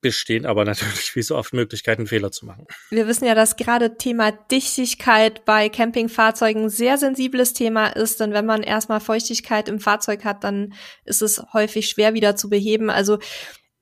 bestehen 0.00 0.46
aber 0.46 0.64
natürlich 0.64 1.14
wie 1.16 1.22
so 1.22 1.36
oft 1.36 1.52
Möglichkeiten, 1.52 2.06
Fehler 2.06 2.30
zu 2.30 2.46
machen. 2.46 2.66
Wir 2.90 3.06
wissen 3.06 3.24
ja, 3.24 3.34
dass 3.34 3.56
gerade 3.56 3.96
Thema 3.96 4.32
Dichtigkeit 4.32 5.44
bei 5.44 5.68
Campingfahrzeugen 5.68 6.64
ein 6.64 6.68
sehr 6.68 6.98
sensibles 6.98 7.52
Thema 7.52 7.88
ist, 7.88 8.20
denn 8.20 8.32
wenn 8.32 8.46
man 8.46 8.62
erstmal 8.62 9.00
Feuchtigkeit 9.00 9.68
im 9.68 9.80
Fahrzeug 9.80 10.24
hat, 10.24 10.44
dann 10.44 10.74
ist 11.04 11.22
es 11.22 11.42
häufig 11.52 11.88
schwer 11.88 12.14
wieder 12.14 12.36
zu 12.36 12.48
beheben. 12.48 12.90
Also 12.90 13.18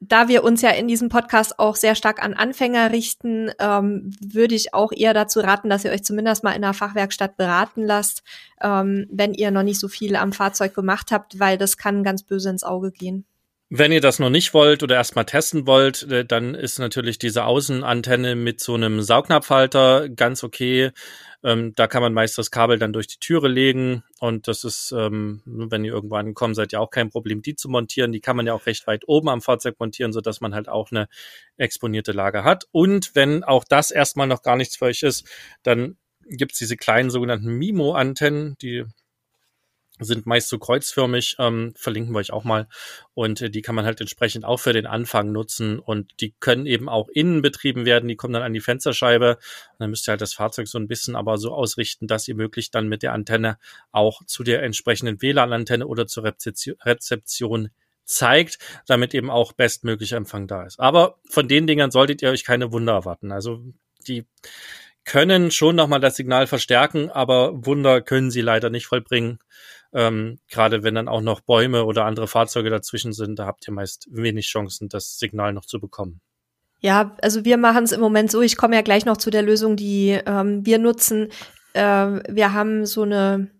da 0.00 0.28
wir 0.28 0.44
uns 0.44 0.62
ja 0.62 0.70
in 0.70 0.88
diesem 0.88 1.08
Podcast 1.08 1.58
auch 1.58 1.76
sehr 1.76 1.94
stark 1.94 2.22
an 2.22 2.34
Anfänger 2.34 2.92
richten, 2.92 3.50
ähm, 3.58 4.10
würde 4.20 4.54
ich 4.54 4.74
auch 4.74 4.92
eher 4.92 5.14
dazu 5.14 5.40
raten, 5.40 5.70
dass 5.70 5.84
ihr 5.84 5.92
euch 5.92 6.04
zumindest 6.04 6.44
mal 6.44 6.50
in 6.50 6.64
einer 6.64 6.74
Fachwerkstatt 6.74 7.36
beraten 7.36 7.82
lasst, 7.82 8.22
ähm, 8.60 9.06
wenn 9.10 9.34
ihr 9.34 9.50
noch 9.50 9.62
nicht 9.62 9.80
so 9.80 9.88
viel 9.88 10.16
am 10.16 10.32
Fahrzeug 10.32 10.74
gemacht 10.74 11.10
habt, 11.10 11.38
weil 11.40 11.58
das 11.58 11.76
kann 11.76 12.04
ganz 12.04 12.22
böse 12.22 12.50
ins 12.50 12.64
Auge 12.64 12.92
gehen. 12.92 13.24
Wenn 13.76 13.90
ihr 13.90 14.00
das 14.00 14.20
noch 14.20 14.30
nicht 14.30 14.54
wollt 14.54 14.84
oder 14.84 14.94
erstmal 14.94 15.24
testen 15.24 15.66
wollt, 15.66 16.04
äh, 16.04 16.24
dann 16.24 16.54
ist 16.54 16.78
natürlich 16.78 17.18
diese 17.18 17.44
Außenantenne 17.44 18.36
mit 18.36 18.60
so 18.60 18.74
einem 18.74 19.02
Saugnapfhalter 19.02 20.10
ganz 20.10 20.44
okay. 20.44 20.92
Ähm, 21.42 21.74
da 21.74 21.88
kann 21.88 22.00
man 22.00 22.12
meist 22.12 22.38
das 22.38 22.52
Kabel 22.52 22.78
dann 22.78 22.92
durch 22.92 23.08
die 23.08 23.18
Türe 23.18 23.48
legen 23.48 24.04
und 24.20 24.46
das 24.46 24.62
ist, 24.62 24.94
ähm, 24.96 25.42
wenn 25.44 25.84
ihr 25.84 25.92
irgendwo 25.92 26.14
ankommen 26.14 26.54
seid, 26.54 26.70
ja 26.70 26.78
auch 26.78 26.90
kein 26.90 27.10
Problem, 27.10 27.42
die 27.42 27.56
zu 27.56 27.68
montieren. 27.68 28.12
Die 28.12 28.20
kann 28.20 28.36
man 28.36 28.46
ja 28.46 28.54
auch 28.54 28.66
recht 28.66 28.86
weit 28.86 29.08
oben 29.08 29.28
am 29.28 29.42
Fahrzeug 29.42 29.74
montieren, 29.80 30.12
so 30.12 30.20
dass 30.20 30.40
man 30.40 30.54
halt 30.54 30.68
auch 30.68 30.92
eine 30.92 31.08
exponierte 31.56 32.12
Lage 32.12 32.44
hat. 32.44 32.68
Und 32.70 33.16
wenn 33.16 33.42
auch 33.42 33.64
das 33.64 33.90
erstmal 33.90 34.28
noch 34.28 34.42
gar 34.42 34.54
nichts 34.54 34.76
für 34.76 34.84
euch 34.84 35.02
ist, 35.02 35.28
dann 35.64 35.96
gibt's 36.28 36.60
diese 36.60 36.76
kleinen 36.76 37.10
sogenannten 37.10 37.50
MIMO-Antennen, 37.58 38.56
die 38.62 38.84
sind 40.00 40.26
meist 40.26 40.48
so 40.48 40.58
kreuzförmig, 40.58 41.36
ähm, 41.38 41.72
verlinken 41.76 42.12
wir 42.12 42.18
euch 42.18 42.32
auch 42.32 42.44
mal. 42.44 42.66
Und 43.14 43.40
äh, 43.40 43.50
die 43.50 43.62
kann 43.62 43.74
man 43.74 43.84
halt 43.84 44.00
entsprechend 44.00 44.44
auch 44.44 44.58
für 44.58 44.72
den 44.72 44.86
Anfang 44.86 45.30
nutzen. 45.30 45.78
Und 45.78 46.20
die 46.20 46.34
können 46.40 46.66
eben 46.66 46.88
auch 46.88 47.08
innen 47.08 47.42
betrieben 47.42 47.84
werden. 47.86 48.08
Die 48.08 48.16
kommen 48.16 48.34
dann 48.34 48.42
an 48.42 48.52
die 48.52 48.60
Fensterscheibe. 48.60 49.36
Und 49.36 49.78
dann 49.78 49.90
müsst 49.90 50.08
ihr 50.08 50.12
halt 50.12 50.20
das 50.20 50.34
Fahrzeug 50.34 50.66
so 50.66 50.78
ein 50.78 50.88
bisschen 50.88 51.14
aber 51.14 51.38
so 51.38 51.52
ausrichten, 51.52 52.06
dass 52.08 52.26
ihr 52.26 52.34
möglichst 52.34 52.74
dann 52.74 52.88
mit 52.88 53.02
der 53.02 53.12
Antenne 53.12 53.58
auch 53.92 54.24
zu 54.26 54.42
der 54.42 54.62
entsprechenden 54.62 55.22
WLAN-Antenne 55.22 55.86
oder 55.86 56.06
zur 56.06 56.24
Rezeption, 56.24 57.70
zeigt, 58.06 58.58
damit 58.86 59.14
eben 59.14 59.30
auch 59.30 59.52
bestmöglicher 59.52 60.18
Empfang 60.18 60.46
da 60.46 60.64
ist. 60.64 60.78
Aber 60.78 61.16
von 61.30 61.48
den 61.48 61.66
Dingern 61.66 61.90
solltet 61.90 62.20
ihr 62.20 62.30
euch 62.30 62.44
keine 62.44 62.70
Wunder 62.70 62.92
erwarten. 62.92 63.32
Also 63.32 63.62
die 64.06 64.26
können 65.04 65.50
schon 65.50 65.76
nochmal 65.76 66.00
das 66.00 66.16
Signal 66.16 66.46
verstärken, 66.46 67.10
aber 67.10 67.66
Wunder 67.66 68.00
können 68.00 68.30
sie 68.30 68.40
leider 68.40 68.70
nicht 68.70 68.86
vollbringen. 68.86 69.38
Ähm, 69.94 70.38
Gerade 70.50 70.82
wenn 70.82 70.96
dann 70.96 71.08
auch 71.08 71.20
noch 71.20 71.40
Bäume 71.40 71.84
oder 71.84 72.04
andere 72.04 72.26
Fahrzeuge 72.26 72.68
dazwischen 72.68 73.12
sind, 73.12 73.38
da 73.38 73.46
habt 73.46 73.66
ihr 73.68 73.72
meist 73.72 74.08
wenig 74.10 74.46
Chancen, 74.46 74.88
das 74.88 75.18
Signal 75.18 75.52
noch 75.52 75.64
zu 75.64 75.80
bekommen. 75.80 76.20
Ja, 76.80 77.16
also 77.22 77.44
wir 77.44 77.56
machen 77.56 77.84
es 77.84 77.92
im 77.92 78.00
Moment 78.00 78.30
so. 78.30 78.42
Ich 78.42 78.56
komme 78.56 78.74
ja 78.74 78.82
gleich 78.82 79.06
noch 79.06 79.16
zu 79.16 79.30
der 79.30 79.42
Lösung, 79.42 79.76
die 79.76 80.18
ähm, 80.26 80.66
wir 80.66 80.78
nutzen. 80.78 81.28
Äh, 81.72 82.20
wir 82.28 82.52
haben 82.52 82.84
so 82.84 83.02
eine 83.02 83.50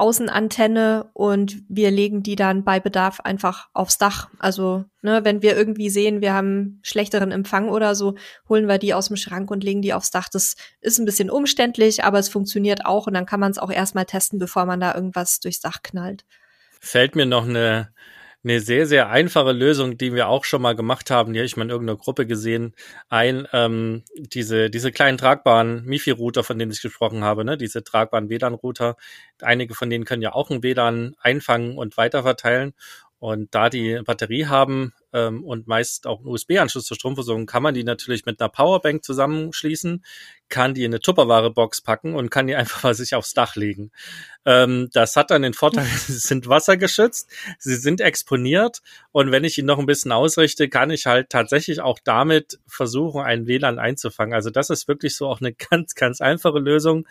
Außenantenne 0.00 1.10
und 1.12 1.62
wir 1.68 1.90
legen 1.90 2.22
die 2.22 2.34
dann 2.34 2.64
bei 2.64 2.80
Bedarf 2.80 3.20
einfach 3.20 3.68
aufs 3.72 3.98
Dach. 3.98 4.28
Also, 4.38 4.84
ne, 5.02 5.24
wenn 5.24 5.42
wir 5.42 5.56
irgendwie 5.56 5.90
sehen, 5.90 6.20
wir 6.20 6.32
haben 6.32 6.80
schlechteren 6.82 7.30
Empfang 7.30 7.68
oder 7.68 7.94
so, 7.94 8.14
holen 8.48 8.66
wir 8.66 8.78
die 8.78 8.94
aus 8.94 9.08
dem 9.08 9.16
Schrank 9.16 9.50
und 9.50 9.62
legen 9.62 9.82
die 9.82 9.94
aufs 9.94 10.10
Dach. 10.10 10.28
Das 10.28 10.56
ist 10.80 10.98
ein 10.98 11.04
bisschen 11.04 11.30
umständlich, 11.30 12.02
aber 12.02 12.18
es 12.18 12.28
funktioniert 12.28 12.86
auch 12.86 13.06
und 13.06 13.14
dann 13.14 13.26
kann 13.26 13.40
man 13.40 13.50
es 13.50 13.58
auch 13.58 13.70
erstmal 13.70 14.06
testen, 14.06 14.38
bevor 14.38 14.64
man 14.64 14.80
da 14.80 14.94
irgendwas 14.94 15.38
durchs 15.40 15.60
Dach 15.60 15.82
knallt. 15.82 16.24
Fällt 16.80 17.14
mir 17.14 17.26
noch 17.26 17.46
eine 17.46 17.92
eine 18.42 18.60
sehr, 18.60 18.86
sehr 18.86 19.10
einfache 19.10 19.52
Lösung, 19.52 19.98
die 19.98 20.14
wir 20.14 20.28
auch 20.28 20.44
schon 20.44 20.62
mal 20.62 20.74
gemacht 20.74 21.10
haben, 21.10 21.32
die 21.32 21.40
habe 21.40 21.46
ich 21.46 21.56
mal 21.56 21.64
in 21.64 21.70
irgendeiner 21.70 21.98
Gruppe 21.98 22.26
gesehen, 22.26 22.74
ein, 23.08 23.46
ähm, 23.52 24.02
diese, 24.16 24.70
diese 24.70 24.92
kleinen 24.92 25.18
tragbaren 25.18 25.84
MIFI-Router, 25.84 26.42
von 26.42 26.58
denen 26.58 26.72
ich 26.72 26.80
gesprochen 26.80 27.22
habe, 27.22 27.44
ne, 27.44 27.58
diese 27.58 27.84
tragbaren 27.84 28.30
WLAN-Router. 28.30 28.96
Einige 29.42 29.74
von 29.74 29.90
denen 29.90 30.04
können 30.04 30.22
ja 30.22 30.32
auch 30.32 30.50
ein 30.50 30.62
WLAN 30.62 31.14
einfangen 31.20 31.76
und 31.76 31.96
weiterverteilen. 31.98 32.72
Und 33.20 33.54
da 33.54 33.68
die 33.68 34.00
Batterie 34.02 34.46
haben 34.46 34.94
ähm, 35.12 35.44
und 35.44 35.66
meist 35.66 36.06
auch 36.06 36.20
einen 36.20 36.28
USB-Anschluss 36.28 36.86
zur 36.86 36.96
Stromversorgung, 36.96 37.44
kann 37.44 37.62
man 37.62 37.74
die 37.74 37.84
natürlich 37.84 38.24
mit 38.24 38.40
einer 38.40 38.48
Powerbank 38.48 39.04
zusammenschließen, 39.04 40.02
kann 40.48 40.72
die 40.72 40.84
in 40.84 40.92
eine 40.92 41.00
Tupperware-Box 41.00 41.82
packen 41.82 42.14
und 42.14 42.30
kann 42.30 42.46
die 42.46 42.54
einfach 42.56 42.82
mal 42.82 42.94
sich 42.94 43.14
aufs 43.14 43.34
Dach 43.34 43.56
legen. 43.56 43.92
Ähm, 44.46 44.88
das 44.94 45.16
hat 45.16 45.30
dann 45.30 45.42
den 45.42 45.52
Vorteil, 45.52 45.84
sie 46.06 46.14
sind 46.14 46.48
wassergeschützt, 46.48 47.30
sie 47.58 47.76
sind 47.76 48.00
exponiert 48.00 48.80
und 49.12 49.30
wenn 49.32 49.44
ich 49.44 49.58
ihn 49.58 49.66
noch 49.66 49.78
ein 49.78 49.84
bisschen 49.84 50.12
ausrichte, 50.12 50.70
kann 50.70 50.90
ich 50.90 51.04
halt 51.04 51.28
tatsächlich 51.28 51.82
auch 51.82 51.98
damit 52.02 52.58
versuchen, 52.66 53.20
einen 53.20 53.46
WLAN 53.46 53.78
einzufangen. 53.78 54.32
Also 54.32 54.48
das 54.48 54.70
ist 54.70 54.88
wirklich 54.88 55.14
so 55.14 55.28
auch 55.28 55.42
eine 55.42 55.52
ganz, 55.70 55.94
ganz 55.94 56.22
einfache 56.22 56.58
Lösung. 56.58 57.06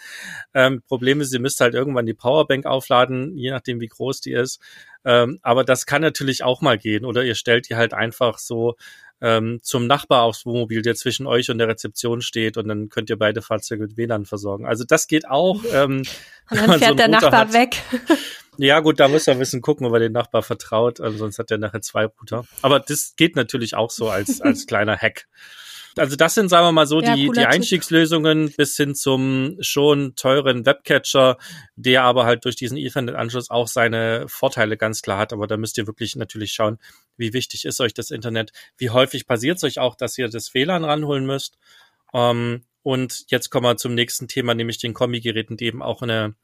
Ähm, 0.56 0.82
Problem 0.88 1.22
ist, 1.22 1.32
ihr 1.34 1.40
müsst 1.40 1.62
halt 1.62 1.76
irgendwann 1.76 2.08
die 2.08 2.16
Powerbank 2.16 2.66
aufladen, 2.66 3.38
je 3.38 3.52
nachdem 3.52 3.80
wie 3.80 3.88
groß 3.88 4.22
die 4.22 4.32
ist. 4.32 4.60
Ähm, 5.06 5.40
aber 5.42 5.64
das 5.64 5.86
kann 5.86 6.02
natürlich 6.02 6.44
auch 6.44 6.62
mal 6.62 6.78
gehen. 6.78 7.06
Oder 7.06 7.24
ihr 7.24 7.36
stellt 7.36 7.70
die 7.70 7.76
halt 7.76 7.94
einfach 7.94 8.38
so 8.38 8.76
ähm, 9.22 9.60
zum 9.62 9.88
Nachbar 9.88 10.24
aufs 10.24 10.46
Wohnmobil, 10.46 10.82
der 10.82 10.96
zwischen 10.96 11.28
euch 11.28 11.50
und 11.50 11.58
der 11.58 11.68
Rezeption 11.68 12.22
steht 12.22 12.58
und 12.58 12.68
dann 12.68 12.90
könnt 12.90 13.10
ihr 13.10 13.18
beide 13.18 13.42
Fahrzeuge 13.42 13.84
mit 13.84 13.98
WLAN 13.98 14.26
versorgen. 14.26 14.66
Also 14.66 14.84
das 14.84 15.08
geht 15.08 15.28
auch. 15.28 15.64
Ähm, 15.72 16.04
und 16.50 16.58
dann 16.58 16.80
fährt 16.80 16.92
so 16.92 16.96
der 16.96 17.08
Nachbar 17.10 17.42
hat. 17.42 17.54
weg. 17.54 17.82
Ja, 18.62 18.82
gut, 18.82 19.00
da 19.00 19.08
muss 19.08 19.26
er 19.26 19.34
ein 19.34 19.40
bisschen 19.40 19.62
gucken, 19.62 19.88
ob 19.88 19.94
er 19.94 20.00
den 20.00 20.12
Nachbar 20.12 20.44
vertraut, 20.44 20.98
sonst 20.98 21.40
hat 21.40 21.50
er 21.50 21.58
nachher 21.58 21.82
zwei 21.82 22.08
Router. 22.08 22.44
Aber 22.62 22.82
das 22.82 23.14
geht 23.16 23.38
natürlich 23.38 23.74
auch 23.76 23.90
so 23.90 24.10
als, 24.10 24.42
als 24.42 24.66
kleiner 24.68 24.98
Hack. 24.98 25.30
Also 25.98 26.16
das 26.16 26.36
sind, 26.36 26.50
sagen 26.50 26.66
wir 26.66 26.72
mal 26.72 26.86
so, 26.86 27.02
ja, 27.02 27.16
die, 27.16 27.30
die 27.30 27.46
Einstiegslösungen 27.46 28.52
bis 28.56 28.76
hin 28.78 28.96
zum 28.96 29.58
schon 29.60 30.16
teuren 30.16 30.66
Webcatcher, 30.66 31.38
der 31.76 32.04
aber 32.04 32.26
halt 32.26 32.46
durch 32.46 32.56
diesen 32.56 32.78
Ethernet-Anschluss 32.78 33.50
auch 33.50 33.68
seine 33.68 34.26
Vorteile 34.28 34.78
ganz 34.78 35.02
klar 35.02 35.20
hat. 35.20 35.34
Aber 35.34 35.48
da 35.48 35.58
müsst 35.58 35.78
ihr 35.78 35.88
wirklich 35.88 36.16
natürlich 36.16 36.54
schauen, 36.54 36.78
wie 37.18 37.34
wichtig 37.34 37.66
ist 37.66 37.82
euch 37.82 37.94
das 37.94 38.12
Internet, 38.12 38.52
wie 38.78 38.90
häufig 38.90 39.28
passiert 39.28 39.58
es 39.58 39.64
euch 39.64 39.80
auch, 39.80 39.96
dass 39.96 40.18
ihr 40.18 40.30
das 40.30 40.54
WLAN 40.54 40.84
ranholen 40.84 41.26
müsst. 41.26 41.58
Ähm, 42.14 42.64
und 42.84 43.26
jetzt 43.28 43.50
kommen 43.50 43.66
wir 43.66 43.78
zum 43.78 43.94
nächsten 43.94 44.28
Thema, 44.28 44.54
nämlich 44.56 44.78
den 44.78 44.94
Kombi-Geräten, 44.94 45.58
die 45.58 45.66
eben 45.66 45.82
auch 45.82 46.02
eine 46.02 46.36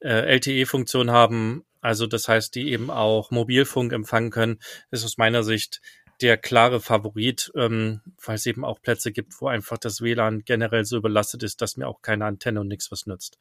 äh, 0.00 0.36
LTE-Funktion 0.36 1.10
haben. 1.10 1.64
Also 1.80 2.06
das 2.06 2.28
heißt, 2.28 2.54
die 2.54 2.70
eben 2.70 2.90
auch 2.90 3.30
Mobilfunk 3.30 3.92
empfangen 3.92 4.30
können, 4.30 4.58
ist 4.90 5.04
aus 5.04 5.18
meiner 5.18 5.42
Sicht 5.42 5.80
der 6.20 6.36
klare 6.36 6.80
Favorit, 6.80 7.52
ähm, 7.56 8.00
weil 8.24 8.36
es 8.36 8.46
eben 8.46 8.64
auch 8.64 8.80
Plätze 8.80 9.12
gibt, 9.12 9.40
wo 9.40 9.48
einfach 9.48 9.78
das 9.78 10.00
WLAN 10.00 10.44
generell 10.44 10.84
so 10.84 10.96
überlastet 10.96 11.42
ist, 11.42 11.60
dass 11.60 11.76
mir 11.76 11.88
auch 11.88 12.02
keine 12.02 12.24
Antenne 12.24 12.60
und 12.60 12.68
nichts 12.68 12.90
was 12.92 13.06
nützt. 13.06 13.38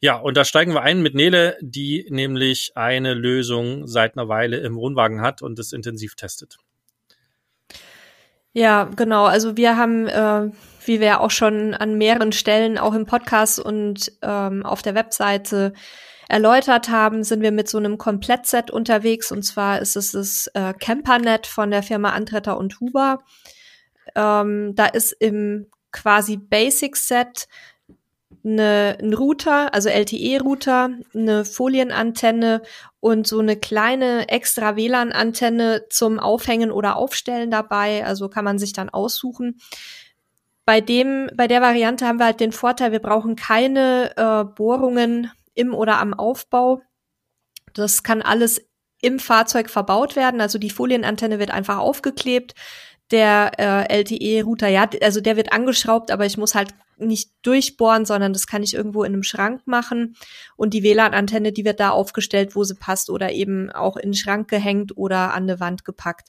Ja, 0.00 0.16
und 0.16 0.36
da 0.36 0.44
steigen 0.44 0.74
wir 0.74 0.82
ein 0.82 1.02
mit 1.02 1.14
Nele, 1.14 1.56
die 1.60 2.06
nämlich 2.10 2.72
eine 2.74 3.14
Lösung 3.14 3.86
seit 3.86 4.16
einer 4.16 4.28
Weile 4.28 4.58
im 4.58 4.76
Wohnwagen 4.76 5.20
hat 5.20 5.42
und 5.42 5.58
es 5.58 5.72
intensiv 5.72 6.14
testet. 6.14 6.58
Ja, 8.52 8.84
genau. 8.84 9.24
Also 9.26 9.58
wir 9.58 9.76
haben, 9.76 10.06
äh, 10.06 10.50
wie 10.86 10.98
wir 10.98 11.20
auch 11.20 11.30
schon 11.30 11.74
an 11.74 11.98
mehreren 11.98 12.32
Stellen 12.32 12.78
auch 12.78 12.94
im 12.94 13.04
Podcast 13.04 13.60
und 13.60 14.12
ähm, 14.22 14.64
auf 14.64 14.80
der 14.80 14.94
Webseite 14.94 15.74
erläutert 16.28 16.88
haben, 16.88 17.22
sind 17.22 17.42
wir 17.42 17.52
mit 17.52 17.68
so 17.68 17.78
einem 17.78 17.98
Komplettset 17.98 18.70
unterwegs. 18.70 19.30
Und 19.30 19.42
zwar 19.42 19.80
ist 19.80 19.96
es 19.96 20.12
das 20.12 20.48
äh, 20.54 20.74
Campernet 20.74 21.46
von 21.46 21.70
der 21.70 21.82
Firma 21.82 22.10
Antretter 22.10 22.58
und 22.58 22.80
Huber. 22.80 23.20
Ähm, 24.14 24.74
da 24.74 24.86
ist 24.86 25.12
im 25.12 25.66
quasi 25.92 26.36
Basic 26.36 26.96
Set 26.96 27.48
eine, 28.44 28.96
ein 29.00 29.12
Router, 29.14 29.74
also 29.74 29.88
LTE-Router, 29.88 30.90
eine 31.14 31.44
Folienantenne 31.44 32.62
und 33.00 33.26
so 33.26 33.40
eine 33.40 33.56
kleine 33.56 34.28
extra 34.28 34.76
WLAN-Antenne 34.76 35.86
zum 35.90 36.18
Aufhängen 36.18 36.70
oder 36.70 36.96
Aufstellen 36.96 37.50
dabei. 37.50 38.04
Also 38.04 38.28
kann 38.28 38.44
man 38.44 38.58
sich 38.58 38.72
dann 38.72 38.88
aussuchen. 38.88 39.58
Bei 40.64 40.80
dem, 40.80 41.30
bei 41.34 41.46
der 41.46 41.60
Variante 41.60 42.06
haben 42.06 42.18
wir 42.18 42.26
halt 42.26 42.40
den 42.40 42.52
Vorteil, 42.52 42.92
wir 42.92 42.98
brauchen 42.98 43.36
keine 43.36 44.12
äh, 44.16 44.44
Bohrungen 44.44 45.30
im 45.56 45.74
oder 45.74 45.98
am 45.98 46.14
Aufbau. 46.14 46.82
Das 47.74 48.04
kann 48.04 48.22
alles 48.22 48.64
im 49.00 49.18
Fahrzeug 49.18 49.68
verbaut 49.68 50.16
werden. 50.16 50.40
Also 50.40 50.58
die 50.58 50.70
Folienantenne 50.70 51.38
wird 51.38 51.50
einfach 51.50 51.78
aufgeklebt. 51.78 52.54
Der 53.10 53.52
äh, 53.58 54.00
LTE-Router, 54.00 54.68
ja, 54.68 54.88
also 55.02 55.20
der 55.20 55.36
wird 55.36 55.52
angeschraubt, 55.52 56.10
aber 56.10 56.26
ich 56.26 56.38
muss 56.38 56.56
halt 56.56 56.74
nicht 56.98 57.30
durchbohren, 57.42 58.04
sondern 58.04 58.32
das 58.32 58.46
kann 58.46 58.62
ich 58.62 58.74
irgendwo 58.74 59.04
in 59.04 59.12
einem 59.12 59.22
Schrank 59.22 59.66
machen. 59.66 60.16
Und 60.56 60.74
die 60.74 60.82
WLAN-Antenne, 60.82 61.52
die 61.52 61.64
wird 61.64 61.78
da 61.78 61.90
aufgestellt, 61.90 62.56
wo 62.56 62.64
sie 62.64 62.74
passt 62.74 63.10
oder 63.10 63.32
eben 63.32 63.70
auch 63.70 63.96
in 63.96 64.10
den 64.10 64.14
Schrank 64.14 64.48
gehängt 64.48 64.96
oder 64.96 65.34
an 65.34 65.44
eine 65.44 65.60
Wand 65.60 65.84
gepackt. 65.84 66.28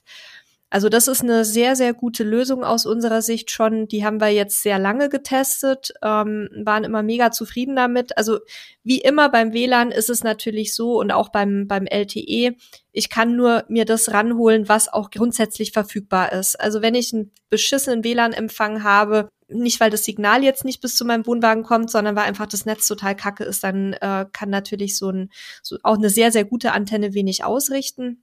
Also 0.70 0.90
das 0.90 1.08
ist 1.08 1.22
eine 1.22 1.46
sehr, 1.46 1.76
sehr 1.76 1.94
gute 1.94 2.24
Lösung 2.24 2.62
aus 2.62 2.84
unserer 2.84 3.22
Sicht 3.22 3.50
schon. 3.50 3.88
Die 3.88 4.04
haben 4.04 4.20
wir 4.20 4.28
jetzt 4.28 4.62
sehr 4.62 4.78
lange 4.78 5.08
getestet, 5.08 5.92
ähm, 6.02 6.48
waren 6.62 6.84
immer 6.84 7.02
mega 7.02 7.30
zufrieden 7.30 7.74
damit. 7.74 8.18
Also 8.18 8.40
wie 8.84 9.00
immer 9.00 9.30
beim 9.30 9.54
WLAN 9.54 9.90
ist 9.90 10.10
es 10.10 10.22
natürlich 10.22 10.74
so 10.74 11.00
und 11.00 11.10
auch 11.10 11.30
beim, 11.30 11.66
beim 11.68 11.86
LTE, 11.86 12.54
ich 12.92 13.08
kann 13.08 13.34
nur 13.34 13.64
mir 13.68 13.86
das 13.86 14.12
ranholen, 14.12 14.68
was 14.68 14.92
auch 14.92 15.10
grundsätzlich 15.10 15.72
verfügbar 15.72 16.32
ist. 16.32 16.60
Also 16.60 16.82
wenn 16.82 16.94
ich 16.94 17.14
einen 17.14 17.32
beschissenen 17.48 18.04
WLAN-Empfang 18.04 18.82
habe, 18.84 19.30
nicht 19.48 19.80
weil 19.80 19.90
das 19.90 20.04
Signal 20.04 20.44
jetzt 20.44 20.66
nicht 20.66 20.82
bis 20.82 20.96
zu 20.96 21.06
meinem 21.06 21.26
Wohnwagen 21.26 21.62
kommt, 21.62 21.90
sondern 21.90 22.14
weil 22.14 22.24
einfach 22.24 22.46
das 22.46 22.66
Netz 22.66 22.86
total 22.86 23.16
kacke 23.16 23.44
ist, 23.44 23.64
dann 23.64 23.94
äh, 23.94 24.26
kann 24.32 24.50
natürlich 24.50 24.98
so 24.98 25.08
ein 25.10 25.30
so 25.62 25.78
auch 25.82 25.96
eine 25.96 26.10
sehr, 26.10 26.30
sehr 26.30 26.44
gute 26.44 26.72
Antenne 26.72 27.14
wenig 27.14 27.44
ausrichten. 27.44 28.22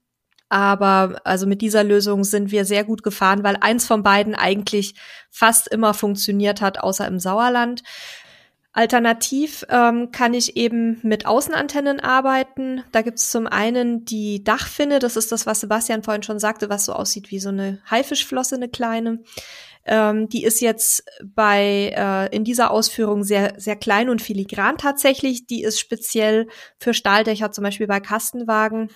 Aber 0.49 1.21
also 1.23 1.47
mit 1.47 1.61
dieser 1.61 1.83
Lösung 1.83 2.23
sind 2.23 2.51
wir 2.51 2.65
sehr 2.65 2.83
gut 2.83 3.03
gefahren, 3.03 3.43
weil 3.43 3.57
eins 3.59 3.87
von 3.87 4.03
beiden 4.03 4.35
eigentlich 4.35 4.95
fast 5.31 5.67
immer 5.67 5.93
funktioniert 5.93 6.61
hat, 6.61 6.79
außer 6.79 7.07
im 7.07 7.19
Sauerland. 7.19 7.81
Alternativ 8.75 9.65
ähm, 9.69 10.11
kann 10.11 10.33
ich 10.33 10.57
eben 10.57 10.99
mit 11.01 11.25
Außenantennen 11.25 12.01
arbeiten. 12.01 12.83
Da 12.91 13.03
gibt's 13.03 13.31
zum 13.31 13.47
einen 13.47 14.03
die 14.03 14.43
Dachfinne, 14.43 14.99
das 14.99 15.15
ist 15.15 15.31
das, 15.31 15.45
was 15.45 15.61
Sebastian 15.61 16.03
vorhin 16.03 16.23
schon 16.23 16.39
sagte, 16.39 16.69
was 16.69 16.83
so 16.83 16.91
aussieht 16.91 17.31
wie 17.31 17.39
so 17.39 17.49
eine 17.49 17.79
Haifischflosse, 17.89 18.55
eine 18.55 18.67
kleine. 18.67 19.23
Ähm, 19.85 20.27
die 20.27 20.43
ist 20.43 20.59
jetzt 20.59 21.05
bei 21.23 21.93
äh, 21.95 22.35
in 22.35 22.43
dieser 22.43 22.69
Ausführung 22.69 23.23
sehr 23.23 23.53
sehr 23.57 23.77
klein 23.77 24.09
und 24.09 24.21
filigran 24.21 24.77
tatsächlich. 24.77 25.47
Die 25.47 25.63
ist 25.63 25.79
speziell 25.79 26.47
für 26.77 26.93
Stahldächer, 26.93 27.53
zum 27.53 27.63
Beispiel 27.63 27.87
bei 27.87 28.01
Kastenwagen 28.01 28.89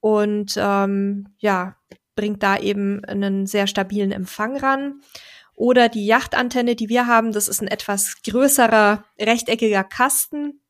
und 0.00 0.54
ähm, 0.56 1.28
ja, 1.38 1.76
bringt 2.14 2.42
da 2.42 2.58
eben 2.58 3.04
einen 3.04 3.46
sehr 3.46 3.66
stabilen 3.66 4.12
Empfang 4.12 4.56
ran. 4.56 5.00
Oder 5.54 5.88
die 5.88 6.06
Yachtantenne, 6.06 6.74
die 6.74 6.88
wir 6.88 7.06
haben, 7.06 7.32
das 7.32 7.48
ist 7.48 7.60
ein 7.60 7.68
etwas 7.68 8.22
größerer 8.24 9.04
rechteckiger 9.20 9.84
Kasten. 9.84 10.60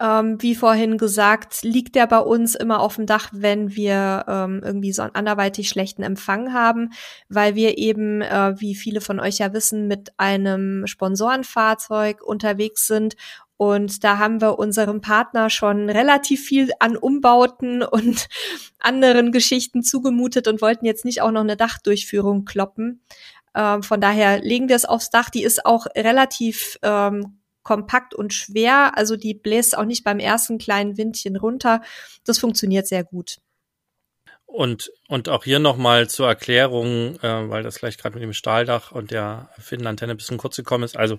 Ähm, 0.00 0.42
wie 0.42 0.54
vorhin 0.54 0.98
gesagt, 0.98 1.62
liegt 1.62 1.94
der 1.94 2.06
bei 2.06 2.18
uns 2.18 2.54
immer 2.54 2.80
auf 2.80 2.96
dem 2.96 3.06
Dach, 3.06 3.30
wenn 3.32 3.74
wir 3.76 4.24
ähm, 4.28 4.60
irgendwie 4.62 4.92
so 4.92 5.02
einen 5.02 5.14
anderweitig 5.14 5.68
schlechten 5.68 6.02
Empfang 6.02 6.52
haben, 6.52 6.90
weil 7.28 7.54
wir 7.54 7.78
eben, 7.78 8.20
äh, 8.20 8.54
wie 8.58 8.74
viele 8.74 9.00
von 9.00 9.20
euch 9.20 9.38
ja 9.38 9.52
wissen, 9.52 9.86
mit 9.86 10.12
einem 10.18 10.86
Sponsorenfahrzeug 10.86 12.22
unterwegs 12.22 12.86
sind 12.86 13.14
und 13.56 14.02
da 14.02 14.18
haben 14.18 14.40
wir 14.40 14.58
unserem 14.58 15.00
Partner 15.00 15.48
schon 15.48 15.88
relativ 15.88 16.44
viel 16.44 16.70
an 16.80 16.96
Umbauten 16.96 17.82
und 17.90 18.28
anderen 18.78 19.32
Geschichten 19.32 19.82
zugemutet 19.82 20.48
und 20.48 20.60
wollten 20.60 20.86
jetzt 20.86 21.04
nicht 21.04 21.22
auch 21.22 21.30
noch 21.30 21.42
eine 21.42 21.56
Dachdurchführung 21.56 22.44
kloppen. 22.44 23.02
Ähm, 23.54 23.82
von 23.82 24.00
daher 24.00 24.40
legen 24.40 24.68
wir 24.68 24.76
es 24.76 24.84
aufs 24.84 25.10
Dach. 25.10 25.30
Die 25.30 25.44
ist 25.44 25.64
auch 25.64 25.86
relativ 25.94 26.78
ähm, 26.82 27.38
kompakt 27.62 28.14
und 28.14 28.32
schwer. 28.32 28.96
Also 28.96 29.16
die 29.16 29.34
bläst 29.34 29.76
auch 29.76 29.84
nicht 29.84 30.04
beim 30.04 30.18
ersten 30.18 30.58
kleinen 30.58 30.96
Windchen 30.96 31.36
runter. 31.36 31.80
Das 32.24 32.38
funktioniert 32.38 32.86
sehr 32.86 33.04
gut. 33.04 33.38
Und, 34.54 34.92
und 35.08 35.28
auch 35.28 35.42
hier 35.42 35.58
nochmal 35.58 36.08
zur 36.08 36.28
Erklärung, 36.28 37.16
äh, 37.16 37.50
weil 37.50 37.64
das 37.64 37.80
gleich 37.80 37.98
gerade 37.98 38.14
mit 38.14 38.22
dem 38.22 38.32
Stahldach 38.32 38.92
und 38.92 39.10
der 39.10 39.50
Finnantenne 39.58 40.14
ein 40.14 40.16
bisschen 40.16 40.38
kurz 40.38 40.54
gekommen 40.54 40.84
ist. 40.84 40.96
Also 40.96 41.18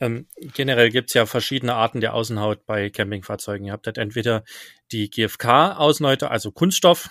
ähm, 0.00 0.26
generell 0.36 0.90
gibt's 0.90 1.14
ja 1.14 1.24
verschiedene 1.24 1.76
Arten 1.76 2.02
der 2.02 2.12
Außenhaut 2.12 2.66
bei 2.66 2.90
Campingfahrzeugen. 2.90 3.66
Ihr 3.66 3.72
habt 3.72 3.86
halt 3.86 3.96
entweder 3.96 4.44
die 4.92 5.08
GFK-Außenhäute, 5.08 6.30
also 6.30 6.50
Kunststoff, 6.52 7.08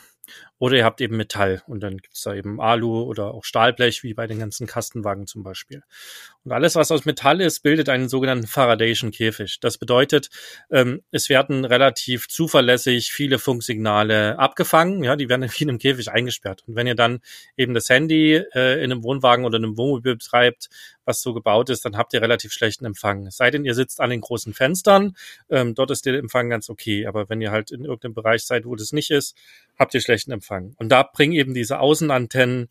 oder 0.59 0.77
ihr 0.77 0.85
habt 0.85 1.01
eben 1.01 1.17
Metall 1.17 1.63
und 1.65 1.81
dann 1.81 1.97
gibt's 1.97 2.21
da 2.21 2.35
eben 2.35 2.61
Alu 2.61 3.01
oder 3.01 3.33
auch 3.33 3.43
Stahlblech, 3.43 4.03
wie 4.03 4.13
bei 4.13 4.27
den 4.27 4.37
ganzen 4.37 4.67
Kastenwagen 4.67 5.25
zum 5.25 5.41
Beispiel. 5.41 5.81
Und 6.45 6.51
alles, 6.51 6.75
was 6.75 6.91
aus 6.91 7.05
Metall 7.05 7.39
ist, 7.39 7.61
bildet 7.61 7.87
einen 7.87 8.09
sogenannten 8.09 8.47
Faradayschen 8.47 9.11
Käfig. 9.11 9.59
Das 9.61 9.77
bedeutet, 9.77 10.29
ähm, 10.71 11.01
es 11.11 11.29
werden 11.29 11.63
relativ 11.63 12.27
zuverlässig 12.27 13.11
viele 13.11 13.39
Funksignale 13.39 14.37
abgefangen, 14.37 15.03
ja, 15.03 15.15
die 15.15 15.29
werden 15.29 15.43
in 15.43 15.69
einem 15.69 15.79
Käfig 15.79 16.11
eingesperrt. 16.11 16.63
Und 16.67 16.75
wenn 16.75 16.87
ihr 16.87 16.95
dann 16.95 17.21
eben 17.55 17.73
das 17.73 17.89
Handy 17.89 18.35
äh, 18.53 18.83
in 18.83 18.91
einem 18.91 19.03
Wohnwagen 19.03 19.45
oder 19.45 19.57
einem 19.57 19.77
Wohnmobil 19.77 20.15
betreibt, 20.15 20.69
was 21.05 21.21
so 21.21 21.33
gebaut 21.33 21.69
ist, 21.69 21.85
dann 21.85 21.97
habt 21.97 22.13
ihr 22.13 22.21
relativ 22.21 22.53
schlechten 22.53 22.85
Empfang. 22.85 23.27
Es 23.27 23.37
sei 23.37 23.51
denn, 23.51 23.65
ihr 23.65 23.73
sitzt 23.73 23.99
an 23.99 24.09
den 24.09 24.21
großen 24.21 24.53
Fenstern, 24.53 25.15
ähm, 25.49 25.75
dort 25.75 25.91
ist 25.91 26.05
der 26.05 26.15
Empfang 26.15 26.49
ganz 26.49 26.69
okay. 26.69 27.07
Aber 27.07 27.29
wenn 27.29 27.41
ihr 27.41 27.51
halt 27.51 27.71
in 27.71 27.85
irgendeinem 27.85 28.13
Bereich 28.13 28.43
seid, 28.43 28.65
wo 28.65 28.75
das 28.75 28.91
nicht 28.91 29.11
ist, 29.11 29.35
habt 29.77 29.93
ihr 29.93 30.01
schlechten. 30.01 30.33
Empfang. 30.33 30.73
Und 30.77 30.89
da 30.89 31.03
bringen 31.03 31.33
eben 31.33 31.53
diese 31.53 31.79
Außenantennen 31.79 32.69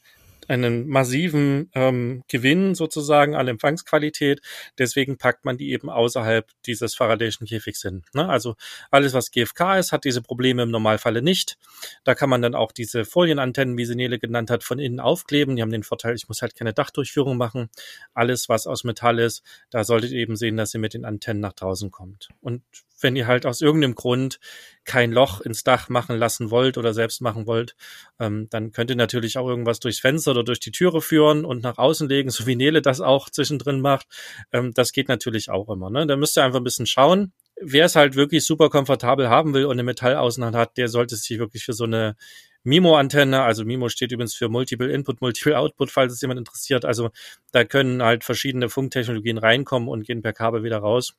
einen 0.48 0.88
massiven 0.88 1.70
ähm, 1.74 2.22
Gewinn 2.28 2.74
sozusagen 2.74 3.34
an 3.34 3.48
Empfangsqualität. 3.48 4.40
Deswegen 4.78 5.18
packt 5.18 5.44
man 5.44 5.56
die 5.56 5.72
eben 5.72 5.90
außerhalb 5.90 6.50
dieses 6.66 6.94
Faradayschen 6.94 7.46
Käfigs 7.46 7.82
hin. 7.82 8.02
Ne? 8.12 8.28
Also 8.28 8.56
alles, 8.90 9.14
was 9.14 9.30
GFK 9.30 9.78
ist, 9.78 9.92
hat 9.92 10.04
diese 10.04 10.22
Probleme 10.22 10.62
im 10.62 10.70
Normalfalle 10.70 11.22
nicht. 11.22 11.58
Da 12.04 12.14
kann 12.14 12.30
man 12.30 12.42
dann 12.42 12.54
auch 12.54 12.72
diese 12.72 13.04
Folienantennen, 13.04 13.76
wie 13.76 13.84
sie 13.84 13.94
Nele 13.94 14.18
genannt 14.18 14.50
hat, 14.50 14.64
von 14.64 14.78
innen 14.78 15.00
aufkleben. 15.00 15.56
Die 15.56 15.62
haben 15.62 15.70
den 15.70 15.82
Vorteil, 15.82 16.14
ich 16.14 16.28
muss 16.28 16.42
halt 16.42 16.54
keine 16.54 16.72
Dachdurchführung 16.72 17.36
machen. 17.36 17.68
Alles, 18.14 18.48
was 18.48 18.66
aus 18.66 18.84
Metall 18.84 19.18
ist, 19.18 19.42
da 19.70 19.84
solltet 19.84 20.12
ihr 20.12 20.20
eben 20.20 20.36
sehen, 20.36 20.56
dass 20.56 20.74
ihr 20.74 20.80
mit 20.80 20.94
den 20.94 21.04
Antennen 21.04 21.40
nach 21.40 21.52
draußen 21.52 21.90
kommt. 21.90 22.28
Und 22.40 22.62
wenn 23.00 23.16
ihr 23.16 23.26
halt 23.26 23.46
aus 23.46 23.60
irgendeinem 23.60 23.94
Grund 23.94 24.38
kein 24.84 25.12
Loch 25.12 25.40
ins 25.40 25.64
Dach 25.64 25.88
machen 25.88 26.16
lassen 26.16 26.50
wollt 26.50 26.78
oder 26.78 26.94
selbst 26.94 27.20
machen 27.20 27.46
wollt, 27.46 27.76
ähm, 28.18 28.48
dann 28.50 28.72
könnt 28.72 28.90
ihr 28.90 28.96
natürlich 28.96 29.38
auch 29.38 29.48
irgendwas 29.48 29.80
durchs 29.80 30.00
Fenster 30.00 30.32
oder 30.32 30.44
durch 30.44 30.60
die 30.60 30.72
Türe 30.72 31.00
führen 31.00 31.44
und 31.44 31.62
nach 31.62 31.78
außen 31.78 32.08
legen, 32.08 32.30
so 32.30 32.46
wie 32.46 32.56
Nele 32.56 32.82
das 32.82 33.00
auch 33.00 33.30
zwischendrin 33.30 33.80
macht. 33.80 34.06
Ähm, 34.52 34.72
das 34.74 34.92
geht 34.92 35.08
natürlich 35.08 35.50
auch 35.50 35.68
immer. 35.68 35.90
Ne? 35.90 36.06
Da 36.06 36.16
müsst 36.16 36.36
ihr 36.36 36.44
einfach 36.44 36.60
ein 36.60 36.64
bisschen 36.64 36.86
schauen. 36.86 37.32
Wer 37.60 37.84
es 37.84 37.96
halt 37.96 38.16
wirklich 38.16 38.44
super 38.44 38.70
komfortabel 38.70 39.28
haben 39.28 39.54
will 39.54 39.66
und 39.66 39.72
eine 39.72 39.84
Metallaußenhand 39.84 40.56
hat, 40.56 40.76
der 40.76 40.88
sollte 40.88 41.14
sich 41.16 41.38
wirklich 41.38 41.64
für 41.64 41.74
so 41.74 41.84
eine 41.84 42.16
MIMO-Antenne, 42.64 43.42
also 43.42 43.64
MIMO 43.64 43.88
steht 43.88 44.12
übrigens 44.12 44.34
für 44.34 44.48
Multiple 44.48 44.90
Input, 44.92 45.20
Multiple 45.20 45.58
Output, 45.58 45.90
falls 45.90 46.12
es 46.12 46.20
jemand 46.20 46.38
interessiert. 46.38 46.84
Also 46.84 47.10
da 47.50 47.64
können 47.64 48.02
halt 48.02 48.24
verschiedene 48.24 48.68
Funktechnologien 48.68 49.38
reinkommen 49.38 49.88
und 49.88 50.06
gehen 50.06 50.22
per 50.22 50.32
Kabel 50.32 50.62
wieder 50.62 50.78
raus. 50.78 51.14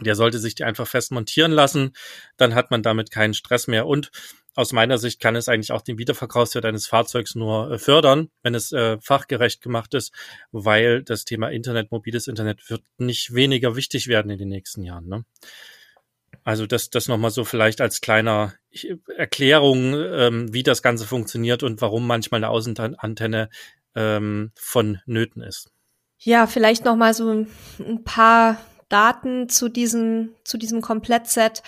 Der 0.00 0.14
sollte 0.14 0.38
sich 0.38 0.54
die 0.54 0.64
einfach 0.64 0.86
fest 0.86 1.12
montieren 1.12 1.52
lassen, 1.52 1.92
dann 2.36 2.54
hat 2.54 2.70
man 2.70 2.82
damit 2.82 3.10
keinen 3.10 3.34
Stress 3.34 3.66
mehr 3.66 3.86
und 3.86 4.10
aus 4.56 4.72
meiner 4.72 4.96
Sicht 4.96 5.20
kann 5.20 5.36
es 5.36 5.48
eigentlich 5.48 5.72
auch 5.72 5.82
den 5.82 5.98
Wiederverkaufswert 5.98 6.64
eines 6.64 6.86
Fahrzeugs 6.86 7.34
nur 7.34 7.70
äh, 7.70 7.78
fördern, 7.78 8.30
wenn 8.42 8.54
es 8.54 8.72
äh, 8.72 8.98
fachgerecht 9.00 9.60
gemacht 9.60 9.92
ist, 9.92 10.12
weil 10.50 11.02
das 11.02 11.26
Thema 11.26 11.50
Internet, 11.50 11.92
mobiles 11.92 12.26
Internet 12.26 12.70
wird 12.70 12.82
nicht 12.96 13.34
weniger 13.34 13.76
wichtig 13.76 14.08
werden 14.08 14.30
in 14.30 14.38
den 14.38 14.48
nächsten 14.48 14.82
Jahren. 14.82 15.08
Ne? 15.08 15.24
Also 16.42 16.66
das, 16.66 16.88
das 16.88 17.06
nochmal 17.06 17.32
so 17.32 17.44
vielleicht 17.44 17.82
als 17.82 18.00
kleiner 18.00 18.54
Erklärung, 19.16 19.94
ähm, 19.94 20.52
wie 20.54 20.62
das 20.62 20.82
Ganze 20.82 21.06
funktioniert 21.06 21.62
und 21.62 21.82
warum 21.82 22.06
manchmal 22.06 22.38
eine 22.38 22.48
Außenantenne 22.48 23.50
ähm, 23.94 24.52
vonnöten 24.54 25.42
ist. 25.42 25.70
Ja, 26.18 26.46
vielleicht 26.46 26.84
nochmal 26.84 27.12
so 27.12 27.46
ein 27.78 28.04
paar 28.04 28.58
Daten 28.88 29.48
zu 29.48 29.68
diesem, 29.68 30.34
zu 30.44 30.58
diesem 30.58 30.80
Komplettset. 30.80 31.62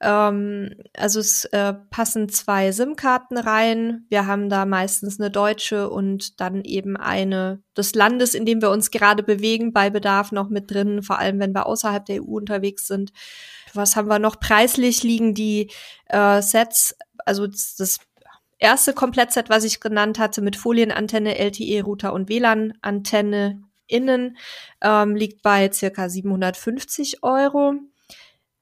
Ähm, 0.00 0.76
also 0.96 1.20
es 1.20 1.44
äh, 1.46 1.74
passen 1.90 2.28
zwei 2.28 2.72
SIM-Karten 2.72 3.36
rein. 3.36 4.06
Wir 4.08 4.26
haben 4.26 4.48
da 4.48 4.64
meistens 4.64 5.20
eine 5.20 5.30
deutsche 5.30 5.90
und 5.90 6.40
dann 6.40 6.64
eben 6.64 6.96
eine 6.96 7.62
des 7.76 7.94
Landes, 7.94 8.34
in 8.34 8.46
dem 8.46 8.62
wir 8.62 8.70
uns 8.70 8.90
gerade 8.90 9.22
bewegen, 9.22 9.72
bei 9.72 9.90
Bedarf 9.90 10.32
noch 10.32 10.48
mit 10.48 10.70
drin, 10.70 11.02
vor 11.02 11.18
allem 11.18 11.38
wenn 11.38 11.54
wir 11.54 11.66
außerhalb 11.66 12.04
der 12.06 12.22
EU 12.22 12.36
unterwegs 12.36 12.86
sind. 12.86 13.12
Was 13.74 13.94
haben 13.94 14.08
wir 14.08 14.18
noch? 14.18 14.40
Preislich 14.40 15.02
liegen 15.02 15.34
die 15.34 15.70
äh, 16.06 16.40
Sets, 16.40 16.96
also 17.24 17.46
das, 17.46 17.76
das 17.76 17.98
erste 18.58 18.94
Komplettset, 18.94 19.50
was 19.50 19.64
ich 19.64 19.80
genannt 19.80 20.18
hatte, 20.18 20.40
mit 20.40 20.56
Folienantenne, 20.56 21.38
LTE-Router 21.38 22.12
und 22.12 22.28
WLAN-Antenne 22.28 23.62
innen 23.90 24.36
ähm, 24.80 25.16
liegt 25.16 25.42
bei 25.42 25.70
circa 25.72 26.08
750 26.08 27.22
Euro. 27.22 27.74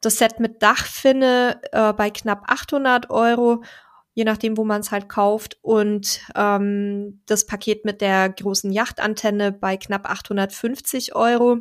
Das 0.00 0.18
Set 0.18 0.40
mit 0.40 0.62
Dachfinne 0.62 1.60
äh, 1.72 1.92
bei 1.92 2.10
knapp 2.10 2.44
800 2.46 3.10
Euro, 3.10 3.62
je 4.14 4.24
nachdem, 4.24 4.56
wo 4.56 4.64
man 4.64 4.80
es 4.80 4.92
halt 4.92 5.08
kauft. 5.08 5.58
Und 5.62 6.20
ähm, 6.36 7.22
das 7.26 7.46
Paket 7.46 7.84
mit 7.84 8.00
der 8.00 8.28
großen 8.28 8.72
Yachtantenne 8.72 9.52
bei 9.52 9.76
knapp 9.76 10.08
850 10.08 11.14
Euro. 11.14 11.58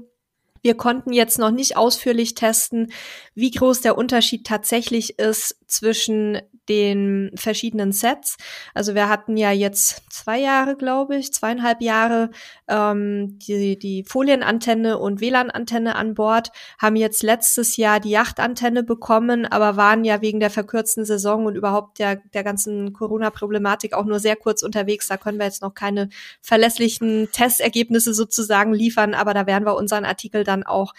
Wir 0.61 0.75
konnten 0.75 1.13
jetzt 1.13 1.39
noch 1.39 1.51
nicht 1.51 1.77
ausführlich 1.77 2.35
testen, 2.35 2.91
wie 3.33 3.51
groß 3.51 3.81
der 3.81 3.97
Unterschied 3.97 4.45
tatsächlich 4.45 5.17
ist 5.19 5.57
zwischen 5.67 6.39
den 6.69 7.31
verschiedenen 7.35 7.91
Sets. 7.91 8.37
Also 8.73 8.95
wir 8.95 9.09
hatten 9.09 9.37
ja 9.37 9.51
jetzt 9.51 10.03
zwei 10.09 10.39
Jahre, 10.39 10.75
glaube 10.75 11.15
ich, 11.15 11.31
zweieinhalb 11.33 11.81
Jahre 11.81 12.29
ähm, 12.67 13.39
die, 13.39 13.77
die 13.79 14.03
Folienantenne 14.03 14.97
und 14.97 15.21
WLAN-Antenne 15.21 15.95
an 15.95 16.13
Bord, 16.13 16.51
haben 16.79 16.95
jetzt 16.95 17.23
letztes 17.23 17.77
Jahr 17.77 17.99
die 17.99 18.09
Yachtantenne 18.09 18.83
bekommen, 18.83 19.45
aber 19.45 19.77
waren 19.77 20.03
ja 20.03 20.21
wegen 20.21 20.39
der 20.39 20.49
verkürzten 20.49 21.05
Saison 21.05 21.45
und 21.45 21.55
überhaupt 21.55 21.99
der, 21.99 22.17
der 22.33 22.43
ganzen 22.43 22.93
Corona-Problematik 22.93 23.93
auch 23.93 24.05
nur 24.05 24.19
sehr 24.19 24.35
kurz 24.35 24.63
unterwegs. 24.63 25.07
Da 25.07 25.17
können 25.17 25.37
wir 25.37 25.45
jetzt 25.45 25.61
noch 25.61 25.73
keine 25.73 26.09
verlässlichen 26.41 27.29
Testergebnisse 27.31 28.13
sozusagen 28.13 28.73
liefern, 28.73 29.13
aber 29.13 29.33
da 29.33 29.47
werden 29.47 29.65
wir 29.65 29.75
unseren 29.75 30.05
Artikel 30.05 30.43
dann 30.43 30.63
auch 30.63 30.93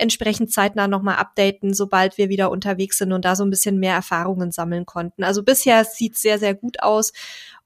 entsprechend 0.00 0.52
zeitnah 0.52 0.88
nochmal 0.88 1.16
updaten, 1.16 1.74
sobald 1.74 2.18
wir 2.18 2.28
wieder 2.28 2.50
unterwegs 2.50 2.98
sind 2.98 3.12
und 3.12 3.24
da 3.24 3.36
so 3.36 3.44
ein 3.44 3.50
bisschen 3.50 3.78
mehr 3.78 3.94
Erfahrungen 3.94 4.52
sammeln 4.52 4.86
konnten. 4.86 5.24
Also 5.24 5.42
bisher 5.42 5.84
sieht 5.84 6.18
sehr, 6.18 6.38
sehr 6.38 6.54
gut 6.54 6.82
aus. 6.82 7.12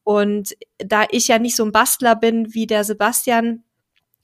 Und 0.02 0.54
da 0.78 1.04
ich 1.10 1.28
ja 1.28 1.38
nicht 1.38 1.56
so 1.56 1.64
ein 1.64 1.72
Bastler 1.72 2.16
bin 2.16 2.52
wie 2.52 2.66
der 2.66 2.84
Sebastian, 2.84 3.62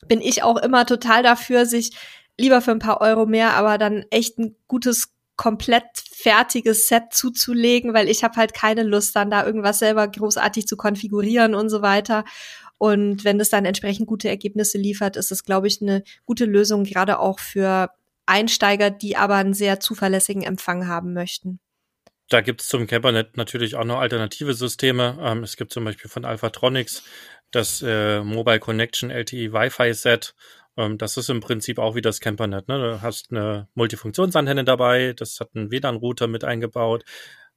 bin 0.07 0.21
ich 0.21 0.43
auch 0.43 0.57
immer 0.57 0.87
total 0.87 1.23
dafür, 1.23 1.67
sich 1.67 1.93
lieber 2.39 2.61
für 2.61 2.71
ein 2.73 2.79
paar 2.79 3.01
Euro 3.01 3.27
mehr, 3.27 3.55
aber 3.55 3.79
dann 3.79 4.05
echt 4.11 4.39
ein 4.39 4.57
gutes 4.67 5.13
komplett 5.37 5.85
fertiges 6.13 6.89
Set 6.89 7.13
zuzulegen, 7.13 7.95
weil 7.95 8.09
ich 8.09 8.25
habe 8.25 8.37
halt 8.37 8.53
keine 8.53 8.83
Lust, 8.83 9.17
dann 9.17 9.31
da 9.31 9.47
irgendwas 9.47 9.79
selber 9.79 10.07
großartig 10.07 10.67
zu 10.67 10.77
konfigurieren 10.77 11.55
und 11.55 11.71
so 11.71 11.81
weiter. 11.81 12.25
Und 12.77 13.25
wenn 13.25 13.41
es 13.41 13.51
dann 13.51 13.65
entsprechend 13.65 14.07
gute 14.07 14.29
Ergebnisse 14.29 14.79
liefert, 14.79 15.17
ist 15.17 15.33
es, 15.33 15.45
glaube 15.45 15.67
ich, 15.67 15.81
eine 15.81 16.03
gute 16.25 16.45
Lösung, 16.45 16.85
gerade 16.85 17.19
auch 17.19 17.39
für 17.39 17.91
Einsteiger, 18.31 18.91
die 18.91 19.17
aber 19.17 19.35
einen 19.35 19.55
sehr 19.55 19.81
zuverlässigen 19.81 20.43
Empfang 20.43 20.87
haben 20.87 21.13
möchten. 21.13 21.61
Da 22.29 22.41
gibt 22.41 22.63
es 22.63 22.69
zum 22.69 22.87
Campernet 22.87 23.37
natürlich 23.37 23.75
auch 23.75 23.85
noch 23.85 23.99
alternative 23.99 24.55
Systeme. 24.55 25.19
Ähm, 25.21 25.43
es 25.43 25.57
gibt 25.57 25.73
zum 25.73 25.85
Beispiel 25.85 26.09
von 26.09 26.25
Alphatronics 26.25 27.03
das 27.51 27.83
äh, 27.83 28.23
Mobile 28.23 28.61
Connection 28.61 29.11
LTE 29.11 29.53
Wi-Fi 29.53 29.93
Set. 29.93 30.35
Ähm, 30.77 30.97
das 30.97 31.17
ist 31.17 31.29
im 31.29 31.41
Prinzip 31.41 31.81
auch 31.81 31.97
wie 31.97 32.03
das 32.03 32.21
Campernet. 32.21 32.69
Ne? 32.69 32.79
Du 32.79 33.03
hast 33.03 33.33
eine 33.33 33.69
Multifunktionsantenne 33.75 34.65
dabei, 34.65 35.13
das 35.13 35.41
hat 35.41 35.51
einen 35.55 35.73
WLAN-Router 35.73 36.29
mit 36.29 36.45
eingebaut, 36.45 37.05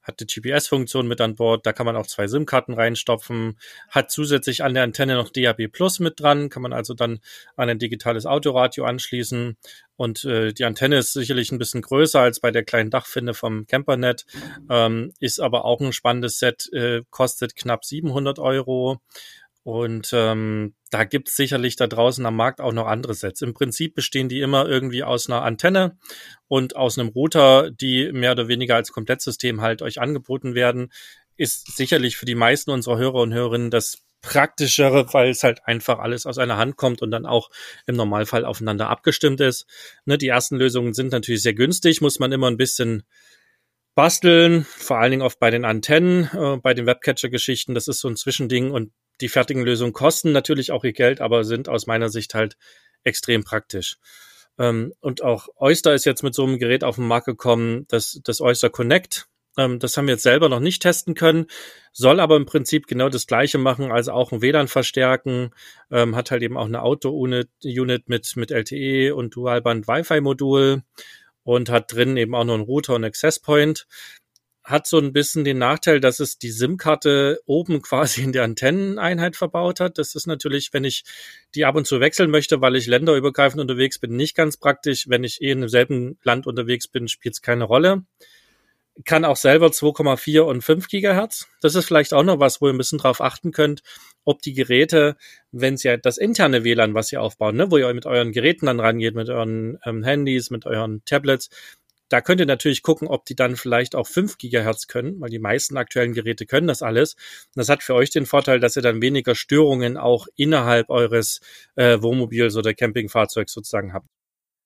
hat 0.03 0.19
die 0.19 0.25
GPS-Funktion 0.25 1.07
mit 1.07 1.21
an 1.21 1.35
Bord, 1.35 1.65
da 1.65 1.73
kann 1.73 1.85
man 1.85 1.95
auch 1.95 2.07
zwei 2.07 2.27
SIM-Karten 2.27 2.73
reinstopfen, 2.73 3.57
hat 3.89 4.11
zusätzlich 4.11 4.63
an 4.63 4.73
der 4.73 4.83
Antenne 4.83 5.15
noch 5.15 5.29
DAB 5.29 5.69
Plus 5.71 5.99
mit 5.99 6.19
dran, 6.19 6.49
kann 6.49 6.61
man 6.61 6.73
also 6.73 6.93
dann 6.93 7.19
an 7.55 7.69
ein 7.69 7.79
digitales 7.79 8.25
Autoradio 8.25 8.85
anschließen. 8.85 9.57
Und 9.95 10.25
äh, 10.25 10.53
die 10.53 10.65
Antenne 10.65 10.97
ist 10.97 11.13
sicherlich 11.13 11.51
ein 11.51 11.59
bisschen 11.59 11.81
größer 11.81 12.19
als 12.19 12.39
bei 12.39 12.51
der 12.51 12.63
kleinen 12.63 12.89
Dachfinne 12.89 13.33
vom 13.33 13.67
Campernet, 13.67 14.25
ähm, 14.69 15.13
ist 15.19 15.39
aber 15.39 15.65
auch 15.65 15.79
ein 15.81 15.93
spannendes 15.93 16.39
Set, 16.39 16.69
äh, 16.73 17.03
kostet 17.09 17.55
knapp 17.55 17.85
700 17.85 18.39
Euro 18.39 18.99
und 19.63 20.11
ähm, 20.13 20.75
da 20.91 21.05
gibt's 21.05 21.35
sicherlich 21.37 21.77
da 21.77 21.87
draußen 21.87 22.25
am 22.25 22.35
Markt 22.35 22.59
auch 22.59 22.73
noch 22.73 22.85
andere 22.85 23.13
Sets. 23.13 23.41
Im 23.41 23.53
Prinzip 23.53 23.95
bestehen 23.95 24.27
die 24.27 24.41
immer 24.41 24.67
irgendwie 24.67 25.03
aus 25.03 25.29
einer 25.29 25.41
Antenne 25.41 25.97
und 26.47 26.75
aus 26.75 26.99
einem 26.99 27.09
Router, 27.09 27.71
die 27.71 28.11
mehr 28.11 28.33
oder 28.33 28.49
weniger 28.49 28.75
als 28.75 28.91
Komplettsystem 28.91 29.61
halt 29.61 29.81
euch 29.81 30.01
angeboten 30.01 30.53
werden. 30.53 30.91
Ist 31.37 31.75
sicherlich 31.77 32.17
für 32.17 32.25
die 32.25 32.35
meisten 32.35 32.71
unserer 32.71 32.97
Hörer 32.97 33.21
und 33.21 33.33
Hörerinnen 33.33 33.71
das 33.71 34.03
praktischere, 34.21 35.13
weil 35.13 35.29
es 35.29 35.43
halt 35.43 35.65
einfach 35.65 35.99
alles 35.99 36.25
aus 36.25 36.37
einer 36.37 36.57
Hand 36.57 36.75
kommt 36.75 37.01
und 37.01 37.11
dann 37.11 37.25
auch 37.25 37.49
im 37.87 37.95
Normalfall 37.95 38.45
aufeinander 38.45 38.89
abgestimmt 38.89 39.39
ist. 39.39 39.65
Ne, 40.05 40.17
die 40.17 40.27
ersten 40.27 40.57
Lösungen 40.57 40.93
sind 40.93 41.11
natürlich 41.11 41.41
sehr 41.41 41.53
günstig, 41.53 42.01
muss 42.01 42.19
man 42.19 42.31
immer 42.33 42.49
ein 42.49 42.57
bisschen 42.57 43.03
basteln, 43.95 44.65
vor 44.65 44.97
allen 44.97 45.11
Dingen 45.11 45.21
oft 45.21 45.39
bei 45.39 45.51
den 45.51 45.65
Antennen, 45.65 46.29
äh, 46.33 46.57
bei 46.57 46.73
den 46.73 46.85
Webcatcher-Geschichten. 46.85 47.75
Das 47.75 47.87
ist 47.87 47.99
so 47.99 48.07
ein 48.07 48.15
Zwischending 48.15 48.71
und 48.71 48.91
die 49.23 49.29
fertigen 49.29 49.63
Lösungen 49.63 49.93
kosten 49.93 50.33
natürlich 50.33 50.73
auch 50.73 50.83
ihr 50.83 50.91
Geld, 50.91 51.21
aber 51.21 51.45
sind 51.45 51.69
aus 51.69 51.87
meiner 51.87 52.09
Sicht 52.09 52.33
halt 52.33 52.57
extrem 53.03 53.45
praktisch. 53.45 53.97
Ähm, 54.59 54.93
und 54.99 55.23
auch 55.23 55.47
Oyster 55.55 55.93
ist 55.93 56.05
jetzt 56.05 56.23
mit 56.23 56.35
so 56.35 56.43
einem 56.43 56.59
Gerät 56.59 56.83
auf 56.83 56.97
den 56.97 57.07
Markt 57.07 57.25
gekommen, 57.25 57.85
das, 57.87 58.19
das 58.21 58.41
Oyster 58.41 58.69
Connect. 58.69 59.27
Ähm, 59.57 59.79
das 59.79 59.95
haben 59.95 60.07
wir 60.07 60.15
jetzt 60.15 60.23
selber 60.23 60.49
noch 60.49 60.59
nicht 60.59 60.81
testen 60.81 61.15
können, 61.15 61.45
soll 61.93 62.19
aber 62.19 62.35
im 62.35 62.45
Prinzip 62.45 62.85
genau 62.85 63.07
das 63.07 63.25
Gleiche 63.25 63.57
machen, 63.57 63.93
also 63.93 64.11
auch 64.11 64.33
ein 64.33 64.41
WLAN 64.41 64.67
verstärken, 64.67 65.51
ähm, 65.89 66.17
hat 66.17 66.29
halt 66.29 66.43
eben 66.43 66.57
auch 66.57 66.65
eine 66.65 66.81
Auto-Unit 66.81 68.09
mit, 68.09 68.35
mit 68.35 68.51
LTE 68.51 69.15
und 69.15 69.33
Dualband 69.35 69.87
Wi-Fi-Modul 69.87 70.83
und 71.43 71.69
hat 71.69 71.93
drin 71.93 72.17
eben 72.17 72.35
auch 72.35 72.43
noch 72.43 72.55
einen 72.55 72.63
Router 72.63 72.95
und 72.95 73.05
Access 73.05 73.39
Point 73.39 73.87
hat 74.63 74.87
so 74.87 74.97
ein 74.97 75.11
bisschen 75.11 75.43
den 75.43 75.57
Nachteil, 75.57 75.99
dass 75.99 76.19
es 76.19 76.37
die 76.37 76.51
SIM-Karte 76.51 77.41
oben 77.45 77.81
quasi 77.83 78.21
in 78.21 78.31
der 78.31 78.43
Antenneneinheit 78.43 79.35
verbaut 79.35 79.79
hat. 79.79 79.97
Das 79.97 80.15
ist 80.15 80.27
natürlich, 80.27 80.71
wenn 80.73 80.83
ich 80.83 81.03
die 81.55 81.65
ab 81.65 81.75
und 81.75 81.85
zu 81.85 81.99
wechseln 81.99 82.31
möchte, 82.31 82.61
weil 82.61 82.75
ich 82.75 82.87
länderübergreifend 82.87 83.61
unterwegs 83.61 83.99
bin, 83.99 84.15
nicht 84.15 84.35
ganz 84.35 84.57
praktisch. 84.57 85.09
Wenn 85.09 85.23
ich 85.23 85.41
eh 85.41 85.51
in 85.51 85.61
demselben 85.61 86.17
Land 86.23 86.47
unterwegs 86.47 86.87
bin, 86.87 87.07
spielt 87.07 87.35
es 87.35 87.41
keine 87.41 87.65
Rolle. 87.65 88.03
kann 89.05 89.25
auch 89.25 89.37
selber 89.37 89.67
2,4 89.67 90.41
und 90.41 90.61
5 90.63 90.87
Gigahertz. 90.87 91.47
Das 91.61 91.75
ist 91.75 91.85
vielleicht 91.85 92.13
auch 92.13 92.23
noch 92.23 92.39
was, 92.39 92.61
wo 92.61 92.67
ihr 92.67 92.73
ein 92.73 92.77
bisschen 92.77 92.99
drauf 92.99 93.21
achten 93.21 93.51
könnt, 93.51 93.81
ob 94.23 94.41
die 94.41 94.53
Geräte, 94.53 95.17
wenn 95.51 95.77
sie 95.77 95.87
ja 95.87 95.97
das 95.97 96.17
interne 96.17 96.63
WLAN, 96.63 96.93
was 96.93 97.11
ihr 97.11 97.21
aufbauen, 97.21 97.55
ne, 97.55 97.71
wo 97.71 97.77
ihr 97.77 97.93
mit 97.93 98.05
euren 98.05 98.31
Geräten 98.31 98.67
dann 98.67 98.79
rangeht, 98.79 99.15
mit 99.15 99.29
euren 99.29 99.79
ähm, 99.85 100.03
Handys, 100.03 100.49
mit 100.51 100.65
euren 100.65 101.03
Tablets, 101.05 101.49
da 102.09 102.21
könnt 102.21 102.39
ihr 102.41 102.45
natürlich 102.45 102.83
gucken, 102.83 103.07
ob 103.07 103.25
die 103.25 103.35
dann 103.35 103.55
vielleicht 103.55 103.95
auch 103.95 104.07
5 104.07 104.37
Gigahertz 104.37 104.87
können, 104.87 105.19
weil 105.19 105.29
die 105.29 105.39
meisten 105.39 105.77
aktuellen 105.77 106.13
Geräte 106.13 106.45
können 106.45 106.67
das 106.67 106.81
alles. 106.81 107.13
Und 107.13 107.57
das 107.57 107.69
hat 107.69 107.83
für 107.83 107.95
euch 107.95 108.09
den 108.09 108.25
Vorteil, 108.25 108.59
dass 108.59 108.75
ihr 108.75 108.81
dann 108.81 109.01
weniger 109.01 109.35
Störungen 109.35 109.97
auch 109.97 110.27
innerhalb 110.35 110.89
eures 110.89 111.39
äh, 111.75 112.01
Wohnmobils 112.01 112.55
oder 112.55 112.73
Campingfahrzeugs 112.73 113.53
sozusagen 113.53 113.93
habt. 113.93 114.07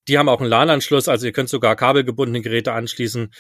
Die 0.08 0.18
haben 0.18 0.30
auch 0.30 0.40
einen 0.40 0.50
LAN-Anschluss, 0.50 1.08
also 1.08 1.26
ihr 1.26 1.34
könnt 1.34 1.50
sogar 1.50 1.76
kabelgebundene 1.76 2.42
Geräte 2.42 2.74
anschließen. 2.74 3.32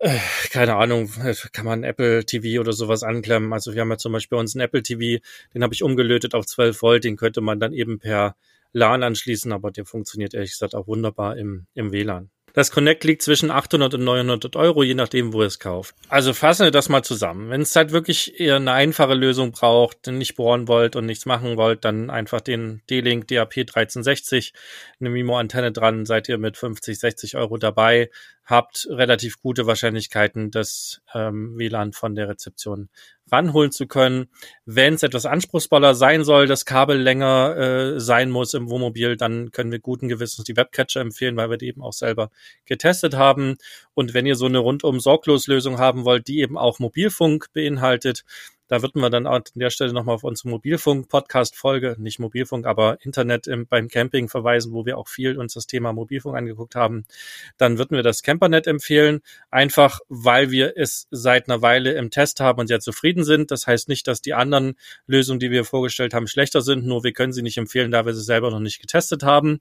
Äh, 0.00 0.18
keine 0.50 0.76
Ahnung, 0.76 1.10
kann 1.52 1.64
man 1.64 1.82
Apple 1.84 2.24
TV 2.24 2.60
oder 2.60 2.72
sowas 2.72 3.02
anklemmen. 3.02 3.52
Also 3.52 3.74
wir 3.74 3.80
haben 3.80 3.90
ja 3.90 3.98
zum 3.98 4.12
Beispiel 4.12 4.36
bei 4.36 4.40
uns 4.40 4.54
einen 4.54 4.64
Apple 4.64 4.82
TV, 4.82 5.22
den 5.54 5.62
habe 5.62 5.74
ich 5.74 5.82
umgelötet 5.82 6.34
auf 6.34 6.46
12 6.46 6.82
Volt, 6.82 7.04
den 7.04 7.16
könnte 7.16 7.40
man 7.40 7.58
dann 7.58 7.72
eben 7.72 7.98
per 7.98 8.36
LAN 8.72 9.02
anschließen, 9.02 9.52
aber 9.52 9.70
der 9.70 9.86
funktioniert 9.86 10.34
ehrlich 10.34 10.52
gesagt 10.52 10.74
auch 10.74 10.86
wunderbar 10.86 11.36
im, 11.36 11.66
im 11.74 11.92
WLAN. 11.92 12.30
Das 12.58 12.72
Connect 12.72 13.04
liegt 13.04 13.22
zwischen 13.22 13.52
800 13.52 13.94
und 13.94 14.02
900 14.02 14.56
Euro, 14.56 14.82
je 14.82 14.94
nachdem, 14.94 15.32
wo 15.32 15.42
ihr 15.42 15.46
es 15.46 15.60
kauft. 15.60 15.94
Also 16.08 16.34
fassen 16.34 16.64
wir 16.64 16.72
das 16.72 16.88
mal 16.88 17.04
zusammen. 17.04 17.50
Wenn 17.50 17.60
es 17.60 17.76
halt 17.76 17.92
wirklich 17.92 18.40
eher 18.40 18.56
eine 18.56 18.72
einfache 18.72 19.14
Lösung 19.14 19.52
braucht, 19.52 20.08
nicht 20.08 20.34
bohren 20.34 20.66
wollt 20.66 20.96
und 20.96 21.06
nichts 21.06 21.24
machen 21.24 21.56
wollt, 21.56 21.84
dann 21.84 22.10
einfach 22.10 22.40
den 22.40 22.82
D-Link 22.90 23.28
DAP 23.28 23.58
1360, 23.58 24.54
eine 24.98 25.10
Mimo-Antenne 25.10 25.70
dran, 25.70 26.04
seid 26.04 26.28
ihr 26.28 26.36
mit 26.36 26.56
50, 26.56 26.98
60 26.98 27.36
Euro 27.36 27.58
dabei 27.58 28.10
habt 28.48 28.88
relativ 28.90 29.40
gute 29.42 29.66
Wahrscheinlichkeiten, 29.66 30.50
das 30.50 31.02
ähm, 31.12 31.58
WLAN 31.58 31.92
von 31.92 32.14
der 32.14 32.30
Rezeption 32.30 32.88
ranholen 33.30 33.72
zu 33.72 33.86
können. 33.86 34.28
Wenn 34.64 34.94
es 34.94 35.02
etwas 35.02 35.26
anspruchsvoller 35.26 35.94
sein 35.94 36.24
soll, 36.24 36.46
das 36.46 36.64
Kabel 36.64 36.96
länger 36.96 37.56
äh, 37.56 38.00
sein 38.00 38.30
muss 38.30 38.54
im 38.54 38.70
Wohnmobil, 38.70 39.18
dann 39.18 39.50
können 39.50 39.70
wir 39.70 39.80
guten 39.80 40.08
Gewissens 40.08 40.46
die 40.46 40.56
Webcatcher 40.56 41.02
empfehlen, 41.02 41.36
weil 41.36 41.50
wir 41.50 41.58
die 41.58 41.68
eben 41.68 41.82
auch 41.82 41.92
selber 41.92 42.30
getestet 42.64 43.14
haben. 43.16 43.56
Und 43.98 44.14
wenn 44.14 44.26
ihr 44.26 44.36
so 44.36 44.46
eine 44.46 44.58
rundum 44.58 45.00
sorglos 45.00 45.48
Lösung 45.48 45.80
haben 45.80 46.04
wollt, 46.04 46.28
die 46.28 46.38
eben 46.38 46.56
auch 46.56 46.78
Mobilfunk 46.78 47.46
beinhaltet, 47.52 48.24
da 48.68 48.80
würden 48.80 49.02
wir 49.02 49.10
dann 49.10 49.26
an 49.26 49.42
der 49.56 49.70
Stelle 49.70 49.92
nochmal 49.92 50.14
auf 50.14 50.22
unsere 50.22 50.50
Mobilfunk-Podcast-Folge, 50.50 51.96
nicht 51.98 52.20
Mobilfunk, 52.20 52.64
aber 52.64 52.98
Internet 53.00 53.48
im, 53.48 53.66
beim 53.66 53.88
Camping 53.88 54.28
verweisen, 54.28 54.72
wo 54.72 54.86
wir 54.86 54.98
auch 54.98 55.08
viel 55.08 55.36
uns 55.36 55.54
das 55.54 55.66
Thema 55.66 55.92
Mobilfunk 55.92 56.36
angeguckt 56.36 56.76
haben. 56.76 57.06
Dann 57.56 57.76
würden 57.76 57.96
wir 57.96 58.04
das 58.04 58.22
Campernet 58.22 58.68
empfehlen, 58.68 59.18
einfach 59.50 59.98
weil 60.08 60.52
wir 60.52 60.74
es 60.76 61.08
seit 61.10 61.48
einer 61.48 61.60
Weile 61.60 61.94
im 61.94 62.10
Test 62.10 62.38
haben 62.38 62.60
und 62.60 62.68
sehr 62.68 62.78
zufrieden 62.78 63.24
sind. 63.24 63.50
Das 63.50 63.66
heißt 63.66 63.88
nicht, 63.88 64.06
dass 64.06 64.22
die 64.22 64.34
anderen 64.34 64.76
Lösungen, 65.08 65.40
die 65.40 65.50
wir 65.50 65.64
vorgestellt 65.64 66.14
haben, 66.14 66.28
schlechter 66.28 66.60
sind, 66.60 66.86
nur 66.86 67.02
wir 67.02 67.12
können 67.12 67.32
sie 67.32 67.42
nicht 67.42 67.58
empfehlen, 67.58 67.90
da 67.90 68.06
wir 68.06 68.14
sie 68.14 68.22
selber 68.22 68.52
noch 68.52 68.60
nicht 68.60 68.80
getestet 68.80 69.24
haben. 69.24 69.58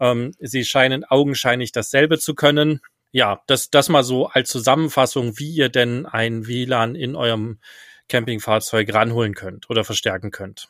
Ähm, 0.00 0.32
sie 0.38 0.66
scheinen 0.66 1.04
augenscheinlich 1.04 1.72
dasselbe 1.72 2.18
zu 2.18 2.34
können 2.34 2.82
ja, 3.12 3.42
das, 3.46 3.70
das 3.70 3.88
mal 3.88 4.04
so 4.04 4.26
als 4.26 4.50
Zusammenfassung, 4.50 5.38
wie 5.38 5.50
ihr 5.50 5.68
denn 5.68 6.06
ein 6.06 6.46
WLAN 6.46 6.94
in 6.94 7.16
eurem 7.16 7.58
Campingfahrzeug 8.08 8.92
ranholen 8.92 9.34
könnt 9.34 9.70
oder 9.70 9.84
verstärken 9.84 10.30
könnt. 10.30 10.68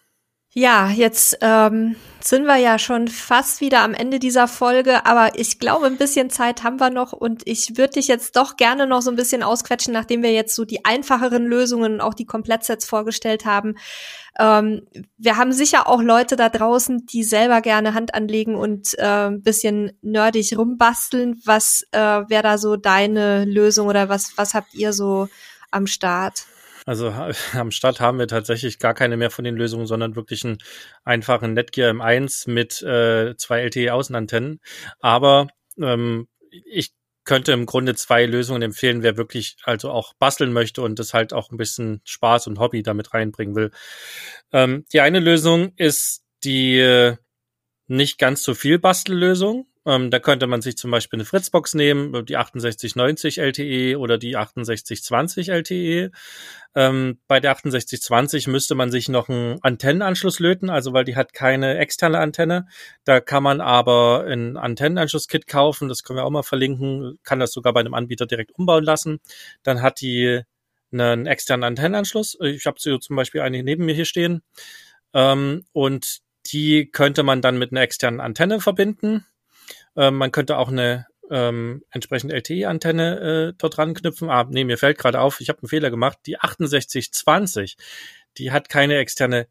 Ja, 0.52 0.88
jetzt 0.90 1.38
ähm, 1.42 1.94
sind 2.20 2.44
wir 2.44 2.56
ja 2.56 2.80
schon 2.80 3.06
fast 3.06 3.60
wieder 3.60 3.82
am 3.82 3.94
Ende 3.94 4.18
dieser 4.18 4.48
Folge, 4.48 5.06
aber 5.06 5.38
ich 5.38 5.60
glaube, 5.60 5.86
ein 5.86 5.96
bisschen 5.96 6.28
Zeit 6.28 6.64
haben 6.64 6.80
wir 6.80 6.90
noch 6.90 7.12
und 7.12 7.42
ich 7.44 7.76
würde 7.78 7.92
dich 7.92 8.08
jetzt 8.08 8.34
doch 8.34 8.56
gerne 8.56 8.88
noch 8.88 9.00
so 9.00 9.10
ein 9.10 9.16
bisschen 9.16 9.44
ausquetschen, 9.44 9.92
nachdem 9.92 10.24
wir 10.24 10.32
jetzt 10.32 10.56
so 10.56 10.64
die 10.64 10.84
einfacheren 10.84 11.46
Lösungen 11.46 11.94
und 11.94 12.00
auch 12.00 12.14
die 12.14 12.26
Komplettsets 12.26 12.84
vorgestellt 12.84 13.44
haben. 13.44 13.76
Ähm, 14.40 14.88
wir 15.18 15.36
haben 15.36 15.52
sicher 15.52 15.86
auch 15.86 16.02
Leute 16.02 16.34
da 16.34 16.48
draußen, 16.48 17.06
die 17.06 17.22
selber 17.22 17.60
gerne 17.60 17.94
Hand 17.94 18.14
anlegen 18.14 18.56
und 18.56 18.98
äh, 18.98 19.28
ein 19.28 19.42
bisschen 19.42 19.92
nerdig 20.02 20.58
rumbasteln. 20.58 21.40
Was 21.44 21.86
äh, 21.92 21.98
wäre 22.00 22.42
da 22.42 22.58
so 22.58 22.74
deine 22.74 23.44
Lösung 23.44 23.86
oder 23.86 24.08
was, 24.08 24.32
was 24.34 24.54
habt 24.54 24.74
ihr 24.74 24.92
so 24.92 25.28
am 25.70 25.86
Start? 25.86 26.46
Also 26.90 27.10
am 27.52 27.70
Start 27.70 28.00
haben 28.00 28.18
wir 28.18 28.26
tatsächlich 28.26 28.80
gar 28.80 28.94
keine 28.94 29.16
mehr 29.16 29.30
von 29.30 29.44
den 29.44 29.54
Lösungen, 29.54 29.86
sondern 29.86 30.16
wirklich 30.16 30.44
einen 30.44 30.58
einfachen 31.04 31.54
Netgear 31.54 31.92
M1 31.92 32.50
mit 32.50 32.82
äh, 32.82 33.36
zwei 33.36 33.62
LTE-Außenantennen. 33.62 34.58
Aber 34.98 35.46
ähm, 35.80 36.26
ich 36.50 36.90
könnte 37.22 37.52
im 37.52 37.66
Grunde 37.66 37.94
zwei 37.94 38.26
Lösungen 38.26 38.62
empfehlen, 38.62 39.04
wer 39.04 39.16
wirklich 39.16 39.56
also 39.62 39.92
auch 39.92 40.14
basteln 40.14 40.52
möchte 40.52 40.82
und 40.82 40.98
das 40.98 41.14
halt 41.14 41.32
auch 41.32 41.52
ein 41.52 41.58
bisschen 41.58 42.00
Spaß 42.02 42.48
und 42.48 42.58
Hobby 42.58 42.82
damit 42.82 43.14
reinbringen 43.14 43.54
will. 43.54 43.70
Ähm, 44.52 44.84
die 44.92 45.00
eine 45.00 45.20
Lösung 45.20 45.72
ist 45.76 46.24
die 46.42 46.80
äh, 46.80 47.16
nicht 47.86 48.18
ganz 48.18 48.42
so 48.42 48.54
viel 48.54 48.80
Bastellösung. 48.80 49.69
Ähm, 49.86 50.10
da 50.10 50.18
könnte 50.18 50.46
man 50.46 50.60
sich 50.60 50.76
zum 50.76 50.90
Beispiel 50.90 51.18
eine 51.18 51.24
Fritzbox 51.24 51.74
nehmen, 51.74 52.26
die 52.26 52.34
6890 52.34 53.38
LTE 53.38 53.98
oder 53.98 54.18
die 54.18 54.32
6820 54.32 55.48
LTE. 55.48 56.10
Ähm, 56.74 57.18
bei 57.26 57.40
der 57.40 57.52
6820 57.54 58.46
müsste 58.46 58.74
man 58.74 58.90
sich 58.90 59.08
noch 59.08 59.28
einen 59.28 59.58
Antennenanschluss 59.62 60.38
löten, 60.38 60.68
also 60.68 60.92
weil 60.92 61.04
die 61.04 61.16
hat 61.16 61.32
keine 61.32 61.78
externe 61.78 62.18
Antenne. 62.18 62.66
Da 63.04 63.20
kann 63.20 63.42
man 63.42 63.60
aber 63.60 64.26
ein 64.28 64.58
Antennenanschlusskit 64.58 65.46
kaufen, 65.46 65.88
das 65.88 66.02
können 66.02 66.18
wir 66.18 66.24
auch 66.24 66.30
mal 66.30 66.42
verlinken, 66.42 67.18
kann 67.24 67.40
das 67.40 67.52
sogar 67.52 67.72
bei 67.72 67.80
einem 67.80 67.94
Anbieter 67.94 68.26
direkt 68.26 68.52
umbauen 68.52 68.84
lassen. 68.84 69.20
Dann 69.62 69.80
hat 69.80 70.00
die 70.02 70.42
einen 70.92 71.26
externen 71.26 71.64
Antennenanschluss. 71.64 72.36
Ich 72.42 72.66
habe 72.66 72.78
zum 72.78 73.16
Beispiel 73.16 73.40
eine 73.40 73.62
neben 73.62 73.86
mir 73.86 73.94
hier 73.94 74.04
stehen. 74.04 74.42
Ähm, 75.14 75.64
und 75.72 76.20
die 76.52 76.90
könnte 76.90 77.22
man 77.22 77.42
dann 77.42 77.58
mit 77.58 77.72
einer 77.72 77.82
externen 77.82 78.20
Antenne 78.20 78.60
verbinden. 78.60 79.24
Ähm, 79.96 80.16
man 80.16 80.32
könnte 80.32 80.56
auch 80.58 80.68
eine 80.68 81.06
ähm, 81.30 81.84
entsprechende 81.90 82.34
LTE-Antenne 82.34 83.50
äh, 83.50 83.54
dort 83.56 83.78
ranknüpfen. 83.78 84.28
Ah, 84.30 84.46
nee, 84.48 84.64
mir 84.64 84.78
fällt 84.78 84.98
gerade 84.98 85.20
auf, 85.20 85.40
ich 85.40 85.48
habe 85.48 85.60
einen 85.60 85.68
Fehler 85.68 85.90
gemacht. 85.90 86.18
Die 86.26 86.36
6820, 86.40 87.76
die 88.36 88.50
hat 88.50 88.68
keine 88.68 88.96
externe 88.96 89.46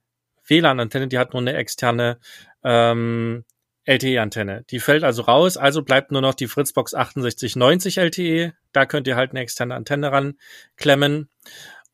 WLAN-Antenne, 0.45 1.07
die 1.07 1.17
hat 1.17 1.33
nur 1.33 1.41
eine 1.41 1.53
externe 1.55 2.19
ähm, 2.63 3.45
LTE-Antenne. 3.85 4.65
Die 4.69 4.79
fällt 4.79 5.03
also 5.03 5.23
raus, 5.23 5.57
also 5.57 5.81
bleibt 5.81 6.11
nur 6.11 6.21
noch 6.21 6.33
die 6.33 6.47
Fritzbox 6.47 6.91
6890 6.91 7.97
LTE. 7.97 8.53
Da 8.71 8.85
könnt 8.85 9.07
ihr 9.07 9.15
halt 9.15 9.31
eine 9.31 9.39
externe 9.39 9.75
Antenne 9.75 10.11
ranklemmen. 10.11 11.29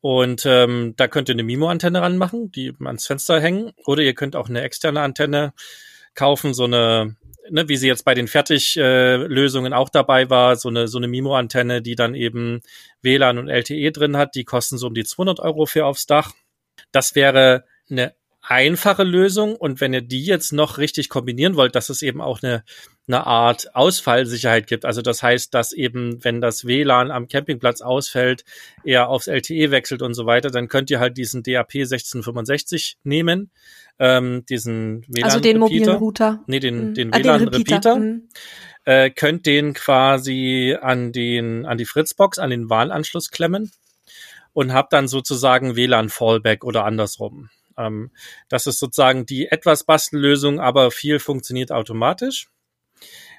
Und 0.00 0.44
ähm, 0.46 0.94
da 0.96 1.08
könnt 1.08 1.28
ihr 1.28 1.34
eine 1.34 1.42
MIMO-Antenne 1.42 2.02
ranmachen, 2.02 2.50
die 2.52 2.74
ans 2.84 3.06
Fenster 3.06 3.40
hängen. 3.40 3.72
Oder 3.86 4.02
ihr 4.02 4.14
könnt 4.14 4.36
auch 4.36 4.48
eine 4.48 4.62
externe 4.62 5.00
Antenne 5.00 5.52
kaufen, 6.14 6.54
so 6.54 6.64
eine 6.64 7.16
ne, 7.50 7.68
wie 7.68 7.76
sie 7.76 7.88
jetzt 7.88 8.04
bei 8.04 8.14
den 8.14 8.28
Fertiglösungen 8.28 9.72
äh, 9.72 9.76
auch 9.76 9.88
dabei 9.88 10.30
war, 10.30 10.56
so 10.56 10.68
eine, 10.68 10.88
so 10.88 10.98
eine 10.98 11.08
MIMO-Antenne, 11.08 11.82
die 11.82 11.94
dann 11.94 12.14
eben 12.14 12.60
WLAN 13.02 13.38
und 13.38 13.48
LTE 13.48 13.92
drin 13.92 14.16
hat, 14.16 14.34
die 14.34 14.44
kosten 14.44 14.78
so 14.78 14.86
um 14.86 14.94
die 14.94 15.04
200 15.04 15.40
Euro 15.40 15.66
für 15.66 15.86
aufs 15.86 16.06
Dach. 16.06 16.32
Das 16.92 17.14
wäre 17.14 17.64
eine 17.90 18.14
einfache 18.48 19.02
Lösung 19.02 19.56
und 19.56 19.80
wenn 19.80 19.92
ihr 19.92 20.02
die 20.02 20.24
jetzt 20.24 20.52
noch 20.52 20.78
richtig 20.78 21.08
kombinieren 21.08 21.56
wollt, 21.56 21.74
dass 21.74 21.88
es 21.88 22.02
eben 22.02 22.20
auch 22.20 22.42
eine, 22.42 22.62
eine 23.08 23.26
Art 23.26 23.74
Ausfallsicherheit 23.74 24.68
gibt. 24.68 24.84
Also 24.84 25.02
das 25.02 25.22
heißt, 25.22 25.52
dass 25.52 25.72
eben, 25.72 26.22
wenn 26.24 26.40
das 26.40 26.64
WLAN 26.64 27.10
am 27.10 27.26
Campingplatz 27.26 27.80
ausfällt, 27.80 28.44
er 28.84 29.08
aufs 29.08 29.26
LTE 29.26 29.72
wechselt 29.72 30.00
und 30.00 30.14
so 30.14 30.26
weiter, 30.26 30.50
dann 30.50 30.68
könnt 30.68 30.90
ihr 30.90 31.00
halt 31.00 31.16
diesen 31.16 31.42
DAP 31.42 31.74
1665 31.74 32.98
nehmen 33.02 33.50
ähm, 33.98 34.44
diesen 34.46 35.04
WLAN 35.08 35.24
Also 35.24 35.40
den 35.40 35.58
mobilen 35.58 35.96
Router. 35.96 36.42
Nee, 36.46 36.60
den, 36.60 36.90
mhm. 36.90 36.94
den 36.94 37.14
ah, 37.14 37.18
WLAN-Repeater. 37.18 37.96
Mhm. 37.96 38.28
Äh, 38.84 39.10
könnt 39.10 39.46
den 39.46 39.74
quasi 39.74 40.76
an 40.80 41.12
den, 41.12 41.66
an 41.66 41.78
die 41.78 41.86
Fritzbox, 41.86 42.38
an 42.38 42.50
den 42.50 42.70
WAN-Anschluss 42.70 43.30
klemmen 43.30 43.72
und 44.52 44.72
habt 44.72 44.92
dann 44.92 45.08
sozusagen 45.08 45.76
WLAN-Fallback 45.76 46.64
oder 46.64 46.84
andersrum. 46.84 47.50
Ähm, 47.76 48.10
das 48.48 48.66
ist 48.66 48.78
sozusagen 48.78 49.26
die 49.26 49.48
etwas 49.48 49.84
Bastellösung, 49.84 50.60
aber 50.60 50.90
viel 50.90 51.18
funktioniert 51.18 51.72
automatisch. 51.72 52.48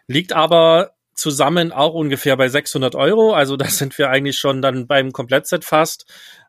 Liegt 0.08 0.34
aber 0.34 0.92
zusammen 1.14 1.72
auch 1.72 1.94
ungefähr 1.94 2.38
bei 2.38 2.48
600 2.48 2.96
Euro. 2.96 3.34
Also 3.34 3.58
da 3.58 3.66
sind 3.70 3.98
wir 3.98 4.10
eigentlich 4.10 4.38
schon 4.38 4.62
dann 4.62 4.88
beim 4.88 5.12
Komplettset 5.12 5.66
fast, 5.66 6.06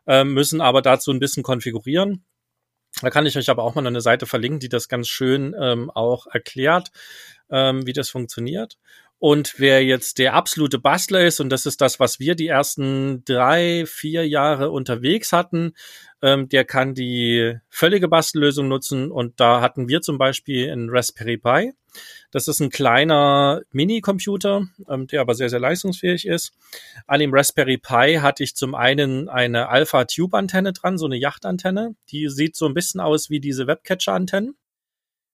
äh, 0.07 0.23
müssen 0.23 0.61
aber 0.61 0.81
dazu 0.81 1.11
ein 1.11 1.19
bisschen 1.19 1.43
konfigurieren. 1.43 2.23
Da 3.01 3.09
kann 3.09 3.25
ich 3.25 3.37
euch 3.37 3.49
aber 3.49 3.63
auch 3.63 3.75
mal 3.75 3.85
eine 3.85 4.01
Seite 4.01 4.25
verlinken, 4.25 4.59
die 4.59 4.69
das 4.69 4.89
ganz 4.89 5.07
schön 5.07 5.55
ähm, 5.59 5.89
auch 5.89 6.27
erklärt, 6.27 6.91
ähm, 7.49 7.85
wie 7.85 7.93
das 7.93 8.09
funktioniert. 8.09 8.77
Und 9.19 9.55
wer 9.57 9.83
jetzt 9.83 10.17
der 10.17 10.33
absolute 10.33 10.79
Bastler 10.79 11.25
ist, 11.25 11.41
und 11.41 11.49
das 11.49 11.65
ist 11.65 11.81
das, 11.81 11.99
was 11.99 12.21
wir 12.21 12.35
die 12.35 12.47
ersten 12.47 13.25
drei, 13.25 13.85
vier 13.85 14.25
Jahre 14.25 14.71
unterwegs 14.71 15.33
hatten, 15.33 15.73
ähm, 16.21 16.47
der 16.47 16.63
kann 16.63 16.93
die 16.93 17.55
völlige 17.69 18.07
Bastellösung 18.07 18.69
nutzen. 18.69 19.11
Und 19.11 19.39
da 19.41 19.59
hatten 19.59 19.89
wir 19.89 20.01
zum 20.01 20.17
Beispiel 20.17 20.71
einen 20.71 20.89
Raspberry 20.89 21.37
Pi. 21.37 21.73
Das 22.31 22.47
ist 22.47 22.59
ein 22.59 22.69
kleiner 22.69 23.61
Mini-Computer, 23.71 24.67
ähm, 24.87 25.07
der 25.07 25.21
aber 25.21 25.33
sehr, 25.33 25.49
sehr 25.49 25.59
leistungsfähig 25.59 26.27
ist. 26.27 26.51
An 27.07 27.19
dem 27.19 27.33
Raspberry 27.33 27.77
Pi 27.77 28.19
hatte 28.21 28.43
ich 28.43 28.55
zum 28.55 28.75
einen 28.75 29.29
eine 29.29 29.69
Alpha-Tube-Antenne 29.69 30.73
dran, 30.73 30.97
so 30.97 31.05
eine 31.05 31.17
Yachtantenne. 31.17 31.95
Die 32.09 32.29
sieht 32.29 32.55
so 32.55 32.67
ein 32.67 32.73
bisschen 32.73 32.99
aus 32.99 33.29
wie 33.29 33.39
diese 33.39 33.65
Webcatcher-Antennen. 33.65 34.55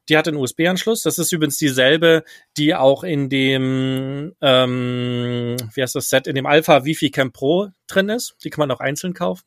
Die 0.07 0.17
hat 0.17 0.27
einen 0.27 0.37
USB-Anschluss. 0.37 1.01
Das 1.01 1.17
ist 1.17 1.31
übrigens 1.31 1.57
dieselbe, 1.57 2.23
die 2.57 2.75
auch 2.75 3.03
in 3.03 3.27
dem, 3.27 4.35
ähm, 4.39 5.57
wie 5.73 5.81
heißt 5.81 5.95
das 5.95 6.09
Set, 6.09 6.27
in 6.27 6.35
dem 6.35 6.45
Alpha 6.45 6.85
Wi-Fi 6.85 7.09
Camp 7.09 7.33
Pro 7.33 7.69
drin 7.87 8.09
ist. 8.09 8.35
Die 8.43 8.49
kann 8.49 8.67
man 8.67 8.71
auch 8.71 8.79
einzeln 8.79 9.13
kaufen. 9.13 9.43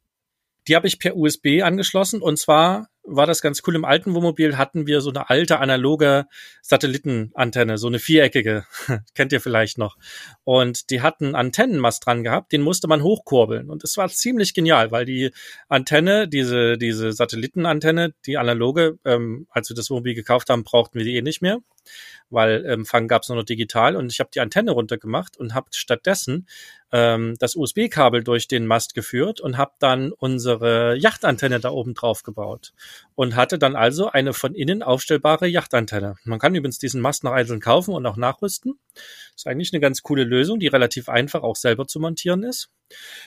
Die 0.67 0.77
habe 0.77 0.87
ich 0.87 0.99
per 0.99 1.17
USB 1.17 1.63
angeschlossen 1.63 2.21
und 2.21 2.39
zwar 2.39 2.89
war 3.09 3.27
das 3.27 3.43
ganz 3.43 3.63
cool. 3.67 3.75
Im 3.75 3.85
alten 3.85 4.15
Wohnmobil 4.15 4.57
hatten 4.57 4.87
wir 4.87 5.01
so 5.01 5.11
eine 5.11 5.31
alte 5.31 5.59
analoge 5.59 6.27
Satellitenantenne, 6.63 7.79
so 7.79 7.87
eine 7.87 7.99
viereckige, 7.99 8.65
kennt 9.15 9.33
ihr 9.33 9.41
vielleicht 9.41 9.79
noch. 9.79 9.97
Und 10.45 10.91
die 10.91 11.03
hatten 11.03 11.35
Antennenmast 11.35 12.07
dran 12.07 12.25
gehabt, 12.25 12.53
den 12.53 12.63
musste 12.63 12.89
man 12.89 13.03
hochkurbeln. 13.03 13.71
Und 13.71 13.85
es 13.85 13.97
war 13.97 14.09
ziemlich 14.09 14.55
genial, 14.55 14.91
weil 14.91 15.05
die 15.05 15.31
Antenne, 15.69 16.29
diese, 16.29 16.79
diese 16.79 17.13
Satellitenantenne, 17.13 18.15
die 18.27 18.39
analoge, 18.39 18.99
ähm, 19.05 19.47
als 19.51 19.69
wir 19.71 19.77
das 19.77 19.91
Wohnmobil 19.91 20.15
gekauft 20.15 20.51
haben, 20.51 20.65
brauchten 20.65 20.99
wir 20.99 21.05
die 21.05 21.17
eh 21.17 21.23
nicht 21.23 21.43
mehr 21.43 21.59
weil 22.31 22.65
Empfang 22.65 23.05
ähm, 23.05 23.09
gab 23.09 23.23
es 23.23 23.29
nur 23.29 23.39
noch 23.39 23.45
digital 23.45 23.97
und 23.97 24.13
ich 24.13 24.21
habe 24.21 24.31
die 24.35 24.41
Antenne 24.41 24.73
runtergemacht 24.73 25.37
und 25.37 25.55
habe 25.55 25.69
stattdessen 25.73 26.47
ähm, 26.93 27.37
das 27.39 27.57
USB-Kabel 27.57 28.23
durch 28.25 28.49
den 28.49 28.67
Mast 28.67 28.95
geführt 28.95 29.41
und 29.41 29.57
habe 29.57 29.73
dann 29.79 30.13
unsere 30.13 30.97
Yachtantenne 30.97 31.61
da 31.61 31.71
oben 31.71 31.95
drauf 31.95 32.23
gebaut 32.23 32.73
und 33.15 33.37
hatte 33.37 33.59
dann 33.59 33.77
also 33.77 34.11
eine 34.11 34.33
von 34.33 34.55
innen 34.55 34.83
aufstellbare 34.83 35.47
Yachtantenne. 35.47 36.17
Man 36.25 36.39
kann 36.39 36.55
übrigens 36.55 36.79
diesen 36.79 37.01
Mast 37.01 37.25
noch 37.25 37.33
einzeln 37.33 37.61
kaufen 37.61 37.95
und 37.95 38.07
auch 38.07 38.17
nachrüsten. 38.17 38.79
Ist 39.35 39.47
eigentlich 39.47 39.73
eine 39.73 39.81
ganz 39.81 40.03
coole 40.03 40.25
Lösung, 40.25 40.59
die 40.59 40.69
relativ 40.69 41.09
einfach 41.09 41.43
auch 41.43 41.57
selber 41.57 41.87
zu 41.87 42.01
montieren 42.01 42.43
ist. 42.43 42.71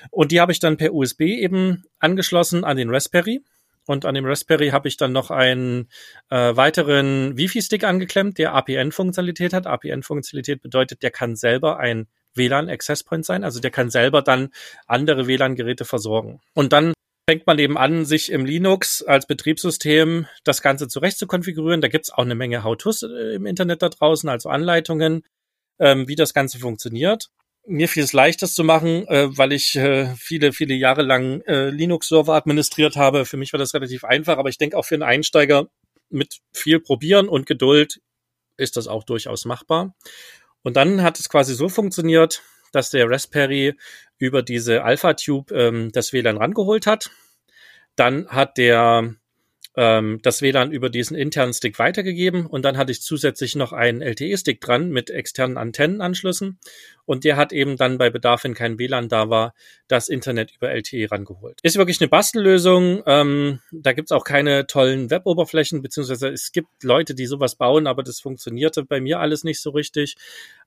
Und 0.10 0.32
die 0.32 0.42
habe 0.42 0.52
ich 0.52 0.60
dann 0.60 0.78
per 0.78 0.94
USB 0.94 1.22
eben 1.22 1.84
angeschlossen 2.00 2.64
an 2.64 2.78
den 2.78 2.90
Raspberry 2.90 3.42
und 3.86 4.06
an 4.06 4.16
dem 4.16 4.26
Raspberry 4.26 4.70
habe 4.70 4.88
ich 4.88 4.98
dann 4.98 5.12
noch 5.12 5.32
einen 5.32 5.90
äh, 6.30 6.56
weiteren 6.56 7.36
Wi-Fi-Stick 7.38 7.84
angeklemmt, 7.84 8.38
der 8.38 8.54
APN-Funktionalität 8.54 9.54
hat. 9.54 9.66
APN-Funktionalität 9.68 10.62
bedeutet, 10.62 11.02
der 11.04 11.12
kann 11.12 11.36
selber 11.36 11.80
ein 11.80 12.08
WLAN-Access 12.36 13.04
Point 13.04 13.26
sein, 13.26 13.44
also 13.44 13.60
der 13.60 13.72
kann 13.72 13.90
selber 13.90 14.22
dann 14.22 14.50
andere 14.88 15.28
WLAN-Geräte 15.28 15.84
versorgen. 15.84 16.40
Und 16.54 16.72
dann 16.74 16.94
fängt 17.32 17.48
man 17.48 17.60
eben 17.60 17.78
an, 17.78 18.04
sich 18.04 18.30
im 18.30 18.44
Linux 18.44 19.04
als 19.04 19.26
Betriebssystem 19.26 20.28
das 20.44 20.62
Ganze 20.62 20.90
zurecht 20.90 21.18
zu 21.18 21.28
konfigurieren. 21.28 21.80
Da 21.80 21.88
gibt's 21.88 22.12
auch 22.12 22.26
eine 22.26 22.36
Menge 22.36 22.66
How-Tos 22.66 23.04
äh, 23.04 23.36
im 23.36 23.46
Internet 23.46 23.82
da 23.82 23.88
draußen, 23.88 24.28
also 24.28 24.50
Anleitungen, 24.50 25.24
ähm, 25.80 26.10
wie 26.10 26.16
das 26.16 26.34
Ganze 26.34 26.60
funktioniert 26.60 27.30
mir 27.68 27.88
fiel 27.88 28.04
es 28.04 28.12
leicht, 28.12 28.42
das 28.42 28.56
zu 28.56 28.64
machen, 28.64 29.08
äh, 29.08 29.30
weil 29.38 29.54
ich 29.54 29.76
äh, 29.76 30.16
viele, 30.16 30.52
viele 30.52 30.74
Jahre 30.74 31.04
lang 31.04 31.42
äh, 31.42 31.70
Linux-Server 31.70 32.34
administriert 32.34 32.96
habe. 32.96 33.24
Für 33.24 33.38
mich 33.38 33.54
war 33.54 33.60
das 33.60 33.76
relativ 33.76 34.04
einfach, 34.04 34.40
aber 34.40 34.50
ich 34.50 34.58
denke 34.58 34.76
auch 34.76 34.84
für 34.84 34.96
einen 34.96 35.04
Einsteiger 35.04 35.68
mit 36.10 36.40
viel 36.54 36.80
Probieren 36.80 37.30
und 37.30 37.46
Geduld 37.46 38.02
ist 38.58 38.78
das 38.78 38.88
auch 38.88 39.04
durchaus 39.04 39.46
machbar. 39.46 39.96
Und 40.64 40.76
dann 40.76 41.04
hat 41.04 41.20
es 41.20 41.30
quasi 41.30 41.54
so 41.54 41.70
funktioniert, 41.70 42.42
dass 42.72 42.90
der 42.90 43.08
Raspberry 43.08 43.76
über 44.22 44.44
diese 44.44 44.84
Alpha-Tube 44.84 45.52
ähm, 45.52 45.92
das 45.92 46.14
WLAN 46.14 46.38
rangeholt 46.38 46.86
hat. 46.88 47.10
Dann 47.96 48.28
hat 48.28 48.58
der 48.58 49.16
ähm, 49.76 50.20
das 50.22 50.42
WLAN 50.42 50.72
über 50.72 50.90
diesen 50.90 51.16
internen 51.16 51.54
Stick 51.54 51.80
weitergegeben 51.80 52.46
und 52.46 52.64
dann 52.64 52.78
hatte 52.78 52.92
ich 52.92 53.02
zusätzlich 53.02 53.56
noch 53.56 53.72
einen 53.72 54.02
LTE-Stick 54.02 54.60
dran 54.60 54.90
mit 54.90 55.10
externen 55.10 55.58
Antennenanschlüssen 55.58 56.60
und 57.06 57.24
der 57.24 57.38
hat 57.38 57.54
eben 57.54 57.78
dann 57.78 57.98
bei 57.98 58.10
Bedarf, 58.10 58.44
wenn 58.44 58.54
kein 58.54 58.78
WLAN 58.80 59.10
da 59.10 59.30
war, 59.30 59.54
das 59.88 60.10
Internet 60.10 60.54
über 60.56 60.72
LTE 60.72 61.10
rangeholt. 61.10 61.60
Ist 61.64 61.78
wirklich 61.78 62.00
eine 62.02 62.10
Bastellösung. 62.10 63.04
Ähm, 63.06 63.60
da 63.72 63.94
gibt's 63.94 64.12
auch 64.12 64.24
keine 64.24 64.68
tollen 64.68 65.10
Web-Oberflächen, 65.10 65.82
beziehungsweise 65.82 66.30
es 66.30 66.52
gibt 66.52 66.84
Leute, 66.84 67.16
die 67.16 67.26
sowas 67.26 67.56
bauen, 67.56 67.88
aber 67.88 68.04
das 68.04 68.20
funktionierte 68.20 68.84
bei 68.84 69.02
mir 69.02 69.20
alles 69.20 69.44
nicht 69.44 69.62
so 69.62 69.72
richtig. 69.72 70.16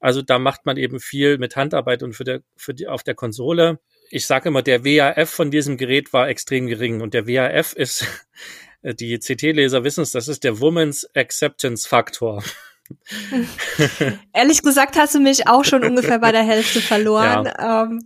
Also 0.00 0.22
da 0.22 0.38
macht 0.38 0.66
man 0.66 0.76
eben 0.76 1.00
viel 1.00 1.38
mit 1.38 1.56
Handarbeit 1.56 2.02
und 2.02 2.14
für, 2.14 2.24
der, 2.24 2.42
für 2.56 2.74
die, 2.74 2.88
auf 2.88 3.02
der 3.02 3.14
Konsole. 3.14 3.78
Ich 4.10 4.26
sage 4.26 4.48
immer, 4.48 4.62
der 4.62 4.84
WAF 4.84 5.30
von 5.30 5.50
diesem 5.50 5.76
Gerät 5.76 6.12
war 6.12 6.28
extrem 6.28 6.66
gering 6.66 7.00
und 7.00 7.14
der 7.14 7.26
WAF 7.26 7.72
ist 7.72 8.06
die 8.92 9.18
CT-Leser 9.18 9.84
wissen 9.84 10.02
es, 10.02 10.10
das 10.10 10.28
ist 10.28 10.44
der 10.44 10.60
Woman's 10.60 11.08
Acceptance 11.14 11.88
Faktor. 11.88 12.42
Ehrlich 14.34 14.62
gesagt 14.62 14.96
hast 14.96 15.14
du 15.14 15.20
mich 15.20 15.48
auch 15.48 15.64
schon 15.64 15.84
ungefähr 15.84 16.18
bei 16.18 16.32
der 16.32 16.42
Hälfte 16.42 16.80
verloren. 16.80 17.46
Ja. 17.46 17.84
Ähm, 17.84 18.02